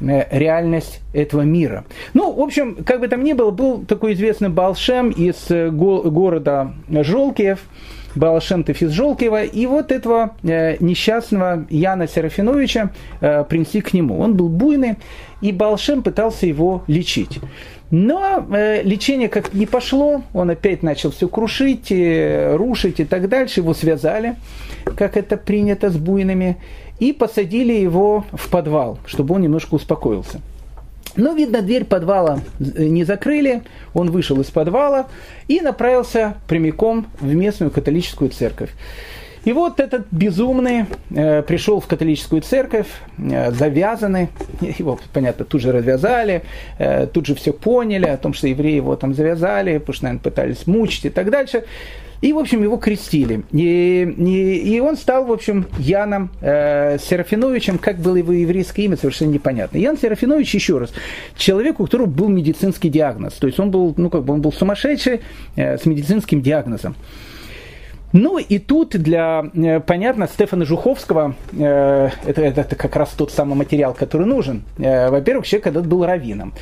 Э, 0.00 0.24
реальность 0.30 1.00
этого 1.12 1.42
мира. 1.42 1.84
Ну, 2.14 2.32
в 2.32 2.40
общем, 2.40 2.76
как 2.84 3.00
бы 3.00 3.08
там 3.08 3.22
ни 3.22 3.34
было, 3.34 3.50
был 3.50 3.84
такой 3.84 4.14
известный 4.14 4.48
Балшем 4.48 5.10
из 5.10 5.50
э, 5.50 5.68
го- 5.70 6.10
города 6.10 6.72
Жолкиев, 6.88 7.60
Балашемтов 8.14 8.80
из 8.80 8.92
Жолкиева, 8.92 9.44
и 9.44 9.66
вот 9.66 9.92
этого 9.92 10.36
э, 10.42 10.76
несчастного 10.80 11.66
Яна 11.68 12.08
Серафиновича 12.08 12.92
э, 13.20 13.44
принесли 13.44 13.82
к 13.82 13.92
нему. 13.92 14.18
Он 14.18 14.36
был 14.36 14.48
буйный, 14.48 14.96
и 15.42 15.52
Балшем 15.52 16.02
пытался 16.02 16.46
его 16.46 16.82
лечить. 16.86 17.38
Но 17.90 18.46
э, 18.52 18.82
лечение 18.82 19.28
как 19.28 19.52
не 19.52 19.66
пошло, 19.66 20.22
он 20.32 20.50
опять 20.50 20.82
начал 20.82 21.10
все 21.10 21.26
крушить, 21.28 21.90
э, 21.90 22.54
рушить 22.54 23.00
и 23.00 23.04
так 23.04 23.28
дальше. 23.28 23.60
Его 23.60 23.74
связали, 23.74 24.36
как 24.96 25.16
это 25.16 25.36
принято 25.36 25.90
с 25.90 25.96
буйными 25.96 26.56
и 27.00 27.12
посадили 27.12 27.72
его 27.72 28.24
в 28.32 28.48
подвал, 28.48 28.98
чтобы 29.06 29.34
он 29.34 29.40
немножко 29.40 29.74
успокоился. 29.74 30.40
Но, 31.16 31.32
видно, 31.32 31.62
дверь 31.62 31.84
подвала 31.84 32.40
э, 32.60 32.84
не 32.84 33.02
закрыли, 33.02 33.62
он 33.92 34.10
вышел 34.10 34.40
из 34.40 34.46
подвала 34.46 35.08
и 35.48 35.60
направился 35.60 36.34
прямиком 36.46 37.06
в 37.20 37.34
местную 37.34 37.72
католическую 37.72 38.30
церковь. 38.30 38.70
И 39.44 39.52
вот 39.52 39.80
этот 39.80 40.06
безумный 40.10 40.84
э, 41.10 41.42
пришел 41.42 41.80
в 41.80 41.86
католическую 41.86 42.42
церковь, 42.42 42.88
э, 43.18 43.50
завязанный, 43.52 44.28
его, 44.60 44.98
понятно, 45.12 45.44
тут 45.44 45.62
же 45.62 45.72
развязали, 45.72 46.42
э, 46.78 47.06
тут 47.06 47.26
же 47.26 47.34
все 47.34 47.52
поняли 47.52 48.06
о 48.06 48.16
том, 48.18 48.34
что 48.34 48.48
евреи 48.48 48.76
его 48.76 48.96
там 48.96 49.14
завязали, 49.14 49.78
потому 49.78 49.94
что, 49.94 50.04
наверное, 50.04 50.22
пытались 50.22 50.66
мучить 50.66 51.06
и 51.06 51.10
так 51.10 51.30
дальше. 51.30 51.64
И, 52.20 52.34
в 52.34 52.38
общем, 52.38 52.62
его 52.62 52.76
крестили. 52.76 53.44
И, 53.50 54.14
и, 54.18 54.74
и 54.74 54.80
он 54.80 54.96
стал, 54.96 55.24
в 55.24 55.32
общем, 55.32 55.66
Яном 55.78 56.30
э, 56.42 56.98
Серафиновичем. 56.98 57.78
Как 57.78 57.96
было 57.96 58.16
его 58.16 58.32
еврейское 58.32 58.82
имя, 58.82 58.98
совершенно 58.98 59.30
непонятно. 59.30 59.78
Ян 59.78 59.96
Серафинович, 59.96 60.54
еще 60.54 60.78
раз, 60.78 60.92
человек, 61.36 61.80
у 61.80 61.84
которого 61.84 62.06
был 62.06 62.28
медицинский 62.28 62.90
диагноз. 62.90 63.34
То 63.34 63.46
есть 63.46 63.58
он 63.58 63.70
был, 63.70 63.94
ну, 63.96 64.10
как 64.10 64.24
бы 64.24 64.34
он 64.34 64.42
был 64.42 64.52
сумасшедший 64.52 65.22
э, 65.56 65.78
с 65.78 65.86
медицинским 65.86 66.42
диагнозом. 66.42 66.94
Ну 68.12 68.38
и 68.38 68.58
тут 68.58 68.90
для, 68.90 69.44
э, 69.54 69.80
понятно, 69.80 70.26
Стефана 70.26 70.64
Жуховского, 70.64 71.34
э, 71.52 72.10
это, 72.26 72.42
это, 72.42 72.76
как 72.76 72.96
раз 72.96 73.10
тот 73.10 73.30
самый 73.30 73.54
материал, 73.54 73.94
который 73.94 74.26
нужен. 74.26 74.64
Э, 74.78 75.10
во-первых, 75.10 75.46
человек 75.46 75.64
когда-то 75.64 75.88
был 75.88 76.04
раввином, 76.04 76.52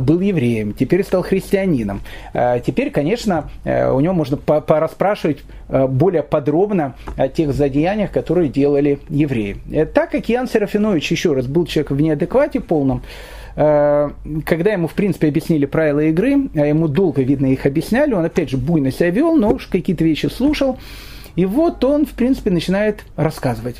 был 0.00 0.20
евреем, 0.20 0.72
теперь 0.72 1.04
стал 1.04 1.22
христианином. 1.22 2.00
Теперь, 2.64 2.90
конечно, 2.90 3.50
у 3.64 4.00
него 4.00 4.12
можно 4.12 4.36
порасспрашивать 4.36 5.38
более 5.68 6.22
подробно 6.22 6.94
о 7.16 7.28
тех 7.28 7.52
задеяниях, 7.52 8.10
которые 8.10 8.48
делали 8.48 8.98
евреи. 9.08 9.56
Так 9.94 10.10
как 10.10 10.28
Ян 10.28 10.48
Серафинович, 10.48 11.10
еще 11.10 11.32
раз, 11.32 11.46
был 11.46 11.66
человек 11.66 11.90
в 11.90 12.00
неадеквате 12.00 12.60
полном, 12.60 13.02
Э, 13.02 13.37
когда 13.58 14.72
ему, 14.72 14.86
в 14.86 14.94
принципе, 14.94 15.26
объяснили 15.26 15.66
правила 15.66 15.98
игры, 16.00 16.48
а 16.54 16.64
ему 16.64 16.86
долго, 16.86 17.22
видно, 17.22 17.46
их 17.46 17.66
объясняли, 17.66 18.14
он, 18.14 18.24
опять 18.24 18.50
же, 18.50 18.56
буйно 18.56 18.92
себя 18.92 19.10
вел, 19.10 19.34
но 19.34 19.54
уж 19.54 19.66
какие-то 19.66 20.04
вещи 20.04 20.26
слушал, 20.26 20.78
и 21.38 21.46
вот 21.46 21.84
он, 21.84 22.04
в 22.04 22.14
принципе, 22.14 22.50
начинает 22.50 23.04
рассказывать. 23.14 23.76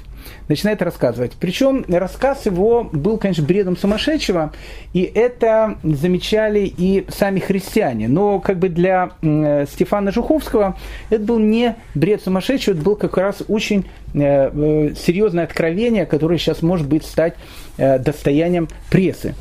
Начинает 0.47 0.81
рассказывать. 0.81 1.33
Причем 1.41 1.85
рассказ 1.89 2.47
его 2.47 2.85
был, 2.85 3.19
конечно, 3.19 3.45
бредом 3.45 3.77
сумасшедшего, 3.77 4.53
и 4.93 5.03
это 5.03 5.77
замечали 5.83 6.73
и 6.79 7.05
сами 7.09 7.41
христиане. 7.41 8.07
Но 8.07 8.39
как 8.39 8.61
бы 8.61 8.69
для 8.69 9.11
э, 9.23 9.67
Стефана 9.73 10.13
Жуховского 10.13 10.77
это 11.11 11.25
был 11.25 11.41
не 11.41 11.75
бред 11.97 12.23
сумасшедшего, 12.23 12.75
это 12.75 12.85
был 12.85 12.95
как 12.95 13.17
раз 13.17 13.43
очень 13.49 13.87
э, 14.15 14.21
э, 14.21 14.95
серьезное 14.95 15.43
откровение, 15.43 16.07
которое 16.07 16.39
сейчас 16.39 16.63
может 16.63 16.87
быть 16.87 17.05
стать 17.05 17.35
достоянием 17.77 18.69
прессы. 18.89 19.35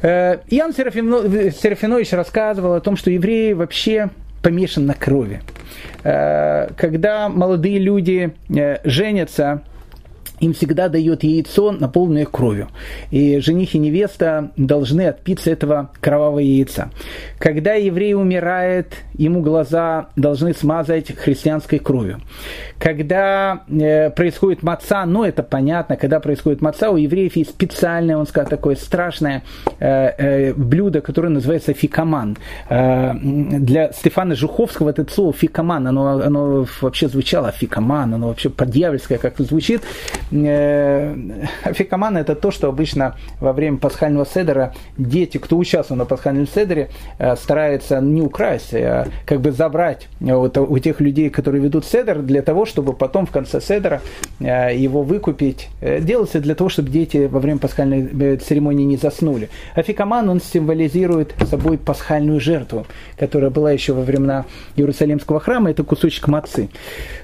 Иоанн 0.00 0.74
Серафинович 0.74 2.12
рассказывал 2.12 2.74
о 2.74 2.80
том, 2.80 2.96
что 2.96 3.10
евреи 3.10 3.52
вообще 3.52 4.10
помешан 4.42 4.86
на 4.86 4.94
крови. 4.94 5.40
Э, 6.04 6.68
когда 6.76 7.28
молодые 7.28 7.78
люди 7.78 8.34
э, 8.54 8.78
женятся, 8.84 9.62
им 10.42 10.52
всегда 10.54 10.88
дает 10.88 11.22
яйцо, 11.22 11.70
наполненное 11.72 12.26
кровью. 12.26 12.68
И 13.10 13.38
жених 13.38 13.74
и 13.74 13.78
невеста 13.78 14.50
должны 14.56 15.06
отпить 15.06 15.44
с 15.44 15.50
этого 15.50 15.90
кровавого 16.00 16.40
яйца. 16.40 16.90
Когда 17.38 17.74
еврей 17.74 18.14
умирает, 18.14 18.88
ему 19.14 19.40
глаза 19.40 20.08
должны 20.16 20.52
смазать 20.52 21.16
христианской 21.16 21.78
кровью. 21.78 22.20
Когда 22.78 23.62
э, 23.68 24.10
происходит 24.10 24.64
маца, 24.64 25.06
ну 25.06 25.22
это 25.22 25.44
понятно, 25.44 25.96
когда 25.96 26.18
происходит 26.18 26.60
маца, 26.60 26.90
у 26.90 26.96
евреев 26.96 27.36
есть 27.36 27.50
специальное, 27.50 28.16
он 28.16 28.26
сказал, 28.26 28.50
такое 28.50 28.74
страшное 28.74 29.44
э, 29.78 29.86
э, 29.86 30.54
блюдо, 30.54 31.00
которое 31.00 31.28
называется 31.28 31.72
фикаман. 31.72 32.36
Э, 32.68 33.12
для 33.14 33.92
Стефана 33.92 34.34
Жуховского 34.34 34.90
это 34.90 35.06
слово 35.08 35.32
фикаман, 35.32 35.86
оно, 35.86 36.20
оно 36.20 36.66
вообще 36.80 37.06
звучало 37.06 37.52
фикаман, 37.52 38.14
оно 38.14 38.28
вообще 38.28 38.50
по-дьявольски 38.50 39.18
как-то 39.18 39.44
звучит. 39.44 39.82
Э, 40.32 41.14
афикаман 41.64 42.16
это 42.16 42.34
то, 42.34 42.50
что 42.50 42.68
обычно 42.68 43.16
во 43.40 43.52
время 43.52 43.78
пасхального 43.78 44.26
седера 44.26 44.74
дети, 44.96 45.38
кто 45.38 45.58
участвовал 45.58 45.98
на 45.98 46.04
пасхальном 46.04 46.48
седере, 46.48 46.90
э, 47.18 47.36
стараются 47.36 48.00
не 48.00 48.22
украсть, 48.22 48.74
а 48.74 49.06
как 49.26 49.40
бы 49.40 49.52
забрать 49.52 50.08
вот, 50.20 50.56
у 50.58 50.78
тех 50.78 51.00
людей, 51.00 51.30
которые 51.30 51.62
ведут 51.62 51.84
седер, 51.84 52.22
для 52.22 52.42
того, 52.42 52.64
чтобы 52.66 52.92
потом 52.92 53.26
в 53.26 53.30
конце 53.30 53.60
седера 53.60 54.00
э, 54.40 54.76
его 54.76 55.02
выкупить. 55.02 55.68
Делается 55.80 56.40
для 56.40 56.54
того, 56.54 56.70
чтобы 56.70 56.90
дети 56.90 57.26
во 57.26 57.40
время 57.40 57.58
пасхальной 57.58 58.36
церемонии 58.36 58.84
не 58.84 58.96
заснули. 58.96 59.48
Афикаман, 59.74 60.28
он 60.28 60.40
символизирует 60.40 61.34
собой 61.48 61.78
пасхальную 61.78 62.40
жертву, 62.40 62.86
которая 63.18 63.50
была 63.50 63.72
еще 63.72 63.92
во 63.92 64.02
времена 64.02 64.46
Иерусалимского 64.76 65.40
храма, 65.40 65.70
это 65.70 65.84
кусочек 65.84 66.28
мацы. 66.28 66.68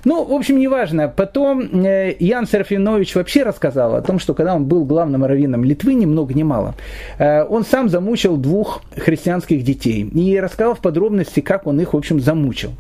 Ну, 0.05 0.25
в 0.25 0.33
общем, 0.33 0.59
неважно. 0.59 1.09
Потом 1.09 1.61
Ян 1.83 2.47
Серафинович 2.47 2.97
вообще 3.14 3.42
рассказал 3.42 3.94
о 3.96 4.03
том, 4.03 4.18
что 4.18 4.34
когда 4.34 4.55
он 4.55 4.64
был 4.64 4.84
главным 4.84 5.24
раввином 5.24 5.64
Литвы, 5.64 5.94
ни 5.94 6.07
много 6.07 6.34
ни 6.34 6.42
мало, 6.42 6.74
э, 7.18 7.44
он 7.44 7.64
сам 7.64 7.88
замучил 7.88 8.36
двух 8.36 8.82
христианских 8.96 9.64
детей 9.64 10.03
и 10.03 10.40
рассказал 10.40 10.74
в 10.74 10.80
подробности, 10.80 11.40
как 11.40 11.66
он 11.66 11.80
их, 11.80 11.94
в 11.94 11.96
общем, 11.96 12.20
замучил. 12.20 12.72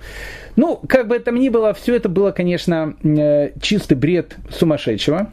Ну, 0.56 0.80
как 0.88 1.08
бы 1.08 1.18
там 1.18 1.36
ни 1.36 1.48
было, 1.48 1.72
все 1.72 1.94
это 1.94 2.08
было, 2.08 2.32
конечно, 2.32 2.94
э, 3.02 3.50
чистый 3.60 3.94
бред 3.94 4.36
сумасшедшего. 4.50 5.30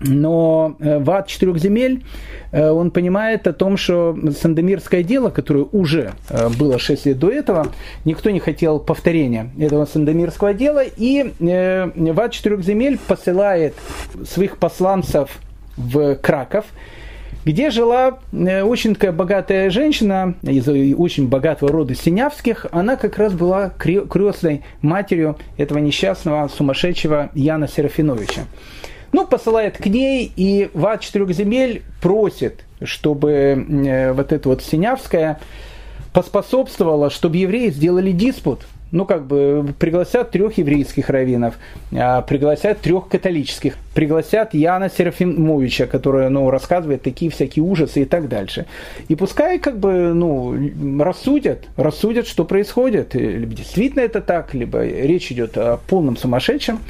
Но 0.00 0.76
в 0.78 1.10
ад 1.10 1.26
четырех 1.28 1.58
земель 1.58 2.04
он 2.52 2.90
понимает 2.90 3.46
о 3.46 3.52
том, 3.52 3.76
что 3.76 4.16
Сандомирское 4.40 5.02
дело, 5.02 5.30
которое 5.30 5.66
уже 5.72 6.12
было 6.58 6.78
6 6.78 7.06
лет 7.06 7.18
до 7.18 7.30
этого, 7.30 7.68
никто 8.04 8.30
не 8.30 8.40
хотел 8.40 8.80
повторения 8.80 9.50
этого 9.58 9.84
Сандомирского 9.84 10.54
дела, 10.54 10.82
и 10.84 11.32
в 11.38 12.20
ад 12.20 12.32
четырех 12.32 12.62
земель 12.62 12.98
посылает 13.06 13.74
своих 14.24 14.58
посланцев 14.58 15.38
в 15.76 16.14
Краков, 16.16 16.64
где 17.44 17.70
жила 17.70 18.20
очень 18.32 18.94
такая 18.94 19.12
богатая 19.12 19.68
женщина 19.68 20.34
из 20.42 20.66
очень 20.66 21.28
богатого 21.28 21.70
рода 21.70 21.94
Синявских. 21.94 22.66
Она 22.72 22.96
как 22.96 23.18
раз 23.18 23.34
была 23.34 23.68
крестной 23.68 24.62
матерью 24.80 25.36
этого 25.58 25.78
несчастного 25.78 26.48
сумасшедшего 26.48 27.30
Яна 27.34 27.68
Серафиновича. 27.68 28.46
Ну, 29.14 29.28
посылает 29.28 29.76
к 29.76 29.86
ней 29.86 30.32
и 30.34 30.70
в 30.74 30.84
ад 30.86 31.00
четырех 31.00 31.30
земель 31.30 31.82
просит, 32.02 32.64
чтобы 32.82 33.30
э, 33.30 34.12
вот 34.12 34.32
эта 34.32 34.48
вот 34.48 34.60
Синявская 34.60 35.38
поспособствовала, 36.12 37.10
чтобы 37.10 37.36
евреи 37.36 37.70
сделали 37.70 38.10
диспут. 38.10 38.66
Ну, 38.90 39.04
как 39.04 39.24
бы 39.24 39.72
пригласят 39.78 40.32
трех 40.32 40.58
еврейских 40.58 41.10
раввинов, 41.10 41.54
а, 41.92 42.22
пригласят 42.22 42.80
трех 42.80 43.06
католических, 43.06 43.76
пригласят 43.94 44.52
Яна 44.52 44.90
Серафимовича, 44.90 45.86
который, 45.86 46.28
ну, 46.28 46.50
рассказывает 46.50 47.02
такие 47.02 47.30
всякие 47.30 47.64
ужасы 47.64 48.02
и 48.02 48.04
так 48.06 48.28
дальше. 48.28 48.66
И 49.06 49.14
пускай, 49.14 49.60
как 49.60 49.78
бы, 49.78 50.12
ну, 50.12 50.58
рассудят, 51.00 51.66
рассудят, 51.76 52.26
что 52.26 52.44
происходит. 52.44 53.14
Либо 53.14 53.54
действительно 53.54 54.00
это 54.00 54.20
так, 54.20 54.54
либо 54.54 54.84
речь 54.84 55.30
идет 55.30 55.56
о 55.56 55.78
полном 55.86 56.16
сумасшедшем. 56.16 56.80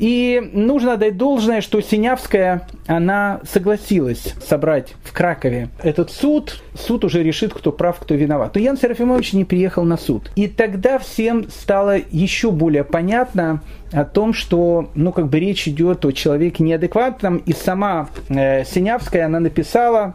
И 0.00 0.50
нужно 0.54 0.96
дать 0.96 1.18
должное, 1.18 1.60
что 1.60 1.82
Синявская, 1.82 2.66
она 2.86 3.42
согласилась 3.46 4.34
собрать 4.42 4.94
в 5.04 5.12
Кракове 5.12 5.68
этот 5.82 6.10
суд. 6.10 6.62
Суд 6.74 7.04
уже 7.04 7.22
решит, 7.22 7.52
кто 7.52 7.70
прав, 7.70 7.98
кто 8.00 8.14
виноват. 8.14 8.54
Но 8.54 8.62
Ян 8.62 8.78
Серафимович 8.78 9.34
не 9.34 9.44
приехал 9.44 9.84
на 9.84 9.98
суд. 9.98 10.30
И 10.36 10.48
тогда 10.48 10.98
всем 10.98 11.50
стало 11.50 11.98
еще 12.10 12.50
более 12.50 12.82
понятно 12.82 13.60
о 13.92 14.06
том, 14.06 14.32
что, 14.32 14.88
ну, 14.94 15.12
как 15.12 15.28
бы 15.28 15.38
речь 15.38 15.68
идет 15.68 16.02
о 16.06 16.12
человеке 16.12 16.64
неадекватном. 16.64 17.36
И 17.36 17.52
сама 17.52 18.08
э, 18.30 18.64
Синявская, 18.64 19.26
она 19.26 19.38
написала, 19.38 20.14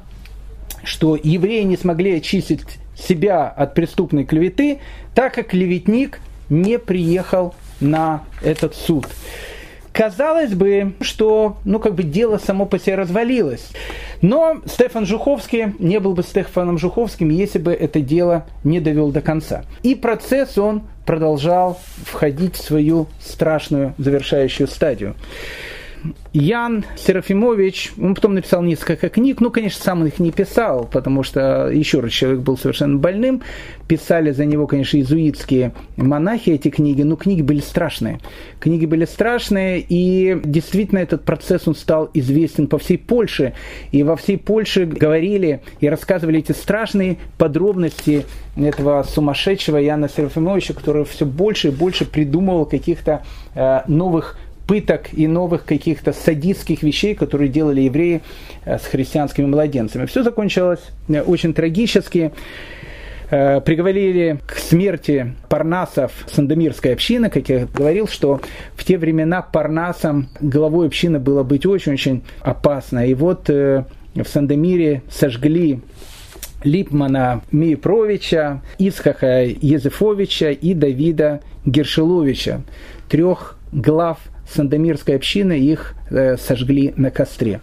что 0.83 1.15
евреи 1.15 1.61
не 1.61 1.77
смогли 1.77 2.17
очистить 2.17 2.79
себя 2.97 3.47
от 3.49 3.75
преступной 3.75 4.23
клеветы, 4.23 4.79
так 5.13 5.35
как 5.35 5.49
клеветник 5.49 6.21
не 6.49 6.79
приехал 6.79 7.53
на 7.79 8.23
этот 8.41 8.73
суд. 8.73 9.05
Казалось 9.95 10.53
бы, 10.53 10.93
что 10.99 11.55
ну, 11.63 11.79
как 11.79 11.95
бы 11.95 12.03
дело 12.03 12.37
само 12.37 12.65
по 12.65 12.77
себе 12.77 12.95
развалилось. 12.95 13.69
Но 14.21 14.57
Стефан 14.65 15.05
Жуховский 15.05 15.73
не 15.79 16.01
был 16.01 16.13
бы 16.13 16.21
Стефаном 16.21 16.77
Жуховским, 16.77 17.29
если 17.29 17.59
бы 17.59 17.71
это 17.71 18.01
дело 18.01 18.45
не 18.65 18.81
довел 18.81 19.11
до 19.11 19.21
конца. 19.21 19.63
И 19.83 19.95
процесс 19.95 20.57
он 20.57 20.83
продолжал 21.05 21.79
входить 22.03 22.55
в 22.55 22.61
свою 22.61 23.07
страшную 23.21 23.93
завершающую 23.97 24.67
стадию. 24.67 25.15
Ян 26.33 26.85
Серафимович, 26.97 27.93
он 27.99 28.15
потом 28.15 28.35
написал 28.35 28.61
несколько 28.61 29.09
книг, 29.09 29.41
ну, 29.41 29.49
конечно, 29.49 29.83
сам 29.83 30.05
их 30.05 30.19
не 30.19 30.31
писал, 30.31 30.87
потому 30.91 31.23
что, 31.23 31.69
еще 31.69 31.99
раз, 31.99 32.11
человек 32.11 32.41
был 32.41 32.57
совершенно 32.57 32.97
больным, 32.97 33.41
писали 33.87 34.31
за 34.31 34.45
него, 34.45 34.67
конечно, 34.67 34.97
иезуитские 34.97 35.73
монахи 35.95 36.49
эти 36.49 36.69
книги, 36.69 37.03
но 37.03 37.15
книги 37.15 37.41
были 37.41 37.59
страшные. 37.59 38.19
Книги 38.59 38.85
были 38.85 39.05
страшные, 39.05 39.85
и 39.87 40.39
действительно 40.43 40.99
этот 40.99 41.23
процесс, 41.23 41.67
он 41.67 41.75
стал 41.75 42.09
известен 42.13 42.67
по 42.67 42.77
всей 42.77 42.97
Польше, 42.97 43.53
и 43.91 44.03
во 44.03 44.15
всей 44.15 44.37
Польше 44.37 44.85
говорили 44.85 45.61
и 45.79 45.89
рассказывали 45.89 46.39
эти 46.39 46.51
страшные 46.51 47.17
подробности 47.37 48.25
этого 48.55 49.03
сумасшедшего 49.03 49.77
Яна 49.77 50.09
Серафимовича, 50.09 50.73
который 50.73 51.05
все 51.05 51.25
больше 51.25 51.69
и 51.69 51.71
больше 51.71 52.05
придумывал 52.05 52.65
каких-то 52.65 53.23
э, 53.53 53.81
новых 53.87 54.37
пыток 54.67 55.13
и 55.13 55.27
новых 55.27 55.65
каких-то 55.65 56.13
садистских 56.13 56.83
вещей, 56.83 57.15
которые 57.15 57.49
делали 57.49 57.81
евреи 57.81 58.21
э, 58.65 58.77
с 58.77 58.85
христианскими 58.85 59.45
младенцами. 59.45 60.05
Все 60.05 60.23
закончилось 60.23 60.81
э, 61.07 61.21
очень 61.21 61.53
трагически. 61.53 62.31
Э, 63.29 63.61
приговорили 63.61 64.39
к 64.45 64.57
смерти 64.57 65.33
парнасов 65.49 66.11
Сандомирской 66.27 66.93
общины, 66.93 67.29
как 67.29 67.49
я 67.49 67.67
говорил, 67.67 68.07
что 68.07 68.41
в 68.75 68.83
те 68.83 68.97
времена 68.97 69.41
парнасам 69.41 70.29
главой 70.39 70.87
общины 70.87 71.19
было 71.19 71.43
быть 71.43 71.65
очень-очень 71.65 72.23
опасно. 72.41 73.07
И 73.07 73.13
вот 73.13 73.47
в 73.49 73.85
Сандомире 74.25 75.01
сожгли 75.09 75.81
Липмана 76.63 77.41
Миепровича, 77.51 78.61
Исхаха 78.79 79.43
Езефовича 79.43 80.49
и 80.51 80.73
Давида 80.73 81.41
Гершеловича, 81.65 82.61
трех 83.09 83.57
глав 83.71 84.19
Сандомирской 84.53 85.15
общины 85.15 85.59
их 85.59 85.95
э, 86.09 86.37
сожгли 86.37 86.93
на 86.95 87.11
костре. 87.11 87.61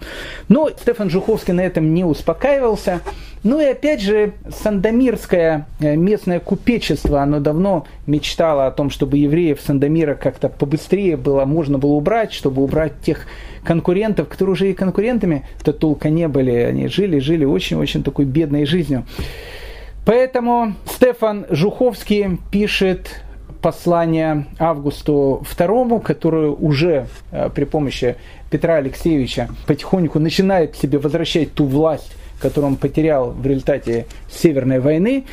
Но 0.48 0.68
Стефан 0.70 1.10
Жуховский 1.10 1.52
на 1.52 1.60
этом 1.60 1.94
не 1.94 2.04
успокаивался. 2.04 3.00
Ну 3.44 3.60
и 3.60 3.64
опять 3.64 4.00
же, 4.00 4.32
Сандомирское 4.48 5.66
э, 5.80 5.96
местное 5.96 6.40
купечество, 6.40 7.22
оно 7.22 7.40
давно 7.40 7.86
мечтало 8.06 8.66
о 8.66 8.70
том, 8.70 8.90
чтобы 8.90 9.18
евреев 9.18 9.60
Сандомира 9.60 10.14
как-то 10.14 10.48
побыстрее 10.48 11.16
было, 11.16 11.44
можно 11.44 11.78
было 11.78 11.92
убрать, 11.92 12.32
чтобы 12.32 12.62
убрать 12.62 12.92
тех 13.04 13.26
конкурентов, 13.64 14.28
которые 14.28 14.52
уже 14.52 14.70
и 14.70 14.74
конкурентами-то 14.74 15.72
толка 15.72 16.08
не 16.10 16.28
были. 16.28 16.52
Они 16.52 16.88
жили, 16.88 17.18
жили 17.18 17.44
очень-очень 17.44 18.02
такой 18.02 18.24
бедной 18.24 18.64
жизнью. 18.64 19.04
Поэтому 20.04 20.74
Стефан 20.84 21.46
Жуховский 21.48 22.38
пишет 22.50 23.22
послание 23.62 24.46
Августу 24.58 25.42
II, 25.56 26.02
которое 26.02 26.50
уже 26.50 27.06
э, 27.30 27.48
при 27.54 27.64
помощи 27.64 28.16
Петра 28.50 28.74
Алексеевича 28.74 29.48
потихоньку 29.66 30.18
начинает 30.18 30.76
себе 30.76 30.98
возвращать 30.98 31.54
ту 31.54 31.64
власть, 31.64 32.12
которую 32.40 32.72
он 32.72 32.76
потерял 32.76 33.30
в 33.30 33.46
результате 33.46 34.06
Северной 34.28 34.80
войны. 34.80 35.24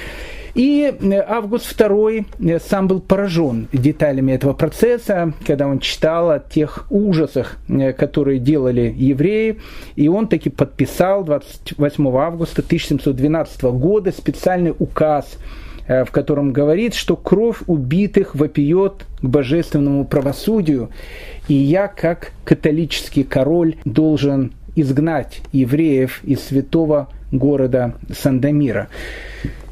И 0.53 0.93
э, 0.99 1.23
Август 1.27 1.79
II 1.79 2.25
э, 2.39 2.59
сам 2.59 2.87
был 2.87 3.01
поражен 3.01 3.67
деталями 3.73 4.33
этого 4.33 4.53
процесса, 4.53 5.33
когда 5.45 5.67
он 5.67 5.79
читал 5.79 6.29
о 6.29 6.39
тех 6.39 6.85
ужасах, 6.91 7.57
которые 7.97 8.39
делали 8.39 8.93
евреи. 8.95 9.59
И 9.95 10.07
он 10.07 10.27
таки 10.27 10.51
подписал 10.51 11.23
28 11.23 12.07
августа 12.15 12.61
1712 12.61 13.63
года 13.63 14.11
специальный 14.11 14.73
указ 14.77 15.37
в 15.89 16.11
котором 16.11 16.53
говорит, 16.53 16.93
что 16.93 17.15
кровь 17.15 17.57
убитых 17.65 18.35
вопиет 18.35 19.07
к 19.21 19.25
божественному 19.25 20.05
правосудию, 20.05 20.89
и 21.47 21.55
я, 21.55 21.87
как 21.87 22.31
католический 22.45 23.23
король, 23.23 23.75
должен 23.85 24.53
изгнать 24.75 25.41
евреев 25.51 26.23
из 26.23 26.43
святого 26.43 27.09
города 27.31 27.95
Сандомира. 28.15 28.87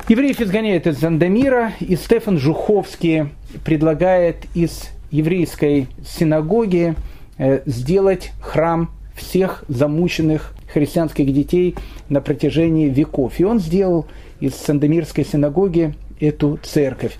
Евреев 0.09 0.41
изгоняют 0.41 0.87
из 0.87 0.99
Сандомира, 0.99 1.73
и 1.79 1.95
Стефан 1.95 2.39
Жуховский 2.39 3.29
предлагает 3.63 4.37
из 4.55 4.89
еврейской 5.11 5.87
синагоги 6.05 6.95
э, 7.37 7.61
сделать 7.65 8.31
храм 8.41 8.89
всех 9.15 9.63
замученных 9.67 10.53
христианских 10.73 11.31
детей 11.33 11.75
на 12.09 12.21
протяжении 12.21 12.89
веков. 12.89 13.39
И 13.39 13.43
он 13.43 13.59
сделал 13.59 14.05
из 14.39 14.55
Сандомирской 14.55 15.25
синагоги 15.25 15.93
эту 16.19 16.59
церковь. 16.63 17.17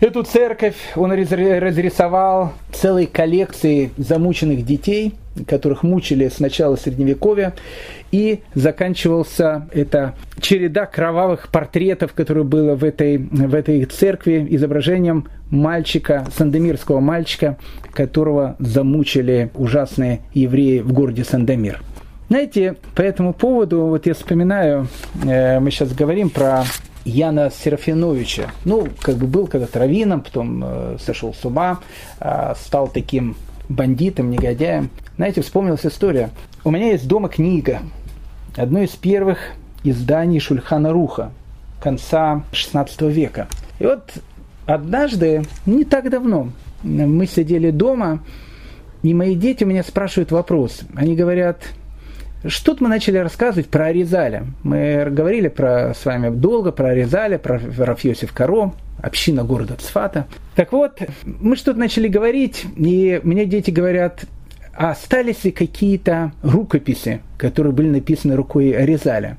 эту 0.00 0.22
церковь 0.22 0.76
он 0.96 1.12
разрисовал 1.12 2.52
целые 2.72 3.06
коллекции 3.06 3.90
замученных 3.96 4.64
детей, 4.64 5.14
которых 5.46 5.82
мучили 5.82 6.28
с 6.28 6.40
начала 6.40 6.76
Средневековья, 6.76 7.54
и 8.10 8.40
заканчивался 8.54 9.68
эта 9.72 10.14
череда 10.40 10.86
кровавых 10.86 11.48
портретов, 11.48 12.12
которые 12.12 12.44
было 12.44 12.74
в 12.74 12.84
этой, 12.84 13.18
в 13.18 13.54
этой 13.54 13.84
церкви, 13.86 14.46
изображением 14.50 15.28
мальчика, 15.50 16.26
сандомирского 16.36 17.00
мальчика, 17.00 17.56
которого 17.92 18.56
замучили 18.58 19.50
ужасные 19.54 20.20
евреи 20.34 20.80
в 20.80 20.92
городе 20.92 21.24
Сандомир. 21.24 21.82
Знаете, 22.28 22.76
по 22.94 23.02
этому 23.02 23.34
поводу, 23.34 23.82
вот 23.82 24.06
я 24.06 24.14
вспоминаю, 24.14 24.88
э, 25.22 25.60
мы 25.60 25.70
сейчас 25.70 25.92
говорим 25.92 26.30
про 26.30 26.64
Яна 27.04 27.50
Серафиновича. 27.50 28.50
Ну, 28.64 28.88
как 29.00 29.16
бы 29.16 29.26
был 29.26 29.46
когда-то 29.46 29.78
раввином, 29.80 30.20
потом 30.20 30.62
э, 30.64 30.96
сошел 31.00 31.34
с 31.34 31.44
ума, 31.44 31.80
э, 32.20 32.54
стал 32.60 32.88
таким 32.88 33.36
бандитом, 33.68 34.30
негодяем. 34.30 34.90
Знаете, 35.16 35.42
вспомнилась 35.42 35.84
история. 35.84 36.30
У 36.64 36.70
меня 36.70 36.92
есть 36.92 37.08
дома 37.08 37.28
книга, 37.28 37.80
одно 38.56 38.82
из 38.82 38.90
первых 38.90 39.38
изданий 39.84 40.38
Шульхана 40.38 40.92
Руха 40.92 41.32
конца 41.80 42.44
XVI 42.52 43.10
века. 43.10 43.48
И 43.78 43.84
вот 43.84 44.12
однажды, 44.66 45.42
не 45.66 45.84
так 45.84 46.08
давно, 46.10 46.50
мы 46.82 47.26
сидели 47.26 47.70
дома, 47.70 48.20
и 49.02 49.14
мои 49.14 49.34
дети 49.34 49.64
у 49.64 49.66
меня 49.66 49.82
спрашивают 49.82 50.30
вопрос. 50.30 50.82
Они 50.94 51.16
говорят, 51.16 51.62
что-то 52.46 52.82
мы 52.82 52.88
начали 52.88 53.18
рассказывать 53.18 53.68
про 53.68 53.86
Аризаля. 53.86 54.46
Мы 54.62 55.06
говорили 55.10 55.48
про, 55.48 55.94
с 55.94 56.04
вами 56.04 56.30
долго 56.30 56.72
про 56.72 56.88
Аризаля, 56.88 57.38
про 57.38 57.60
Рафьосиф 57.78 58.32
Каро, 58.32 58.72
община 59.00 59.44
города 59.44 59.76
Цфата. 59.76 60.26
Так 60.54 60.72
вот, 60.72 61.00
мы 61.24 61.56
что-то 61.56 61.78
начали 61.78 62.08
говорить, 62.08 62.64
и 62.76 63.20
мне 63.22 63.46
дети 63.46 63.70
говорят, 63.70 64.24
а 64.74 64.90
остались 64.90 65.44
ли 65.44 65.52
какие-то 65.52 66.32
рукописи, 66.42 67.20
которые 67.36 67.72
были 67.72 67.88
написаны 67.88 68.34
рукой 68.34 68.70
Аризаля? 68.70 69.36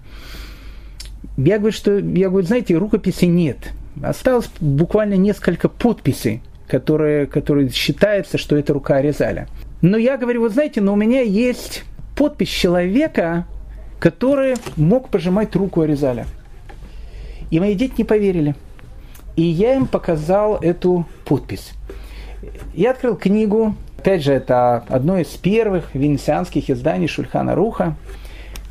Я 1.38 1.58
говорю, 1.58 1.74
что, 1.74 1.97
я 1.97 2.30
говорю, 2.30 2.45
знаете, 2.45 2.78
рукописей 2.78 3.28
нет. 3.28 3.58
Осталось 4.01 4.49
буквально 4.60 5.16
несколько 5.16 5.70
подписей, 5.70 6.41
которые, 6.68 7.26
которые 7.26 7.70
считается, 7.70 8.38
что 8.38 8.56
это 8.56 8.74
рука 8.74 8.97
Аризаля. 8.97 9.47
Но 9.82 9.97
я 9.97 10.18
говорю, 10.18 10.41
вот 10.41 10.54
знаете, 10.54 10.80
но 10.82 10.93
у 10.93 10.95
меня 10.95 11.22
есть 11.22 11.84
подпись 12.16 12.49
человека, 12.49 13.45
который 13.99 14.55
мог 14.76 15.09
пожимать 15.09 15.55
руку 15.55 15.82
Аризаля. 15.82 16.26
И 17.51 17.59
мои 17.59 17.76
дети 17.76 17.93
не 17.99 18.03
поверили. 18.03 18.55
И 19.36 19.43
я 19.43 19.76
им 19.76 19.88
показал 19.88 20.57
эту 20.57 21.05
подпись. 21.26 21.72
Я 22.74 22.91
открыл 22.91 23.16
книгу, 23.16 23.76
опять 23.97 24.24
же, 24.24 24.34
это 24.34 24.84
одно 24.89 25.18
из 25.18 25.28
первых 25.28 25.95
венецианских 25.95 26.70
изданий 26.70 27.07
Шульхана 27.07 27.55
Руха, 27.55 27.95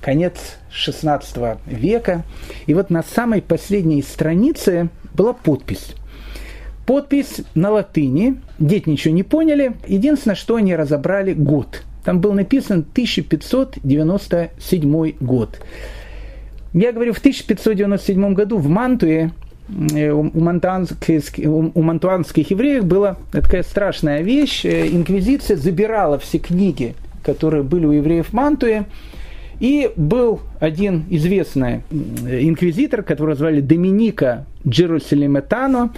конец 0.01 0.59
16 0.70 1.59
века. 1.66 2.22
И 2.66 2.74
вот 2.74 2.90
на 2.90 3.03
самой 3.03 3.43
последней 3.43 4.03
странице 4.03 4.88
была 5.14 5.32
подпись. 5.32 5.95
Подпись 6.86 7.40
на 7.55 7.70
латыни, 7.70 8.40
дети 8.59 8.88
ничего 8.88 9.14
не 9.14 9.22
поняли, 9.22 9.74
единственное, 9.86 10.34
что 10.34 10.57
они 10.57 10.76
разобрали 10.76 11.32
год– 11.32 11.84
там 12.05 12.20
был 12.20 12.32
написан 12.32 12.80
1597 12.80 15.12
год. 15.20 15.61
Я 16.72 16.92
говорю, 16.92 17.12
в 17.12 17.18
1597 17.18 18.34
году 18.34 18.59
в 18.59 18.68
Мантуе 18.68 19.30
э, 19.94 20.11
у 20.11 20.40
мантуанских, 20.40 21.46
у 21.46 21.82
мантуанских 21.82 22.50
евреев 22.50 22.84
была 22.86 23.18
такая 23.30 23.62
страшная 23.62 24.22
вещь. 24.22 24.64
Э, 24.64 24.88
инквизиция 24.88 25.57
забирала 25.57 26.18
все 26.18 26.38
книги, 26.38 26.96
которые 27.22 27.62
были 27.62 27.86
у 27.86 27.92
евреев 27.92 28.26
в 28.28 28.32
Мантуе, 28.32 28.86
и 29.61 29.92
был 29.94 30.40
один 30.59 31.05
известный 31.09 31.82
инквизитор, 31.92 33.05
которого 33.05 33.36
звали 33.36 33.61
Доминика 33.61 34.46
Джерусалиметано. 34.66 35.92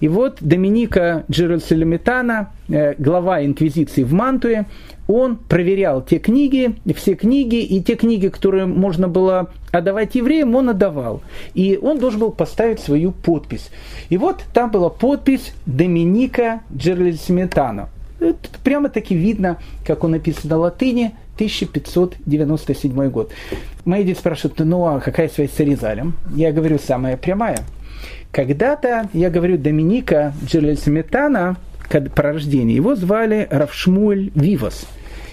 И 0.00 0.08
вот 0.08 0.38
Доминика 0.40 1.24
Джерусалиметано, 1.30 2.50
э, 2.68 2.94
глава 2.96 3.44
инквизиции 3.44 4.04
в 4.04 4.14
Мантуе, 4.14 4.64
он 5.10 5.36
проверял 5.36 6.02
те 6.02 6.18
книги, 6.18 6.76
все 6.94 7.14
книги, 7.14 7.56
и 7.56 7.82
те 7.82 7.96
книги, 7.96 8.28
которые 8.28 8.66
можно 8.66 9.08
было 9.08 9.50
отдавать 9.72 10.14
евреям, 10.14 10.54
он 10.54 10.70
отдавал. 10.70 11.22
И 11.54 11.78
он 11.80 11.98
должен 11.98 12.20
был 12.20 12.30
поставить 12.30 12.80
свою 12.80 13.12
подпись. 13.12 13.70
И 14.08 14.16
вот 14.16 14.42
там 14.52 14.70
была 14.70 14.88
подпись 14.88 15.52
Доминика 15.66 16.60
Джерусалиметано. 16.74 17.88
Прямо 18.62 18.88
таки 18.88 19.14
видно, 19.14 19.58
как 19.84 20.04
он 20.04 20.12
написан 20.12 20.50
на 20.50 20.58
латыни, 20.58 21.14
1597 21.36 23.08
год. 23.08 23.32
Мои 23.84 24.04
дети 24.04 24.18
спрашивают, 24.18 24.58
ну 24.58 24.84
а 24.86 25.00
какая 25.00 25.28
связь 25.28 25.52
с 25.52 25.60
Аризалем? 25.60 26.14
Я 26.34 26.52
говорю, 26.52 26.78
самая 26.78 27.16
прямая. 27.16 27.60
Когда-то, 28.30 29.08
я 29.12 29.30
говорю, 29.30 29.56
Доминика 29.56 30.34
Джелельсметана, 30.44 31.56
по 31.88 32.22
рождению, 32.22 32.76
его 32.76 32.94
звали 32.94 33.48
Равшмуэль 33.50 34.30
Вивас. 34.34 34.86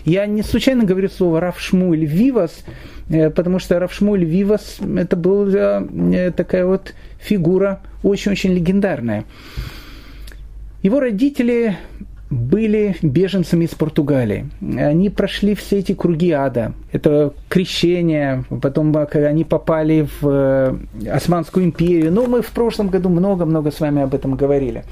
Я 0.08 0.26
не 0.26 0.42
случайно 0.42 0.86
говорю 0.86 1.10
слово 1.10 1.42
Равшмуэль 1.42 2.06
Вивас, 2.06 2.64
э, 3.10 3.30
потому 3.30 3.60
что 3.60 3.78
Равшмуэль 3.78 4.24
Вивас 4.24 4.78
это 4.80 5.18
была 5.18 5.84
э, 5.84 6.32
такая 6.32 6.66
вот 6.66 6.94
фигура 7.20 7.82
очень-очень 8.04 8.54
легендарная. 8.54 9.26
Его 10.82 11.02
родители 11.02 11.76
были 12.30 12.96
беженцами 13.02 13.66
из 13.66 13.72
Португалии. 13.72 14.50
Они 14.62 15.10
прошли 15.10 15.56
все 15.56 15.80
эти 15.80 15.94
круги 15.94 16.32
ада. 16.32 16.72
Это 16.94 17.34
крещение, 17.50 18.46
потом 18.62 18.94
когда 18.94 19.28
они 19.28 19.44
попали 19.44 20.08
в 20.22 20.26
э, 20.30 21.10
Османскую 21.12 21.66
империю. 21.66 22.14
Ну, 22.14 22.28
мы 22.28 22.42
в 22.42 22.52
прошлом 22.52 22.88
году 22.88 23.10
много-много 23.10 23.72
с 23.72 23.82
вами 23.82 24.04
об 24.04 24.16
этом 24.16 24.38
говорили. 24.38 24.86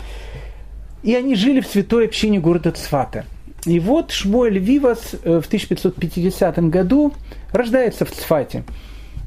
И 1.04 1.16
они 1.16 1.36
жили 1.36 1.62
в 1.62 1.68
святой 1.68 2.04
общине 2.04 2.42
города 2.42 2.72
Цфата. 2.74 3.24
И 3.66 3.80
вот 3.80 4.12
Шмуэль 4.12 4.60
Вивас 4.60 5.16
э, 5.24 5.42
в 5.42 5.48
1550 5.48 6.70
году 6.70 7.14
рождается 7.52 8.06
в 8.06 8.12
Цфате 8.12 8.64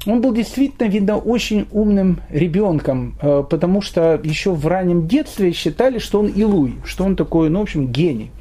он 0.05 0.21
был 0.21 0.33
действительно, 0.33 0.87
видно, 0.87 1.17
очень 1.17 1.67
умным 1.71 2.21
ребенком, 2.29 3.15
э, 3.21 3.43
потому 3.49 3.81
что 3.81 4.19
еще 4.23 4.53
в 4.53 4.65
раннем 4.67 5.07
детстве 5.07 5.51
считали, 5.51 5.99
что 5.99 6.19
он 6.19 6.27
Илуй, 6.27 6.75
что 6.85 7.03
он 7.03 7.15
такой, 7.15 7.49
ну, 7.49 7.59
в 7.59 7.63
общем, 7.63 7.87
гений. 7.87 8.31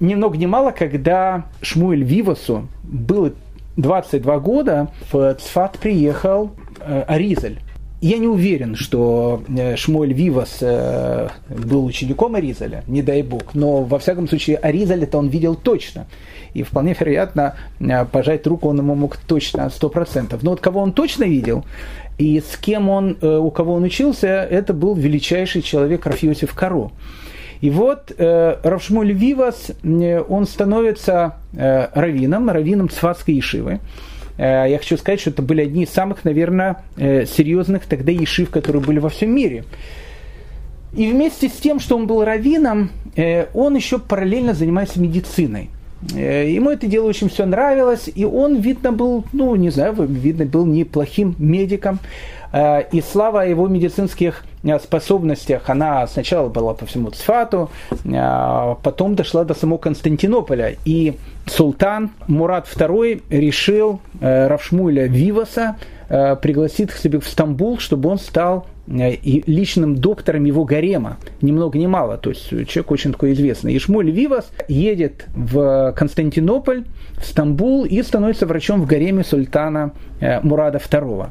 Ни 0.00 0.14
много 0.14 0.36
ни 0.36 0.46
мало, 0.46 0.70
когда 0.70 1.46
Шмуэль 1.60 2.02
Вивасу 2.02 2.66
было 2.82 3.32
22 3.76 4.38
года, 4.40 4.90
в 5.10 5.34
Цфат 5.34 5.78
приехал 5.78 6.52
э, 6.80 7.02
Аризаль. 7.06 7.58
Я 8.02 8.18
не 8.18 8.28
уверен, 8.28 8.76
что 8.76 9.42
э, 9.48 9.76
Шмуэль 9.76 10.12
Вивас 10.12 10.60
был 10.60 11.86
учеником 11.86 12.34
Аризаля, 12.34 12.84
не 12.86 13.00
дай 13.00 13.22
бог, 13.22 13.54
но 13.54 13.82
во 13.82 13.98
всяком 13.98 14.28
случае 14.28 14.58
Аризаль 14.58 15.04
это 15.04 15.16
он 15.16 15.28
видел 15.28 15.54
точно 15.54 16.06
и 16.54 16.62
вполне 16.62 16.94
вероятно 16.98 17.56
э, 17.80 18.04
пожать 18.04 18.46
руку 18.46 18.68
он 18.68 18.78
ему 18.78 18.94
мог 18.94 19.16
точно 19.16 19.70
100%. 19.80 20.38
Но 20.42 20.50
вот 20.50 20.60
кого 20.60 20.80
он 20.80 20.92
точно 20.92 21.24
видел, 21.24 21.64
и 22.18 22.40
с 22.40 22.56
кем 22.56 22.88
он, 22.88 23.16
э, 23.20 23.36
у 23.36 23.50
кого 23.50 23.74
он 23.74 23.84
учился, 23.84 24.28
это 24.28 24.72
был 24.72 24.94
величайший 24.94 25.62
человек 25.62 26.06
Рафиосиф 26.06 26.54
Каро. 26.54 26.90
И 27.60 27.70
вот 27.70 28.12
э, 28.16 28.56
Равшмуль 28.62 29.12
Вивас, 29.12 29.70
э, 29.82 30.20
он 30.20 30.46
становится 30.46 31.36
э, 31.54 31.88
раввином, 31.94 32.50
раввином 32.50 32.88
Цфатской 32.88 33.34
Ешивы. 33.34 33.80
Э, 34.38 34.66
я 34.68 34.78
хочу 34.78 34.96
сказать, 34.96 35.20
что 35.20 35.30
это 35.30 35.42
были 35.42 35.62
одни 35.62 35.84
из 35.84 35.90
самых, 35.90 36.24
наверное, 36.24 36.84
э, 36.96 37.26
серьезных 37.26 37.86
тогда 37.86 38.12
ешив, 38.12 38.50
которые 38.50 38.82
были 38.82 38.98
во 38.98 39.08
всем 39.08 39.34
мире. 39.34 39.64
И 40.94 41.10
вместе 41.10 41.48
с 41.48 41.52
тем, 41.52 41.80
что 41.80 41.96
он 41.96 42.06
был 42.06 42.24
раввином, 42.24 42.90
э, 43.16 43.46
он 43.54 43.76
еще 43.76 43.98
параллельно 43.98 44.54
занимается 44.54 45.00
медициной. 45.00 45.70
Ему 46.12 46.70
это 46.70 46.88
дело 46.88 47.06
очень 47.06 47.28
все 47.28 47.46
нравилось, 47.46 48.10
и 48.12 48.24
он, 48.24 48.56
видно, 48.56 48.90
был, 48.90 49.24
ну, 49.32 49.54
не 49.54 49.70
знаю, 49.70 49.94
видно, 49.94 50.44
был 50.44 50.66
неплохим 50.66 51.36
медиком. 51.38 52.00
Э, 52.52 52.82
и 52.92 53.00
слава 53.00 53.42
о 53.42 53.44
его 53.44 53.68
медицинских 53.68 54.44
э, 54.62 54.78
способностях, 54.78 55.68
она 55.70 56.06
сначала 56.06 56.48
была 56.48 56.74
по 56.74 56.86
всему 56.86 57.10
Цфату, 57.10 57.70
потом 58.82 59.14
дошла 59.14 59.44
до 59.44 59.54
самого 59.54 59.78
Константинополя. 59.78 60.76
И 60.84 61.16
султан 61.46 62.10
Мурат 62.28 62.68
II 62.68 63.22
решил 63.30 64.00
Равшмуля 64.20 65.06
Виваса 65.06 65.76
пригласить 66.08 66.90
к 66.90 66.96
себе 66.96 67.20
в 67.20 67.26
Стамбул, 67.26 67.78
чтобы 67.78 68.10
он 68.10 68.18
стал 68.18 68.66
э, 68.86 69.14
и 69.14 69.50
личным 69.50 69.96
доктором 69.96 70.44
его 70.44 70.64
гарема, 70.64 71.16
ни 71.40 71.52
много 71.52 71.78
ни 71.78 71.86
мало, 71.86 72.18
то 72.18 72.28
есть 72.30 72.50
человек 72.50 72.90
очень 72.90 73.12
такой 73.12 73.32
известный. 73.32 73.72
И 73.72 73.78
Шмуль 73.78 74.10
Вивас 74.10 74.50
едет 74.68 75.24
в 75.34 75.94
Константинополь, 75.96 76.84
в 77.16 77.24
Стамбул 77.24 77.86
и 77.86 78.02
становится 78.02 78.46
врачом 78.46 78.82
в 78.82 78.86
гареме 78.86 79.24
султана 79.24 79.92
э, 80.20 80.40
Мурада 80.40 80.76
II 80.76 81.30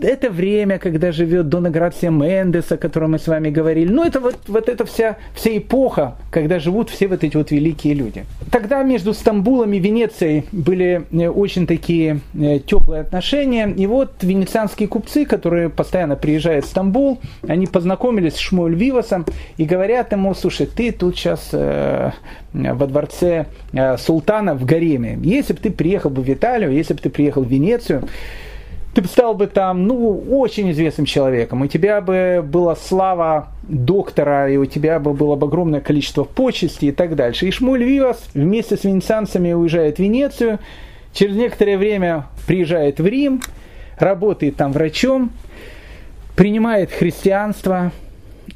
это 0.00 0.30
время, 0.30 0.78
когда 0.78 1.12
живет 1.12 1.48
Дона 1.48 1.70
Грация 1.70 2.10
Мендес, 2.10 2.72
о 2.72 2.76
котором 2.76 3.12
мы 3.12 3.18
с 3.18 3.26
вами 3.26 3.50
говорили. 3.50 3.90
Ну, 3.90 4.04
это 4.04 4.20
вот, 4.20 4.36
вот 4.46 4.68
эта 4.68 4.84
вся, 4.84 5.16
вся 5.34 5.56
эпоха, 5.56 6.16
когда 6.30 6.58
живут 6.58 6.90
все 6.90 7.08
вот 7.08 7.24
эти 7.24 7.36
вот 7.36 7.50
великие 7.50 7.94
люди. 7.94 8.24
Тогда 8.50 8.82
между 8.82 9.14
Стамбулом 9.14 9.72
и 9.72 9.78
Венецией 9.78 10.44
были 10.52 11.04
э, 11.12 11.28
очень 11.28 11.66
такие 11.66 12.20
э, 12.34 12.58
теплые 12.58 13.02
отношения. 13.02 13.68
И 13.68 13.86
вот 13.86 14.22
венецианские 14.22 14.88
купцы, 14.88 15.24
которые 15.24 15.70
постоянно 15.70 16.16
приезжают 16.16 16.64
в 16.64 16.68
Стамбул, 16.68 17.20
они 17.46 17.66
познакомились 17.66 18.34
с 18.34 18.38
Шмуэль 18.38 18.74
Вивасом 18.74 19.24
и 19.56 19.64
говорят 19.64 20.12
ему, 20.12 20.34
слушай, 20.34 20.66
ты 20.66 20.92
тут 20.92 21.16
сейчас 21.16 21.48
э, 21.52 22.10
во 22.52 22.86
дворце 22.86 23.46
э, 23.72 23.96
султана 23.96 24.54
в 24.54 24.64
гареме. 24.64 25.18
Если 25.22 25.52
бы 25.52 25.60
ты 25.60 25.70
приехал 25.70 26.10
бы 26.10 26.22
в 26.22 26.28
Италию, 26.28 26.72
если 26.72 26.94
бы 26.94 27.00
ты 27.00 27.10
приехал 27.10 27.42
в 27.42 27.48
Венецию, 27.48 28.02
ты 29.02 29.08
стал 29.08 29.34
бы 29.34 29.46
там, 29.46 29.86
ну, 29.86 30.24
очень 30.30 30.70
известным 30.70 31.04
человеком, 31.04 31.60
у 31.60 31.66
тебя 31.66 32.00
бы 32.00 32.42
была 32.42 32.74
слава 32.74 33.48
доктора, 33.62 34.50
и 34.50 34.56
у 34.56 34.64
тебя 34.64 34.98
бы 34.98 35.12
было 35.12 35.36
бы 35.36 35.46
огромное 35.46 35.80
количество 35.82 36.24
почестей 36.24 36.88
и 36.88 36.92
так 36.92 37.14
дальше. 37.14 37.46
И 37.46 37.50
Шмуль 37.50 37.84
Вивас 37.84 38.28
вместе 38.32 38.76
с 38.78 38.84
венецианцами 38.84 39.52
уезжает 39.52 39.96
в 39.96 39.98
Венецию, 39.98 40.60
через 41.12 41.36
некоторое 41.36 41.76
время 41.76 42.26
приезжает 42.46 42.98
в 42.98 43.06
Рим, 43.06 43.42
работает 43.98 44.56
там 44.56 44.72
врачом, 44.72 45.30
принимает 46.34 46.90
христианство 46.90 47.92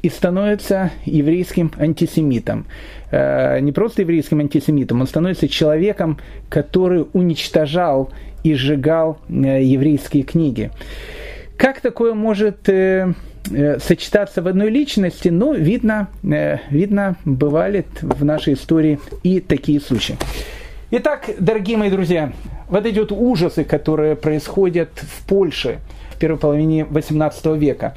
и 0.01 0.09
становится 0.09 0.91
еврейским 1.05 1.71
антисемитом. 1.77 2.65
Э, 3.11 3.59
не 3.59 3.71
просто 3.71 4.01
еврейским 4.01 4.39
антисемитом, 4.39 5.01
он 5.01 5.07
становится 5.07 5.47
человеком, 5.47 6.19
который 6.49 7.05
уничтожал 7.13 8.11
и 8.43 8.53
сжигал 8.53 9.19
э, 9.29 9.63
еврейские 9.63 10.23
книги. 10.23 10.71
Как 11.57 11.81
такое 11.81 12.13
может 12.13 12.67
э, 12.67 13.13
сочетаться 13.79 14.41
в 14.41 14.47
одной 14.47 14.69
личности, 14.69 15.29
ну, 15.29 15.53
видно, 15.53 16.09
видно, 16.21 17.15
бывали 17.25 17.85
в 18.01 18.23
нашей 18.23 18.53
истории 18.53 18.99
и 19.23 19.39
такие 19.39 19.79
случаи. 19.79 20.15
Итак, 20.91 21.29
дорогие 21.39 21.77
мои 21.77 21.89
друзья, 21.89 22.33
вот 22.69 22.85
эти 22.85 22.99
ужасы, 22.99 23.63
которые 23.63 24.15
происходят 24.15 24.89
в 24.95 25.27
Польше 25.27 25.79
первой 26.21 26.37
половине 26.37 26.81
XVIII 26.81 27.57
века, 27.57 27.95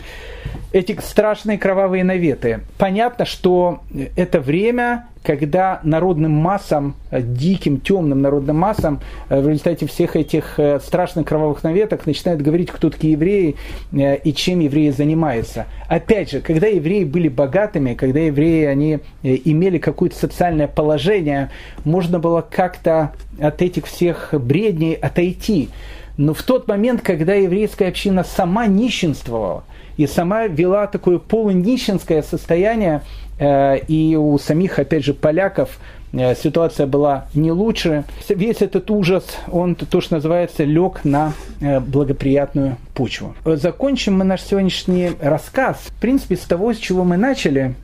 эти 0.72 0.98
страшные 1.00 1.58
кровавые 1.58 2.02
наветы. 2.04 2.60
Понятно, 2.78 3.26
что 3.26 3.80
это 4.16 4.40
время, 4.40 5.06
когда 5.22 5.80
народным 5.84 6.32
массам, 6.32 6.96
э, 7.10 7.20
диким, 7.20 7.80
темным 7.80 8.22
народным 8.22 8.56
массам, 8.56 9.00
э, 9.28 9.40
в 9.40 9.48
результате 9.48 9.86
всех 9.86 10.16
этих 10.16 10.58
э, 10.58 10.80
страшных 10.80 11.26
кровавых 11.26 11.62
наветок 11.64 12.06
начинают 12.06 12.40
говорить, 12.40 12.70
кто 12.70 12.88
такие 12.90 13.12
евреи 13.12 13.56
и 13.92 14.32
чем 14.32 14.60
евреи 14.60 14.90
занимаются. 14.90 15.66
Опять 15.88 16.30
же, 16.30 16.40
когда 16.40 16.66
евреи 16.66 17.04
были 17.04 17.28
богатыми, 17.28 17.94
когда 17.94 18.20
евреи 18.20 18.64
они 18.64 18.98
имели 19.22 19.78
какое-то 19.78 20.16
социальное 20.16 20.66
положение, 20.66 21.50
можно 21.84 22.18
было 22.18 22.40
как-то 22.40 23.12
от 23.38 23.60
этих 23.60 23.86
всех 23.86 24.30
бредней 24.32 24.94
отойти. 24.94 25.68
Но 26.16 26.32
в 26.34 26.42
тот 26.42 26.68
момент, 26.68 27.02
когда 27.02 27.34
еврейская 27.34 27.88
община 27.88 28.24
сама 28.24 28.66
нищенствовала, 28.66 29.64
и 29.96 30.06
сама 30.06 30.46
вела 30.46 30.86
такое 30.86 31.18
полунищенское 31.18 32.22
состояние, 32.22 33.02
э, 33.38 33.78
и 33.78 34.16
у 34.16 34.36
самих, 34.38 34.78
опять 34.78 35.04
же, 35.04 35.14
поляков 35.14 35.78
э, 36.12 36.34
ситуация 36.34 36.86
была 36.86 37.26
не 37.34 37.52
лучше. 37.52 38.04
Весь 38.28 38.62
этот 38.62 38.90
ужас, 38.90 39.24
он, 39.50 39.74
то, 39.74 40.00
что 40.00 40.14
называется, 40.14 40.64
лег 40.64 41.04
на 41.04 41.32
э, 41.60 41.80
благоприятную 41.80 42.76
почву. 42.94 43.34
Закончим 43.44 44.18
мы 44.18 44.24
наш 44.24 44.42
сегодняшний 44.42 45.12
рассказ, 45.20 45.76
в 45.86 46.00
принципе, 46.00 46.36
с 46.36 46.40
того, 46.40 46.72
с 46.72 46.78
чего 46.78 47.04
мы 47.04 47.16
начали. 47.16 47.74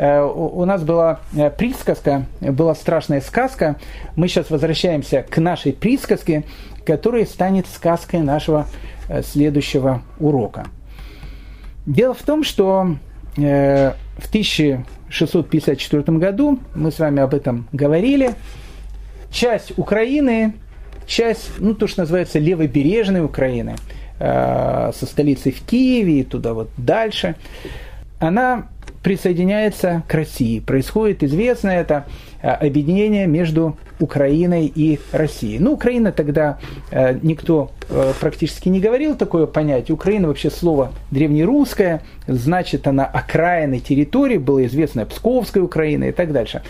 У 0.00 0.64
нас 0.64 0.84
была 0.84 1.20
присказка, 1.56 2.26
была 2.40 2.76
страшная 2.76 3.20
сказка. 3.20 3.74
Мы 4.14 4.28
сейчас 4.28 4.48
возвращаемся 4.48 5.24
к 5.28 5.38
нашей 5.38 5.72
присказке, 5.72 6.44
которая 6.88 7.26
станет 7.26 7.66
сказкой 7.66 8.20
нашего 8.20 8.66
следующего 9.22 10.02
урока. 10.18 10.64
Дело 11.84 12.14
в 12.14 12.22
том, 12.22 12.44
что 12.44 12.96
э, 13.36 13.92
в 14.16 14.28
1654 14.28 16.02
году, 16.18 16.58
мы 16.74 16.90
с 16.90 16.98
вами 16.98 17.20
об 17.20 17.34
этом 17.34 17.68
говорили, 17.72 18.30
часть 19.30 19.72
Украины, 19.76 20.54
часть, 21.06 21.50
ну, 21.58 21.74
то, 21.74 21.86
что 21.86 22.02
называется 22.02 22.38
левобережной 22.38 23.22
Украины, 23.22 23.76
э, 24.18 24.92
со 24.94 25.06
столицей 25.06 25.52
в 25.52 25.60
Киеве 25.60 26.20
и 26.20 26.24
туда 26.24 26.54
вот 26.54 26.70
дальше, 26.78 27.36
она 28.18 28.68
присоединяется 29.02 30.04
к 30.08 30.14
России. 30.14 30.60
Происходит 30.60 31.22
известное 31.22 31.82
это 31.82 32.06
э, 32.40 32.48
объединение 32.48 33.26
между 33.26 33.76
Украиной 34.00 34.70
и 34.74 35.00
Россией. 35.12 35.58
Ну, 35.58 35.72
Украина 35.72 36.12
тогда 36.12 36.58
э, 36.90 37.18
никто 37.22 37.70
э, 37.88 38.12
практически 38.20 38.68
не 38.68 38.80
говорил 38.80 39.16
такое 39.16 39.46
понятие. 39.46 39.94
Украина 39.94 40.28
вообще 40.28 40.50
слово 40.50 40.92
древнерусское, 41.10 42.02
значит 42.26 42.86
она 42.86 43.04
окраины 43.04 43.80
территории, 43.80 44.38
было 44.38 44.64
известно 44.66 45.04
Псковская 45.06 45.62
Украина 45.62 46.04
и 46.04 46.12
так 46.12 46.32
дальше. 46.32 46.62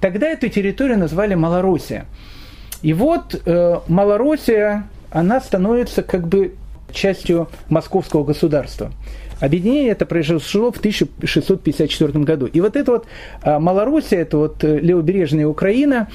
Тогда 0.00 0.28
эту 0.28 0.48
территорию 0.48 0.98
назвали 0.98 1.34
Малороссия. 1.34 2.06
И 2.82 2.92
вот 2.92 3.40
э, 3.44 3.80
Малороссия, 3.88 4.86
она 5.10 5.40
становится 5.40 6.02
как 6.02 6.28
бы 6.28 6.54
частью 6.92 7.48
московского 7.68 8.24
государства. 8.24 8.92
Объединение 9.40 9.90
это 9.90 10.06
произошло 10.06 10.72
в 10.72 10.78
1654 10.78 12.24
году. 12.24 12.46
И 12.46 12.60
вот 12.60 12.76
это 12.76 12.92
вот 12.92 13.06
а, 13.42 13.58
Малороссия, 13.58 14.20
это 14.20 14.38
вот 14.38 14.64
э, 14.64 14.78
левобережная 14.78 15.46
Украина, 15.46 16.08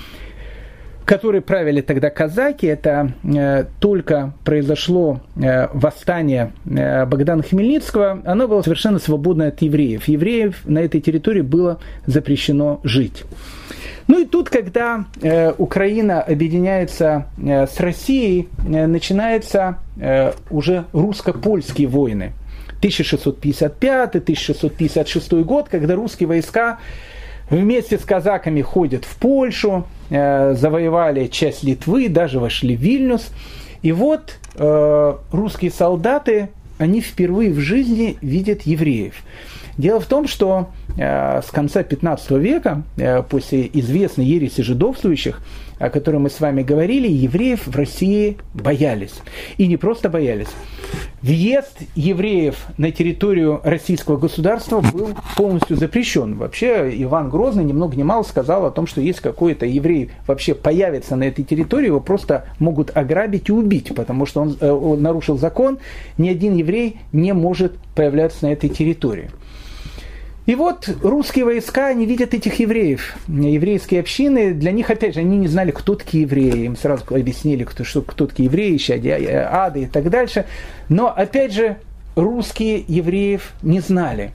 которые 1.06 1.42
правили 1.42 1.82
тогда 1.82 2.10
казаки, 2.10 2.68
это 2.68 3.12
э, 3.24 3.66
только 3.80 4.34
произошло 4.44 5.22
э, 5.36 5.68
восстание 5.74 6.54
э, 6.66 7.06
Богдана 7.06 7.44
Хмельницкого, 7.44 8.22
оно 8.26 8.48
было 8.48 8.62
совершенно 8.62 9.00
свободно 9.00 9.48
от 9.48 9.62
евреев. 9.62 10.08
Евреев 10.08 10.62
на 10.66 10.80
этой 10.80 11.02
территории 11.02 11.42
было 11.42 11.80
запрещено 12.06 12.80
жить. 12.84 13.24
Ну 14.08 14.20
и 14.20 14.26
тут, 14.26 14.50
когда 14.50 15.06
Украина 15.58 16.22
объединяется 16.22 17.28
с 17.38 17.80
Россией, 17.80 18.50
начинаются 18.58 19.78
уже 20.50 20.84
русско-польские 20.92 21.88
войны. 21.88 22.34
1655-1656 22.82 25.44
год, 25.44 25.70
когда 25.70 25.96
русские 25.96 26.28
войска 26.28 26.80
вместе 27.52 28.00
с 28.00 28.02
казаками 28.02 28.62
ходят 28.62 29.06
в 29.06 29.16
Польшу, 29.18 29.86
э, 30.10 30.56
завоевали 30.56 31.28
часть 31.28 31.64
Литвы, 31.64 32.10
даже 32.10 32.40
вошли 32.40 32.76
в 32.76 32.80
Вильнюс. 32.80 33.30
И 33.82 33.92
вот 33.92 34.38
э, 34.56 35.14
русские 35.32 35.72
солдаты, 35.72 36.50
они 36.78 37.02
впервые 37.02 37.52
в 37.52 37.60
жизни 37.60 38.18
видят 38.22 38.64
евреев. 38.64 39.16
Дело 39.78 40.00
в 40.00 40.06
том, 40.06 40.28
что 40.28 40.70
э, 40.98 41.42
с 41.42 41.52
конца 41.52 41.84
15 41.84 42.32
века, 42.32 42.84
после 43.30 43.70
известной 43.74 44.26
ереси 44.26 44.62
жидовствующих, 44.62 45.42
о 45.82 45.90
которой 45.90 46.18
мы 46.18 46.30
с 46.30 46.40
вами 46.40 46.62
говорили, 46.62 47.08
евреев 47.08 47.66
в 47.66 47.76
России 47.76 48.38
боялись. 48.54 49.16
И 49.58 49.68
не 49.68 49.78
просто 49.78 50.10
боялись. 50.10 50.50
Въезд 51.22 51.80
евреев 51.96 52.56
на 52.78 52.92
территорию 52.92 53.62
российского 53.64 54.18
государства 54.18 54.82
был 54.82 55.10
полностью 55.36 55.78
запрещен. 55.78 56.36
Вообще 56.36 56.92
Иван 57.04 57.30
Грозный 57.30 57.64
ни 57.64 57.74
много 57.74 57.96
ни 57.96 58.04
мало 58.04 58.24
сказал 58.24 58.66
о 58.66 58.72
том, 58.72 58.88
что 58.88 59.02
если 59.02 59.22
какой-то 59.22 59.66
еврей 59.66 60.12
вообще 60.28 60.54
появится 60.54 61.16
на 61.16 61.24
этой 61.24 61.44
территории, 61.44 61.88
его 61.88 62.00
просто 62.00 62.46
могут 62.60 62.96
ограбить 62.96 63.50
и 63.50 63.52
убить, 63.52 63.94
потому 63.96 64.26
что 64.26 64.42
он, 64.42 64.58
э, 64.60 64.70
он 64.70 65.02
нарушил 65.02 65.38
закон. 65.38 65.80
Ни 66.18 66.30
один 66.30 66.56
еврей 66.56 66.98
не 67.12 67.34
может 67.34 67.74
появляться 67.96 68.46
на 68.46 68.54
этой 68.54 68.70
территории. 68.70 69.30
И 70.48 70.56
вот 70.56 70.90
русские 71.04 71.46
войска, 71.46 71.88
они 71.88 72.06
видят 72.06 72.34
этих 72.34 72.60
евреев, 72.60 73.16
еврейские 73.28 74.00
общины, 74.00 74.54
для 74.54 74.72
них, 74.72 74.90
опять 74.90 75.14
же, 75.14 75.20
они 75.20 75.38
не 75.38 75.48
знали, 75.48 75.72
кто 75.72 75.96
такие 75.96 76.24
евреи, 76.24 76.66
им 76.66 76.76
сразу 76.76 77.04
объяснили, 77.10 77.64
кто, 77.64 77.84
что, 77.84 78.02
кто 78.02 78.26
такие 78.26 78.48
евреи, 78.48 78.78
щадя, 78.78 79.18
ады 79.52 79.84
и 79.84 79.86
так 79.86 80.10
дальше. 80.10 80.46
Но, 80.90 81.14
опять 81.16 81.54
же, 81.54 81.78
русские 82.16 82.84
евреев 82.88 83.54
не 83.62 83.82
знали. 83.82 84.32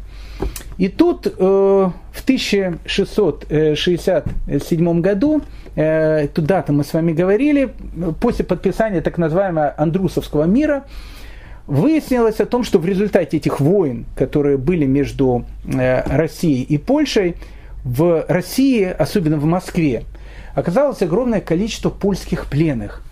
И 0.78 0.88
тут 0.88 1.26
э, 1.26 1.30
в 1.40 1.92
1667 2.22 5.00
году, 5.00 5.42
э, 5.74 6.24
эту 6.24 6.42
дату 6.42 6.72
мы 6.72 6.84
с 6.84 6.92
вами 6.92 7.12
говорили, 7.12 7.74
после 8.20 8.44
подписания 8.44 9.00
так 9.00 9.18
называемого 9.18 9.74
Андрусовского 9.76 10.44
мира, 10.44 10.84
выяснилось 11.66 12.40
о 12.40 12.46
том, 12.46 12.64
что 12.64 12.78
в 12.78 12.86
результате 12.86 13.36
этих 13.36 13.60
войн, 13.60 14.06
которые 14.16 14.56
были 14.56 14.84
между 14.86 15.44
Россией 15.64 16.62
и 16.62 16.78
Польшей, 16.78 17.36
в 17.84 18.24
России, 18.28 18.84
особенно 18.84 19.36
в 19.38 19.44
Москве, 19.44 20.04
оказалось 20.54 21.02
огромное 21.02 21.40
количество 21.40 21.90
польских 21.90 22.46
пленных. 22.46 23.02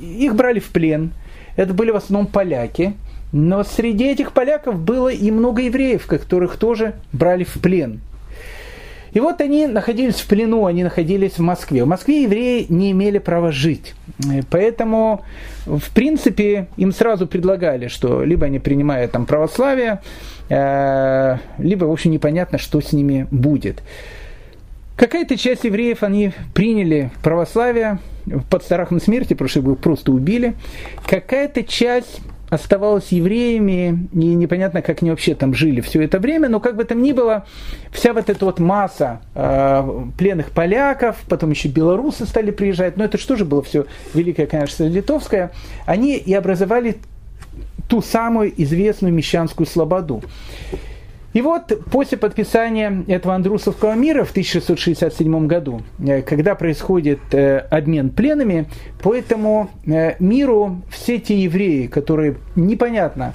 Их 0.00 0.34
брали 0.34 0.60
в 0.60 0.68
плен. 0.68 1.12
Это 1.56 1.74
были 1.74 1.90
в 1.90 1.96
основном 1.96 2.30
поляки. 2.30 2.94
Но 3.32 3.64
среди 3.64 4.04
этих 4.04 4.32
поляков 4.32 4.78
было 4.78 5.08
и 5.08 5.30
много 5.30 5.62
евреев, 5.62 6.06
которых 6.06 6.56
тоже 6.56 6.94
брали 7.12 7.44
в 7.44 7.54
плен. 7.54 8.00
И 9.14 9.20
вот 9.20 9.40
они 9.40 9.66
находились 9.66 10.16
в 10.16 10.26
плену, 10.26 10.66
они 10.66 10.82
находились 10.82 11.38
в 11.38 11.40
Москве. 11.40 11.84
В 11.84 11.86
Москве 11.86 12.24
евреи 12.24 12.66
не 12.68 12.90
имели 12.90 13.18
права 13.18 13.52
жить. 13.52 13.94
Поэтому, 14.50 15.24
в 15.66 15.90
принципе, 15.94 16.66
им 16.76 16.92
сразу 16.92 17.28
предлагали, 17.28 17.86
что 17.86 18.24
либо 18.24 18.46
они 18.46 18.58
принимают 18.58 19.12
там 19.12 19.24
православие, 19.24 20.00
э, 20.48 21.36
либо, 21.58 21.84
в 21.84 21.92
общем, 21.92 22.10
непонятно, 22.10 22.58
что 22.58 22.80
с 22.80 22.92
ними 22.92 23.28
будет. 23.30 23.82
Какая-то 24.96 25.36
часть 25.36 25.64
евреев, 25.64 26.02
они 26.02 26.32
приняли 26.52 27.10
православие 27.22 27.98
под 28.50 28.64
страхом 28.64 29.00
смерти, 29.00 29.34
потому 29.34 29.48
что 29.48 29.60
их 29.60 29.78
просто 29.78 30.12
убили. 30.12 30.54
Какая-то 31.06 31.62
часть 31.62 32.20
оставалась 32.50 33.08
евреями, 33.08 34.08
и 34.12 34.16
непонятно, 34.16 34.82
как 34.82 35.02
они 35.02 35.10
вообще 35.10 35.34
там 35.34 35.54
жили 35.54 35.80
все 35.80 36.02
это 36.02 36.18
время, 36.18 36.48
но 36.48 36.60
как 36.60 36.76
бы 36.76 36.84
там 36.84 37.02
ни 37.02 37.12
было, 37.12 37.46
вся 37.90 38.12
вот 38.12 38.28
эта 38.30 38.44
вот 38.44 38.58
масса 38.58 39.20
э, 39.34 40.04
пленных 40.18 40.50
поляков, 40.50 41.16
потом 41.28 41.50
еще 41.50 41.68
белорусы 41.68 42.26
стали 42.26 42.50
приезжать, 42.50 42.96
но 42.96 43.04
это 43.04 43.18
же 43.36 43.44
было 43.44 43.62
все 43.62 43.86
Великое, 44.12 44.46
конечно, 44.46 44.84
Литовское, 44.84 45.52
они 45.86 46.16
и 46.16 46.32
образовали 46.34 46.96
ту 47.88 48.02
самую 48.02 48.52
известную 48.62 49.12
Мещанскую 49.12 49.66
слободу. 49.66 50.22
И 51.34 51.42
вот 51.42 51.72
после 51.90 52.16
подписания 52.16 53.04
этого 53.08 53.34
Андрусовского 53.34 53.94
мира 53.94 54.22
в 54.22 54.30
1667 54.30 55.46
году, 55.48 55.82
э, 55.98 56.22
когда 56.22 56.54
происходит 56.54 57.18
э, 57.32 57.58
обмен 57.58 58.10
пленами, 58.10 58.68
по 59.02 59.14
этому 59.14 59.68
э, 59.84 60.14
миру 60.20 60.82
все 60.88 61.18
те 61.18 61.36
евреи, 61.36 61.88
которые 61.88 62.36
непонятно 62.56 63.34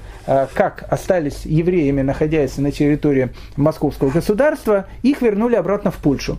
как 0.54 0.86
остались 0.90 1.46
евреями, 1.46 2.04
находясь 2.04 2.58
на 2.58 2.72
территории 2.72 3.30
Московского 3.58 4.12
государства, 4.12 4.86
их 5.02 5.24
вернули 5.24 5.56
обратно 5.56 5.90
в 5.90 5.98
Польшу. 5.98 6.38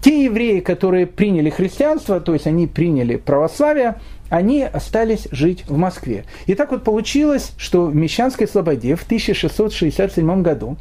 Те 0.00 0.24
евреи, 0.24 0.60
которые 0.60 1.06
приняли 1.06 1.50
христианство, 1.50 2.20
то 2.20 2.32
есть 2.32 2.46
они 2.46 2.66
приняли 2.66 3.16
православие, 3.16 3.96
они 4.28 4.62
остались 4.62 5.28
жить 5.30 5.64
в 5.66 5.76
Москве. 5.76 6.24
И 6.46 6.54
так 6.54 6.70
вот 6.70 6.84
получилось, 6.84 7.52
что 7.56 7.86
в 7.86 7.94
Мещанской 7.94 8.48
Слободе 8.48 8.96
в 8.96 9.04
1667 9.04 10.42
году 10.42 10.76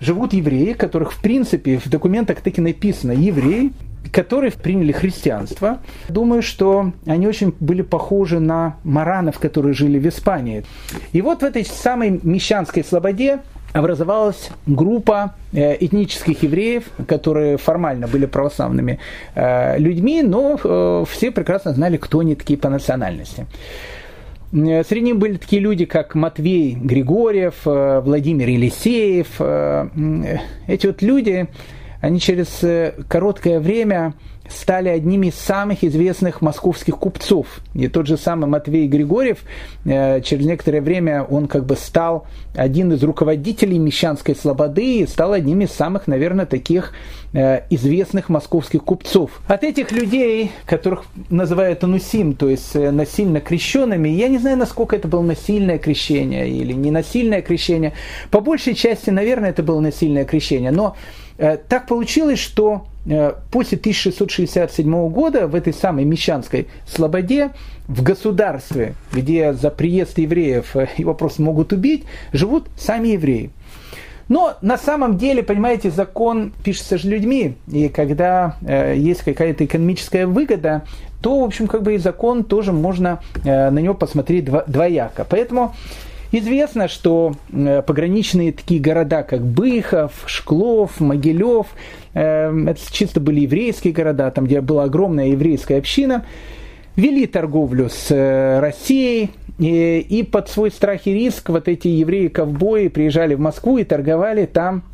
живут 0.00 0.32
евреи, 0.32 0.72
которых 0.72 1.12
в 1.12 1.22
принципе 1.22 1.78
в 1.78 1.88
документах 1.88 2.40
таки 2.40 2.60
написано 2.60 3.12
евреи, 3.12 3.72
которые 4.10 4.50
приняли 4.52 4.92
христианство. 4.92 5.78
Думаю, 6.08 6.42
что 6.42 6.92
они 7.06 7.26
очень 7.26 7.54
были 7.60 7.82
похожи 7.82 8.40
на 8.40 8.76
маранов, 8.84 9.38
которые 9.38 9.74
жили 9.74 9.98
в 9.98 10.08
Испании. 10.08 10.64
И 11.12 11.22
вот 11.22 11.40
в 11.40 11.44
этой 11.44 11.64
самой 11.64 12.20
Мещанской 12.22 12.84
Слободе 12.84 13.40
образовалась 13.72 14.50
группа 14.66 15.34
э, 15.52 15.76
этнических 15.84 16.42
евреев, 16.42 16.84
которые 17.06 17.56
формально 17.56 18.06
были 18.06 18.26
православными 18.26 18.98
э, 19.34 19.78
людьми, 19.78 20.22
но 20.22 20.58
э, 20.62 21.04
все 21.08 21.30
прекрасно 21.30 21.72
знали, 21.72 21.96
кто 21.96 22.20
они 22.20 22.34
такие 22.34 22.58
по 22.58 22.68
национальности. 22.68 23.46
Среди 24.52 25.00
них 25.00 25.16
были 25.16 25.38
такие 25.38 25.62
люди, 25.62 25.86
как 25.86 26.14
Матвей 26.14 26.74
Григорьев, 26.74 27.64
Владимир 27.64 28.50
Елисеев. 28.50 29.40
Эти 30.66 30.86
вот 30.86 31.00
люди, 31.00 31.48
они 32.02 32.20
через 32.20 32.60
короткое 33.08 33.60
время 33.60 34.12
стали 34.52 34.88
одними 34.88 35.28
из 35.28 35.34
самых 35.34 35.84
известных 35.84 36.40
московских 36.40 36.96
купцов. 36.98 37.46
И 37.74 37.88
тот 37.88 38.06
же 38.06 38.16
самый 38.16 38.46
Матвей 38.46 38.86
Григорьев, 38.86 39.38
э, 39.84 40.20
через 40.20 40.46
некоторое 40.46 40.80
время 40.80 41.22
он 41.22 41.48
как 41.48 41.66
бы 41.66 41.76
стал 41.76 42.26
один 42.54 42.92
из 42.92 43.02
руководителей 43.02 43.78
Мещанской 43.78 44.36
Слободы 44.36 45.00
и 45.00 45.06
стал 45.06 45.32
одним 45.32 45.62
из 45.62 45.72
самых, 45.72 46.06
наверное, 46.06 46.46
таких 46.46 46.92
э, 47.32 47.62
известных 47.70 48.28
московских 48.28 48.84
купцов. 48.84 49.42
От 49.48 49.64
этих 49.64 49.90
людей, 49.92 50.52
которых 50.66 51.04
называют 51.30 51.82
анусим, 51.84 52.34
то 52.34 52.48
есть 52.48 52.76
э, 52.76 52.90
насильно 52.90 53.40
крещенными, 53.40 54.08
я 54.08 54.28
не 54.28 54.38
знаю, 54.38 54.56
насколько 54.56 54.96
это 54.96 55.08
было 55.08 55.22
насильное 55.22 55.78
крещение 55.78 56.48
или 56.48 56.72
не 56.72 56.90
насильное 56.90 57.42
крещение. 57.42 57.94
По 58.30 58.40
большей 58.40 58.74
части, 58.74 59.10
наверное, 59.10 59.50
это 59.50 59.62
было 59.62 59.80
насильное 59.80 60.24
крещение. 60.24 60.70
Но 60.70 60.96
так 61.38 61.88
получилось, 61.88 62.38
что 62.38 62.86
после 63.50 63.78
1667 63.78 65.08
года 65.08 65.48
в 65.48 65.54
этой 65.54 65.72
самой 65.72 66.04
Мещанской 66.04 66.68
Слободе, 66.86 67.50
в 67.88 68.02
государстве, 68.02 68.94
где 69.12 69.52
за 69.52 69.70
приезд 69.70 70.18
евреев 70.18 70.76
э, 70.76 70.88
его 70.96 71.14
просто 71.14 71.42
могут 71.42 71.72
убить, 71.72 72.04
живут 72.32 72.68
сами 72.76 73.08
евреи. 73.08 73.50
Но 74.28 74.54
на 74.62 74.78
самом 74.78 75.18
деле, 75.18 75.42
понимаете, 75.42 75.90
закон 75.90 76.52
пишется 76.64 76.96
же 76.96 77.08
людьми, 77.08 77.56
и 77.70 77.88
когда 77.88 78.56
э, 78.62 78.94
есть 78.96 79.22
какая-то 79.22 79.64
экономическая 79.64 80.26
выгода, 80.26 80.84
то, 81.20 81.40
в 81.40 81.44
общем, 81.44 81.66
как 81.66 81.82
бы 81.82 81.94
и 81.94 81.98
закон 81.98 82.44
тоже 82.44 82.72
можно 82.72 83.20
э, 83.44 83.70
на 83.70 83.78
него 83.78 83.94
посмотреть 83.94 84.44
дво, 84.44 84.64
двояко. 84.66 85.26
Поэтому 85.28 85.74
Известно, 86.34 86.88
что 86.88 87.34
э, 87.52 87.82
пограничные 87.86 88.52
такие 88.52 88.80
города, 88.80 89.22
как 89.22 89.42
Быхов, 89.42 90.12
Шклов, 90.24 90.98
Могилев, 90.98 91.66
э, 92.14 92.50
это 92.68 92.80
чисто 92.90 93.20
были 93.20 93.40
еврейские 93.40 93.92
города, 93.92 94.30
там, 94.30 94.46
где 94.46 94.62
была 94.62 94.84
огромная 94.84 95.28
еврейская 95.28 95.76
община, 95.76 96.24
вели 96.96 97.26
торговлю 97.26 97.90
с 97.90 98.10
э, 98.10 98.60
Россией, 98.60 99.30
и, 99.58 99.98
и 99.98 100.22
под 100.22 100.48
свой 100.48 100.70
страх 100.70 101.06
и 101.06 101.12
риск 101.12 101.50
вот 101.50 101.68
эти 101.68 101.88
евреи-ковбои 101.88 102.88
приезжали 102.88 103.34
в 103.34 103.40
Москву 103.40 103.76
и 103.76 103.84
торговали 103.84 104.46
там 104.46 104.84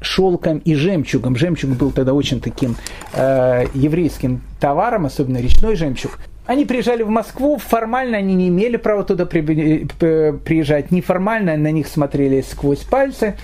шелком 0.00 0.58
и 0.58 0.74
жемчугом. 0.74 1.36
Жемчуг 1.36 1.72
был 1.72 1.90
тогда 1.90 2.14
очень 2.14 2.40
таким 2.40 2.76
э, 3.12 3.66
еврейским 3.74 4.40
товаром, 4.60 5.04
особенно 5.04 5.38
речной 5.38 5.74
жемчуг. 5.74 6.18
Они 6.48 6.64
приезжали 6.64 7.02
в 7.02 7.10
Москву, 7.10 7.58
формально 7.58 8.16
они 8.16 8.34
не 8.34 8.48
имели 8.48 8.78
права 8.78 9.04
туда 9.04 9.26
приезжать, 9.26 10.90
неформально 10.90 11.58
на 11.58 11.70
них 11.70 11.86
смотрели 11.86 12.40
сквозь 12.40 12.78
пальцы. 12.78 13.36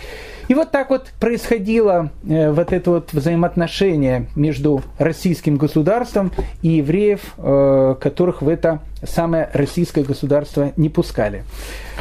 И 0.49 0.55
вот 0.55 0.71
так 0.71 0.89
вот 0.89 1.09
происходило 1.21 2.11
э, 2.27 2.51
вот 2.51 2.73
это 2.73 2.91
вот 2.91 3.13
взаимоотношение 3.13 4.27
между 4.37 4.83
российским 4.99 5.57
государством 5.57 6.33
и 6.63 6.69
евреев, 6.69 7.21
э, 7.37 7.95
которых 8.01 8.41
в 8.41 8.49
это 8.49 8.81
самое 9.03 9.51
российское 9.53 10.03
государство 10.03 10.73
не 10.79 10.89
пускали. 10.89 11.45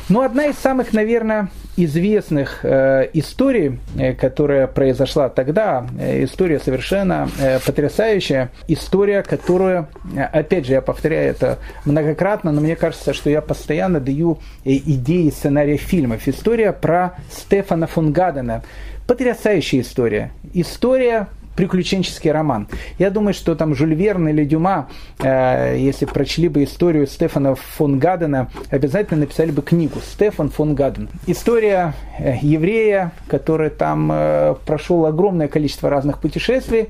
Но 0.07 0.21
одна 0.21 0.45
из 0.45 0.55
самых, 0.55 0.93
наверное, 0.93 1.49
известных 1.75 2.63
э, 2.63 3.09
историй, 3.13 3.79
э, 3.97 4.13
которая 4.13 4.67
произошла 4.67 5.29
тогда, 5.29 5.87
э, 5.99 6.23
история 6.23 6.59
совершенно 6.59 7.29
э, 7.39 7.59
потрясающая, 7.59 8.51
история, 8.67 9.23
которую, 9.23 9.87
опять 10.15 10.65
же, 10.65 10.73
я 10.73 10.81
повторяю 10.81 11.31
это 11.31 11.59
многократно, 11.85 12.51
но 12.51 12.61
мне 12.61 12.75
кажется, 12.75 13.13
что 13.13 13.29
я 13.29 13.41
постоянно 13.41 13.99
даю 13.99 14.39
идеи 14.63 15.29
сценария 15.29 15.77
фильмов. 15.77 16.27
История 16.27 16.73
про 16.73 17.15
Стефана 17.31 17.87
фон 17.87 18.13
Гадена. 18.13 18.63
Потрясающая 19.07 19.81
история. 19.81 20.31
История 20.53 21.27
приключенческий 21.55 22.31
роман. 22.31 22.67
Я 22.99 23.09
думаю, 23.09 23.33
что 23.33 23.55
там 23.55 23.75
Жюль 23.75 23.93
Верн 23.93 24.27
или 24.29 24.45
Дюма, 24.45 24.89
э, 25.19 25.77
если 25.77 26.05
прочли 26.05 26.47
бы 26.47 26.63
историю 26.63 27.07
Стефана 27.07 27.55
фон 27.55 27.99
Гадена, 27.99 28.49
обязательно 28.69 29.21
написали 29.21 29.51
бы 29.51 29.61
книгу 29.61 29.99
«Стефан 29.99 30.49
фон 30.49 30.75
Гаден». 30.75 31.09
История 31.27 31.93
э, 32.19 32.35
еврея, 32.41 33.11
который 33.27 33.69
там 33.69 34.11
э, 34.11 34.55
прошел 34.65 35.05
огромное 35.05 35.47
количество 35.47 35.89
разных 35.89 36.19
путешествий, 36.19 36.89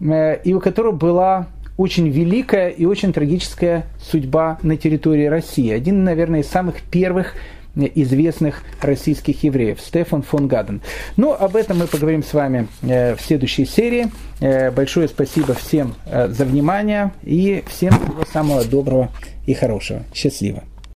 э, 0.00 0.40
и 0.42 0.54
у 0.54 0.60
которого 0.60 0.92
была 0.92 1.46
очень 1.76 2.08
великая 2.08 2.68
и 2.68 2.84
очень 2.84 3.12
трагическая 3.12 3.84
судьба 3.98 4.58
на 4.62 4.76
территории 4.76 5.26
России. 5.26 5.70
Один, 5.70 6.04
наверное, 6.04 6.40
из 6.40 6.48
самых 6.48 6.82
первых 6.82 7.34
известных 7.74 8.62
российских 8.80 9.42
евреев, 9.44 9.80
Стефан 9.80 10.22
фон 10.22 10.48
Гаден. 10.48 10.80
Но 11.16 11.34
об 11.34 11.56
этом 11.56 11.78
мы 11.78 11.86
поговорим 11.86 12.22
с 12.22 12.32
вами 12.34 12.68
э, 12.82 13.16
в 13.16 13.20
следующей 13.20 13.64
серии. 13.64 14.10
Э, 14.40 14.70
большое 14.70 15.08
спасибо 15.08 15.54
всем 15.54 15.94
э, 16.06 16.28
за 16.28 16.44
внимание 16.44 17.12
и 17.22 17.64
всем 17.68 17.92
всего 17.92 18.24
самого 18.32 18.64
доброго 18.64 19.10
и 19.46 19.54
хорошего. 19.54 20.02
Счастливо. 20.14 20.64